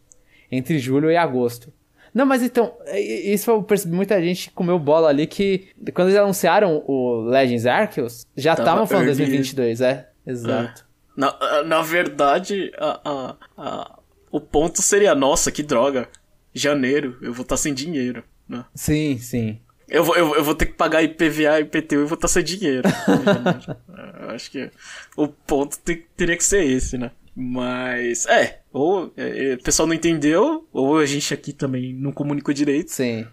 [0.52, 1.72] Entre julho e agosto.
[2.14, 6.20] Não, mas então, i- isso eu percebi muita gente comeu bola ali que quando eles
[6.20, 9.18] anunciaram o Legends Arceus, já Tava estavam falando early.
[9.18, 10.10] 2022, é.
[10.26, 10.86] Exato.
[11.16, 14.00] Na, na verdade, a, a, a-
[14.32, 16.08] o ponto seria, nossa, que droga.
[16.54, 18.24] Janeiro, eu vou estar sem dinheiro.
[18.48, 18.64] Né?
[18.74, 19.60] Sim, sim.
[19.88, 22.44] Eu, vou, eu, eu vou ter que pagar IPVA e IPTU e vou estar sem
[22.44, 22.88] dinheiro.
[23.10, 23.78] em janeiro.
[24.22, 24.70] eu acho que
[25.18, 27.12] o ponto te- teria que ser esse, né?
[27.36, 32.54] Mas, é, ou é, o pessoal não entendeu, ou a gente aqui também não comunicou
[32.54, 32.92] direito.
[32.92, 33.26] Sim.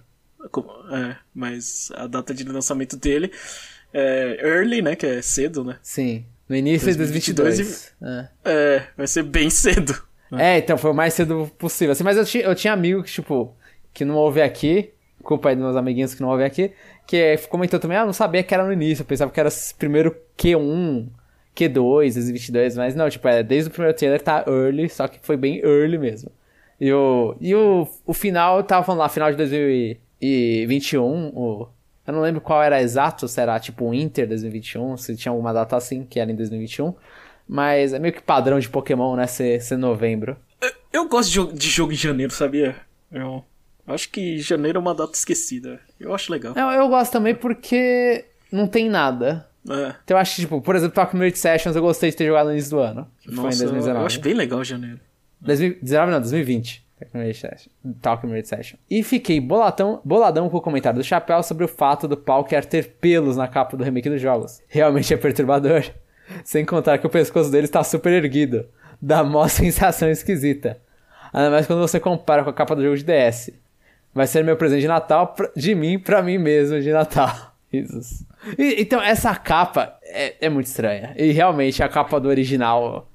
[0.93, 3.33] É, mas a data de lançamento dele
[3.93, 4.95] é early, né?
[4.95, 5.79] Que é cedo, né?
[5.83, 6.25] Sim.
[6.49, 7.95] No início de 2022 2022.
[8.03, 8.29] É.
[8.45, 10.01] É, vai ser bem cedo.
[10.33, 11.93] É, então foi o mais cedo possível.
[11.93, 13.57] Assim, mas eu, ti, eu tinha amigo que, tipo,
[13.93, 14.91] que não ouve aqui,
[15.23, 16.73] culpa aí dos meus amiguinhos que não ouvem aqui,
[17.07, 20.17] que comentou também, ah, não sabia que era no início, eu pensava que era primeiro
[20.39, 21.09] Q1,
[21.57, 25.37] Q2, 2022, mas não, tipo, é, desde o primeiro trailer tá early, só que foi
[25.37, 26.31] bem early mesmo.
[26.81, 29.37] E o, e o, o final, tava falando lá, final de
[30.21, 31.01] 2021,
[31.35, 31.69] o,
[32.07, 35.53] eu não lembro qual era exato, se era tipo o Inter 2021, se tinha alguma
[35.53, 36.95] data assim, que era em 2021,
[37.49, 40.37] mas é meio que padrão de Pokémon, né, ser, ser novembro.
[40.61, 42.77] Eu, eu gosto de, jo- de jogo em janeiro, sabia?
[43.11, 43.45] Eu
[43.87, 45.81] acho que janeiro é uma data esquecida.
[45.99, 46.55] Eu acho legal.
[46.57, 49.47] Eu, eu gosto também porque não tem nada.
[49.69, 49.95] É.
[50.05, 52.47] Então eu acho que, tipo, por exemplo, Talk Mirror Sessions eu gostei de ter jogado
[52.47, 53.07] no início do ano.
[53.21, 54.01] Que foi em Nossa, eu, 2019.
[54.01, 55.01] eu acho bem legal janeiro.
[55.41, 56.87] 2019 não, 2020.
[58.01, 58.79] Talk Mirror Session.
[58.91, 62.65] E fiquei boladão, boladão com o comentário do Chapéu sobre o fato do pau quer
[62.65, 64.63] ter pelos na capa do remake dos jogos.
[64.69, 65.85] Realmente é perturbador.
[66.45, 68.67] Sem contar que o pescoço dele está super erguido.
[69.01, 70.81] Dá mó sensação esquisita.
[71.33, 73.51] Ainda mais quando você compara com a capa do jogo de DS.
[74.15, 77.53] Vai ser meu presente de Natal pra- de mim pra mim mesmo de Natal.
[77.71, 78.25] Jesus.
[78.59, 81.15] Então, essa capa é, é muito estranha.
[81.17, 83.09] E realmente a capa do original.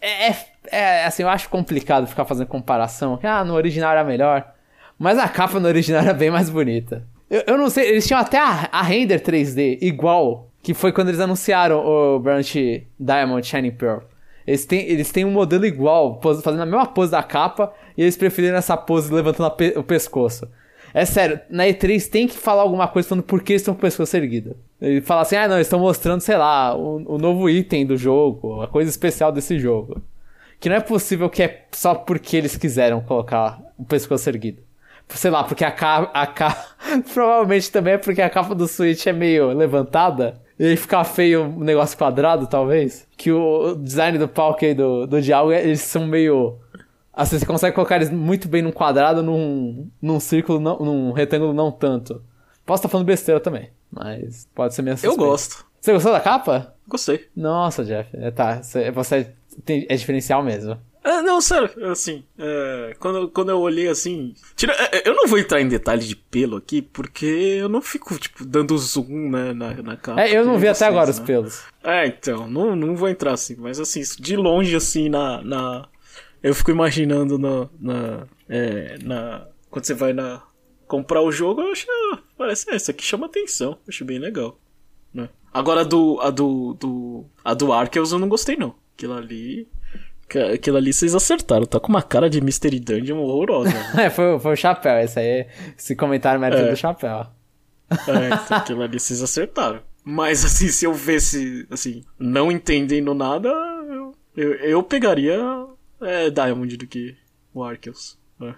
[0.00, 3.18] É, é- é, assim, eu acho complicado ficar fazendo comparação.
[3.22, 4.52] Ah, no original era melhor.
[4.98, 7.04] Mas a capa no original era bem mais bonita.
[7.30, 10.50] Eu, eu não sei, eles tinham até a, a render 3D igual.
[10.62, 12.52] Que foi quando eles anunciaram o Branch
[12.98, 14.00] Diamond Shining Pearl.
[14.44, 18.16] Eles têm, eles têm um modelo igual, fazendo a mesma pose da capa, e eles
[18.16, 20.48] preferiram essa pose levantando pe- o pescoço.
[20.96, 23.80] É sério, na E3 tem que falar alguma coisa falando por que eles estão com
[23.82, 24.56] pescoço erguido.
[24.80, 27.98] Ele fala assim, ah não, eles estão mostrando, sei lá, o, o novo item do
[27.98, 30.00] jogo, a coisa especial desse jogo.
[30.58, 34.62] Que não é possível que é só porque eles quiseram colocar o pescoço erguido.
[35.10, 36.10] Sei lá, porque a capa.
[36.18, 36.56] A ca...
[37.12, 40.40] Provavelmente também é porque a capa do Switch é meio levantada.
[40.58, 43.06] E aí fica feio o negócio quadrado, talvez.
[43.18, 46.56] Que o design do palco aí do, do diálogo, eles são meio.
[47.16, 51.54] Assim, você consegue colocar eles muito bem num quadrado, num, num círculo, não, num retângulo
[51.54, 52.22] não tanto.
[52.66, 55.64] Posso estar falando besteira também, mas pode ser minha Eu gosto.
[55.80, 56.74] Você gostou da capa?
[56.86, 57.26] Gostei.
[57.34, 58.10] Nossa, Jeff.
[58.12, 59.32] É, tá, você, você
[59.64, 60.76] tem- é diferencial mesmo.
[61.02, 64.34] É, não, sério, assim, é, quando, quando eu olhei assim.
[64.56, 67.80] Tira, é, é, eu não vou entrar em detalhe de pelo aqui, porque eu não
[67.80, 70.20] fico, tipo, dando zoom, né, na, na capa.
[70.20, 71.24] É, eu não vi até vocês, agora os né?
[71.24, 71.62] pelos.
[71.84, 75.40] É, então, não, não vou entrar assim, mas assim, de longe, assim, na.
[75.42, 75.88] na
[76.46, 78.26] eu fico imaginando no, na.
[78.48, 80.40] É, na quando você vai na
[80.86, 84.56] comprar o jogo, eu acho, ah, parece, é, isso aqui chama atenção, acho bem legal.
[85.12, 85.28] Né?
[85.52, 88.76] Agora a do, a do, do, a do Arceus eu não gostei não.
[88.94, 89.68] Aquilo ali,
[90.54, 93.74] aquilo ali vocês acertaram, tá com uma cara de Mystery Dungeon horrorosa.
[94.00, 96.70] é, foi, foi o chapéu, esse aí, esse comentário mérito é.
[96.70, 97.26] do chapéu.
[97.90, 97.94] É,
[98.44, 99.80] então, aquilo ali vocês acertaram.
[100.04, 105.66] Mas assim, se eu visse, assim, não entendendo nada, eu, eu, eu pegaria
[106.00, 107.16] é, Diamond do que
[107.54, 108.18] o Arceus.
[108.40, 108.54] É.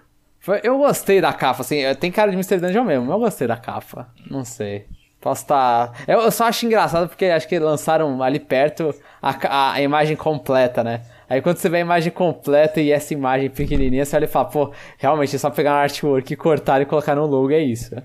[0.63, 2.59] Eu gostei da capa, assim, tem cara de Mr.
[2.59, 4.11] Dungeon mesmo, eu gostei da capa.
[4.29, 4.87] Não sei.
[5.19, 5.89] Posso estar.
[5.89, 6.03] Tá...
[6.07, 11.01] Eu, só acho engraçado porque acho que lançaram ali perto a, a, imagem completa, né?
[11.29, 14.45] Aí quando você vê a imagem completa e essa imagem pequenininha, você olha e fala,
[14.45, 17.95] pô, realmente é só pegar um artwork, cortar e colocar no logo, é isso.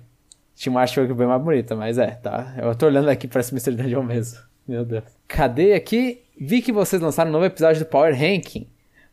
[0.56, 2.52] Tinha uma artwork bem mais bonita, mas é, tá.
[2.58, 3.80] Eu tô olhando aqui, parece Mr.
[3.80, 4.40] Dungeon mesmo.
[4.66, 5.04] Meu Deus.
[5.28, 6.22] Cadê aqui?
[6.38, 8.66] Vi que vocês lançaram um novo episódio do Power Ranking,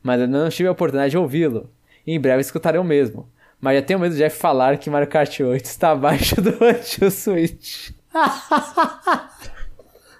[0.03, 1.69] mas eu não tive a oportunidade de ouvi-lo.
[2.05, 3.29] Em breve escutarei o mesmo.
[3.59, 7.11] Mas já tenho medo de Jeff falar que Mario Kart 8 está abaixo do antigo
[7.11, 7.91] Switch.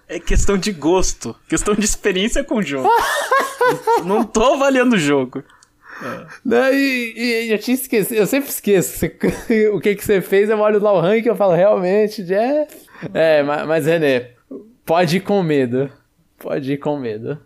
[0.08, 2.88] É questão de gosto, questão de experiência com o jogo.
[4.06, 5.44] não tô avaliando o jogo.
[6.04, 6.26] É.
[6.44, 9.06] Não, e, e, eu tinha esquecido, eu sempre esqueço
[9.74, 12.76] o que que você fez, eu olho lá o ranking e eu falo, realmente, Jeff.
[13.14, 14.32] É, mas, mas René,
[14.86, 15.90] pode ir com medo.
[16.38, 17.40] Pode ir com medo.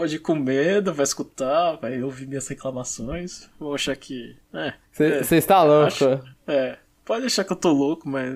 [0.00, 3.50] Pode ir com medo, vai escutar, vai ouvir minhas reclamações.
[3.58, 4.34] Vou achar que.
[4.50, 4.72] É.
[4.90, 5.88] Você é, está louco.
[5.88, 6.78] Acho, é.
[7.04, 8.32] Pode achar que eu tô louco, mas.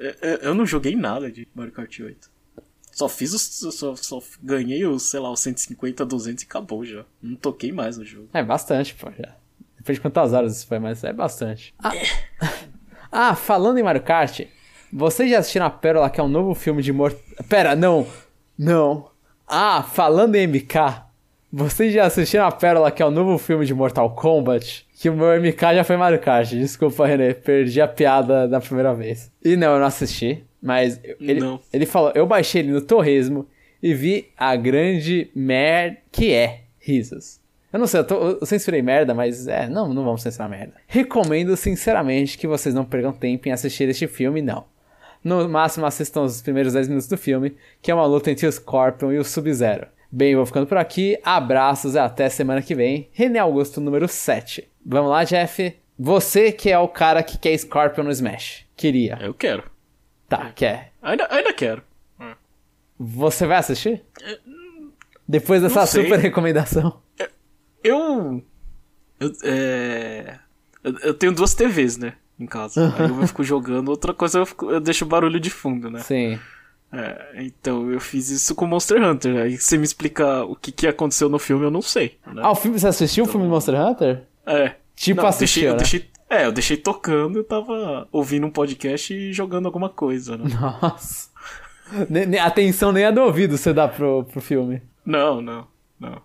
[0.00, 2.28] É, é, eu não joguei nada de Mario Kart 8.
[2.90, 3.42] Só fiz os.
[3.72, 7.04] Só, só ganhei os, sei lá, os 150, 200 e acabou já.
[7.22, 8.28] Não toquei mais no jogo.
[8.34, 9.32] É bastante, pô, já.
[9.76, 11.72] Depois de quantas horas isso foi, mas é bastante.
[11.78, 11.92] Ah,
[13.12, 14.40] ah falando em Mario Kart,
[14.92, 17.22] vocês já assistiram a Pérola, que é um novo filme de morto.
[17.48, 18.08] Pera, não!
[18.58, 19.14] Não!
[19.46, 20.74] Ah, falando em MK,
[21.52, 24.86] vocês já assistiram a Pérola, que é o novo filme de Mortal Kombat?
[24.98, 26.50] Que o meu MK já foi Mario Kart.
[26.50, 29.30] Desculpa, René, perdi a piada da primeira vez.
[29.44, 30.44] E não, eu não assisti.
[30.60, 31.60] Mas ele, Não.
[31.72, 33.46] ele falou, eu baixei ele no Torresmo
[33.80, 37.38] e vi a grande merda que é risos.
[37.72, 40.74] Eu não sei, eu, tô, eu censurei merda, mas é, não, não vamos censurar merda.
[40.88, 44.64] Recomendo sinceramente que vocês não percam tempo em assistir este filme, não.
[45.26, 48.52] No máximo assistam os primeiros 10 minutos do filme, que é uma luta entre o
[48.52, 49.88] Scorpion e o Sub-Zero.
[50.08, 53.10] Bem, eu vou ficando por aqui, abraços e até semana que vem.
[53.12, 54.70] René Augusto número 7.
[54.86, 55.76] Vamos lá, Jeff.
[55.98, 58.66] Você que é o cara que quer Scorpion no Smash.
[58.76, 59.18] Queria.
[59.20, 59.64] Eu quero.
[60.28, 60.92] Tá, quer.
[61.02, 61.82] Ainda, ainda quero.
[62.96, 64.04] Você vai assistir?
[65.26, 67.00] Depois dessa super recomendação.
[67.82, 68.44] Eu.
[69.18, 70.38] Eu, é,
[70.84, 72.12] eu, eu, tenho duas TVs, né?
[72.38, 72.94] Em casa.
[72.98, 76.00] Aí eu fico jogando, outra coisa eu, fico, eu deixo barulho de fundo, né?
[76.00, 76.38] Sim.
[76.92, 79.42] É, então eu fiz isso com Monster Hunter.
[79.42, 82.18] Aí você me explica o que, que aconteceu no filme, eu não sei.
[82.26, 82.42] Né?
[82.44, 84.22] Ah, o filme, você assistiu então, o filme Monster Hunter?
[84.46, 84.74] É.
[84.94, 85.72] Tipo não, assistiu, deixei, né?
[85.72, 90.36] eu deixei, é, eu deixei tocando, eu tava ouvindo um podcast e jogando alguma coisa,
[90.36, 90.44] né?
[90.60, 91.28] Nossa.
[92.42, 94.82] Atenção nem a do ouvido você dá pro, pro filme.
[95.04, 95.66] Não, não,
[96.00, 96.20] não.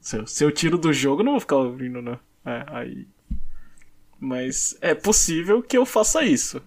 [0.00, 2.18] se, eu, se eu tiro do jogo, eu não vou ficar ouvindo, né?
[2.44, 3.06] É, aí.
[4.22, 6.62] Mas é possível que eu faça isso.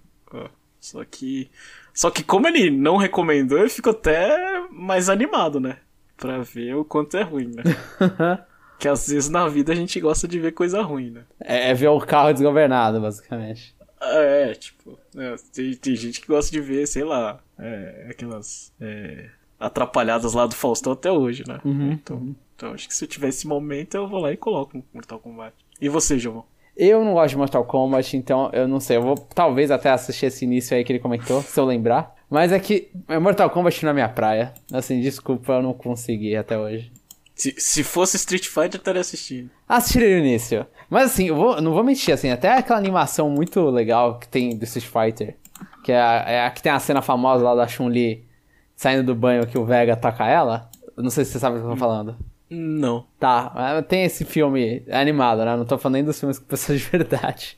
[0.78, 1.50] Só que.
[1.94, 5.78] Só que como ele não recomendou, eu fico até mais animado, né?
[6.18, 7.64] Pra ver o quanto é ruim, né?
[8.78, 11.24] Que às vezes na vida a gente gosta de ver coisa ruim, né?
[11.40, 13.74] É, é ver o carro desgovernado, basicamente.
[14.02, 19.30] É, tipo, é, tem, tem gente que gosta de ver, sei lá, é, aquelas é,
[19.58, 21.62] atrapalhadas lá do Faustão até hoje, né?
[21.64, 22.36] Uhum, então, uhum.
[22.54, 25.56] então acho que se eu tiver esse momento eu vou lá e coloco Mortal Kombat.
[25.80, 26.44] E você, João?
[26.76, 28.98] Eu não gosto de Mortal Kombat, então eu não sei.
[28.98, 32.14] Eu vou talvez até assistir esse início aí que ele comentou, se eu lembrar.
[32.30, 32.90] Mas é que
[33.22, 34.54] Mortal Kombat não é minha praia.
[34.74, 36.92] Assim, desculpa, eu não consegui até hoje.
[37.34, 39.50] Se, se fosse Street Fighter, eu estaria assistindo.
[39.68, 40.66] Assistiria no início.
[40.90, 44.58] Mas assim, eu vou, não vou mentir, assim, até aquela animação muito legal que tem
[44.58, 45.36] do Street Fighter,
[45.84, 48.26] que é a, é a que tem a cena famosa lá da Chun-Li
[48.76, 50.70] saindo do banho que o Vega ataca ela.
[50.98, 52.18] Não sei se você sabe o que eu tô falando.
[52.50, 53.06] Não.
[53.20, 55.56] Tá, tem esse filme animado, né?
[55.56, 57.58] Não tô falando nem dos filmes com pessoas de verdade.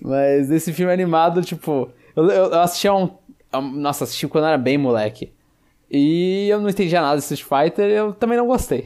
[0.00, 3.10] Mas esse filme animado, tipo, eu, eu, assisti a um.
[3.74, 5.32] Nossa, assisti quando eu era bem moleque.
[5.90, 8.84] E eu não entendia nada de Street Fighter eu também não gostei.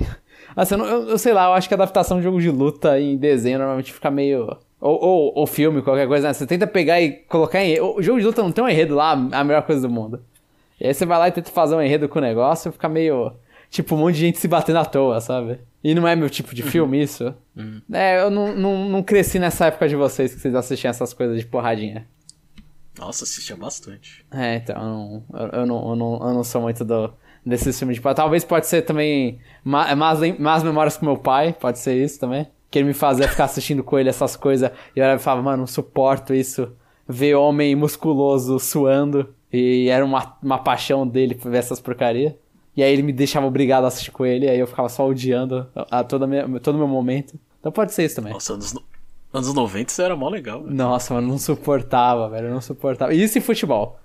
[0.55, 3.01] Assim, eu, eu, eu, sei lá, eu acho que a adaptação de jogo de luta
[3.01, 4.57] em desenho normalmente fica meio.
[4.81, 6.35] Ou, ou, ou filme, qualquer coisa, né?
[6.35, 7.81] Você tenta pegar e colocar em.
[7.81, 10.23] O jogo de luta não tem um enredo lá, a melhor coisa do mundo.
[10.81, 12.89] E aí você vai lá e tenta fazer um enredo com o negócio e fica
[12.89, 13.33] meio.
[13.73, 15.59] Tipo, um monte de gente se batendo à toa, sabe?
[15.83, 17.03] E não é meu tipo de filme uhum.
[17.03, 17.35] isso.
[17.57, 17.81] Uhum.
[17.91, 21.39] É, eu não, não, não cresci nessa época de vocês que vocês assistiam essas coisas
[21.39, 22.07] de porradinha.
[22.99, 24.27] Nossa, assistia bastante.
[24.31, 27.15] É, então, eu, eu, não, eu, não, eu não sou muito do,
[27.47, 27.97] desses filmes.
[27.97, 32.47] Tipo, talvez pode ser também más, más memórias com meu pai, pode ser isso também.
[32.71, 34.71] que ele me fazia ficar assistindo com ele essas coisas.
[34.95, 36.71] E eu falava, mano, não suporto isso.
[37.09, 39.35] Ver homem musculoso suando.
[39.51, 42.35] E era uma, uma paixão dele ver essas porcarias.
[42.77, 45.69] E aí ele me deixava obrigado a assistir com ele, aí eu ficava só odiando
[45.75, 47.39] a toda minha, todo meu momento.
[47.61, 48.33] Então pode ser isso também.
[48.33, 48.75] Nossa, anos,
[49.33, 50.63] anos 90 isso era mó legal.
[50.63, 50.75] Velho.
[50.75, 53.13] Nossa, mano, não suportava, velho, não suportava.
[53.13, 53.99] E isso em futebol.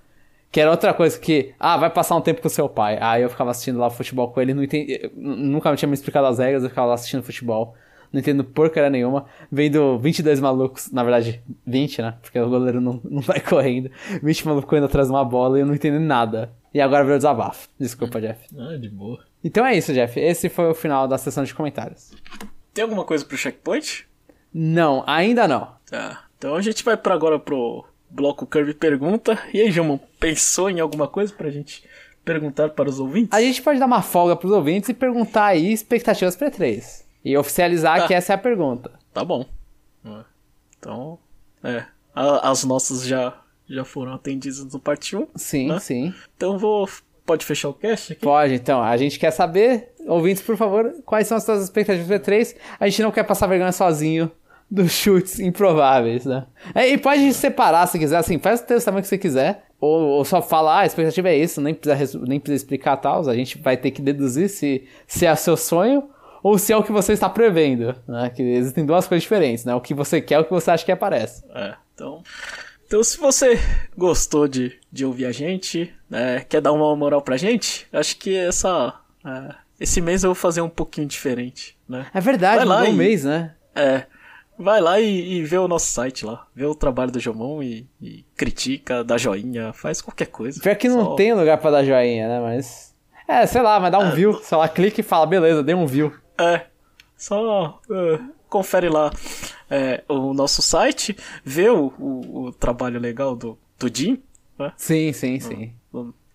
[0.52, 2.98] Que era outra coisa que, ah, vai passar um tempo com seu pai.
[3.02, 6.28] Aí eu ficava assistindo lá futebol com ele, não entendi, nunca me tinha me explicado
[6.28, 7.76] as regras, eu ficava lá assistindo futebol
[8.12, 9.26] não entendo porcaria nenhuma.
[9.52, 12.18] Vendo 22 malucos, na verdade, 20, né?
[12.22, 13.90] Porque o goleiro não, não vai correndo.
[14.22, 16.52] 20 malucos correndo atrás de uma bola e eu não entendo nada.
[16.74, 17.70] E agora veio o desabafo.
[17.80, 18.48] Desculpa, Jeff.
[18.58, 19.20] Ah, de boa.
[19.44, 20.20] Então é isso, Jeff.
[20.20, 22.12] Esse foi o final da sessão de comentários.
[22.74, 24.08] Tem alguma coisa pro checkpoint?
[24.54, 25.70] Não, ainda não.
[25.90, 26.26] Tá.
[26.38, 29.38] Então a gente vai para agora pro bloco Curve Pergunta.
[29.54, 31.84] E aí, Jamon, pensou em alguma coisa pra gente
[32.26, 33.32] perguntar para os ouvintes?
[33.32, 37.38] A gente pode dar uma folga pros ouvintes e perguntar aí expectativas pra 3 e
[37.38, 38.08] oficializar tá.
[38.08, 38.92] que essa é a pergunta.
[39.14, 39.46] Tá bom.
[40.80, 41.20] Então,
[41.62, 41.84] é.
[42.16, 43.34] as nossas já,
[43.68, 45.28] já foram atendidas no parte 1.
[45.36, 45.80] Sim, né?
[45.80, 46.14] sim.
[46.38, 46.88] Então vou.
[47.26, 48.22] Pode fechar o cast aqui?
[48.22, 48.82] Pode, então.
[48.82, 52.56] A gente quer saber, ouvintes, por favor, quais são as suas expectativas do E3.
[52.80, 54.32] A gente não quer passar vergonha sozinho
[54.72, 56.46] dos chutes improváveis, né?
[56.74, 59.66] É, e pode separar se quiser, assim, faz o texto tamanho que você quiser.
[59.82, 63.28] Ou, ou, só falar, ah, a expectativa é isso, nem precisa, nem precisa explicar tal.
[63.30, 66.10] A gente vai ter que deduzir se, se é seu sonho
[66.44, 68.30] ou se é o que você está prevendo, né?
[68.30, 69.74] Que existem duas coisas diferentes, né?
[69.76, 71.44] O que você quer e o que você acha que aparece.
[71.54, 72.24] É, então...
[72.86, 73.60] Então, se você
[73.98, 78.34] gostou de, de ouvir a gente, né, quer dar uma moral pra gente, acho que
[78.34, 78.94] essa...
[79.26, 82.08] É, esse mês eu vou fazer um pouquinho diferente, né?
[82.14, 83.54] É verdade, vai um e, mês, né?
[83.76, 84.06] É,
[84.58, 86.48] vai lá e, e, vê o nosso site lá.
[86.56, 90.60] Vê o trabalho do Jomon e, e, critica, dá joinha, faz qualquer coisa.
[90.60, 91.16] Pior que não só...
[91.16, 92.40] tem lugar pra dar joinha, né?
[92.40, 92.96] Mas.
[93.28, 94.34] É, sei lá, mas dá um é, view.
[94.42, 96.14] Sei lá, clica e fala, beleza, dei um view.
[96.38, 96.66] É.
[97.18, 99.12] Só uh, confere lá
[99.70, 104.22] é, o nosso site, vê o, o, o, trabalho legal do, do Jim.
[104.58, 104.72] Né?
[104.78, 105.74] Sim, sim, sim.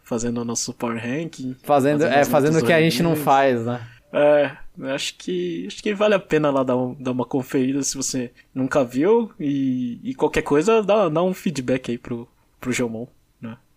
[0.02, 1.56] Fazendo o nosso Power Ranking.
[1.62, 3.80] Fazendo, é, fazendo o que a gente não faz, né?
[4.12, 4.50] É,
[4.92, 8.30] acho que acho que vale a pena lá dar, um, dar uma conferida se você
[8.54, 12.28] nunca viu e, e qualquer coisa dá, dá um feedback aí pro,
[12.60, 13.06] pro Jomon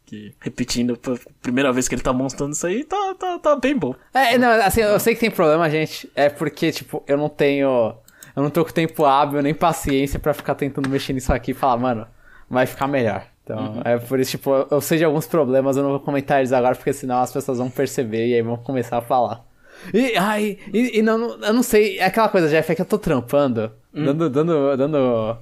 [0.05, 0.99] que, repetindo,
[1.41, 3.95] primeira vez que ele tá mostrando isso aí, tá, tá, tá bem bom.
[4.13, 6.09] É, não, assim, eu sei que tem problema, gente.
[6.15, 7.95] É porque, tipo, eu não tenho.
[8.35, 11.53] Eu não tô com tempo hábil nem paciência para ficar tentando mexer nisso aqui e
[11.53, 12.07] falar, mano,
[12.49, 13.25] vai ficar melhor.
[13.43, 13.81] Então, uhum.
[13.85, 16.75] é por isso, tipo, eu sei de alguns problemas, eu não vou comentar eles agora,
[16.75, 19.45] porque senão as pessoas vão perceber e aí vão começar a falar.
[19.93, 22.85] E, ai, e, e não, eu não sei, é aquela coisa, Jeff, é que eu
[22.85, 24.05] tô trampando, hum.
[24.05, 25.37] dando, dando, dando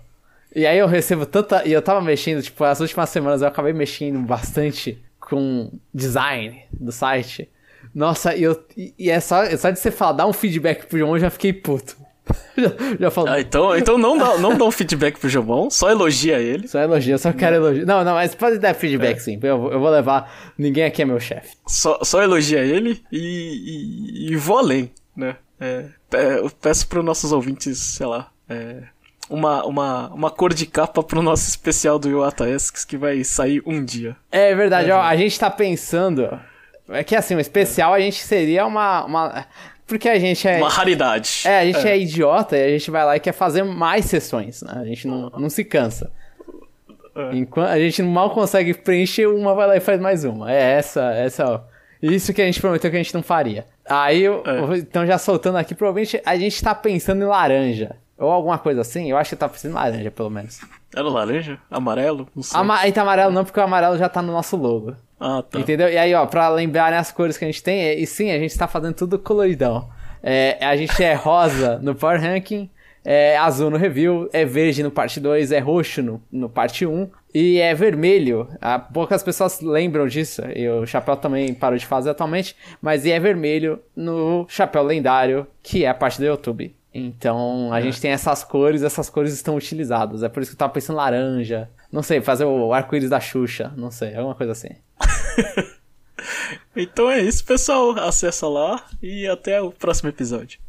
[0.55, 1.67] e aí eu recebo tanta.
[1.67, 6.91] E eu tava mexendo, tipo, as últimas semanas eu acabei mexendo bastante com design do
[6.91, 7.49] site.
[7.93, 10.97] Nossa, e, eu, e é, só, é só de você falar, dar um feedback pro
[10.97, 11.97] João, eu já fiquei puto.
[12.57, 13.29] já, já falo.
[13.29, 16.67] Ah, então, então não dá, não dá um feedback pro João, só elogia ele.
[16.67, 17.85] Só elogia, eu só quero elogiar.
[17.85, 19.19] Não, não, mas pode dar feedback é.
[19.19, 19.39] sim.
[19.41, 20.53] Eu, eu vou levar.
[20.57, 21.55] Ninguém aqui é meu chefe.
[21.67, 25.35] Só, só elogia ele e, e, e vou além, né?
[25.59, 25.85] É,
[26.61, 28.83] peço pros nossos ouvintes, sei lá, é,
[29.33, 33.63] uma, uma, uma cor de capa pro nosso especial do Iwata Esks que vai sair
[33.65, 34.15] um dia.
[34.31, 36.39] É verdade, é, ó, a gente tá pensando.
[36.87, 39.03] É que assim, o especial a gente seria uma.
[39.05, 39.45] uma...
[39.87, 40.57] Porque a gente é.
[40.57, 41.41] Uma raridade.
[41.45, 41.91] É, a gente é.
[41.91, 41.99] é.
[41.99, 44.73] idiota e a gente vai lá e quer fazer mais sessões, né?
[44.75, 46.11] A gente não, não se cansa.
[47.15, 47.35] É.
[47.35, 50.51] Enquanto a gente mal consegue preencher uma, vai lá e faz mais uma.
[50.51, 51.63] É essa, essa.
[51.99, 53.65] Isso que a gente prometeu que a gente não faria.
[53.83, 54.77] Aí, é.
[54.77, 57.95] então já soltando aqui, provavelmente a gente tá pensando em laranja.
[58.23, 60.61] Ou alguma coisa assim, eu acho que tá precisando laranja, pelo menos.
[60.95, 61.59] Era laranja?
[61.69, 62.27] Amarelo?
[62.35, 62.59] Não sei.
[62.59, 64.95] Ama tá amarelo não, porque o amarelo já tá no nosso logo.
[65.19, 65.59] Ah, tá.
[65.59, 65.89] Entendeu?
[65.89, 68.39] E aí, ó, pra lembrarem as cores que a gente tem, é, e sim, a
[68.39, 69.89] gente tá fazendo tudo coloridão.
[70.21, 72.69] É, a gente é rosa no Power Ranking,
[73.05, 77.09] é azul no review, é verde no parte 2, é roxo no, no parte 1
[77.33, 78.47] e é vermelho.
[78.61, 83.19] Ah, poucas pessoas lembram disso, e o chapéu também parou de fazer atualmente, mas é
[83.19, 86.73] vermelho no chapéu lendário, que é a parte do YouTube.
[86.93, 87.83] Então a é.
[87.83, 90.21] gente tem essas cores, essas cores estão utilizadas.
[90.21, 91.69] É por isso que eu tava pensando laranja.
[91.91, 93.73] Não sei, fazer o arco-íris da Xuxa.
[93.75, 94.69] Não sei, alguma coisa assim.
[96.75, 97.91] então é isso, pessoal.
[97.99, 100.59] Acessa lá e até o próximo episódio.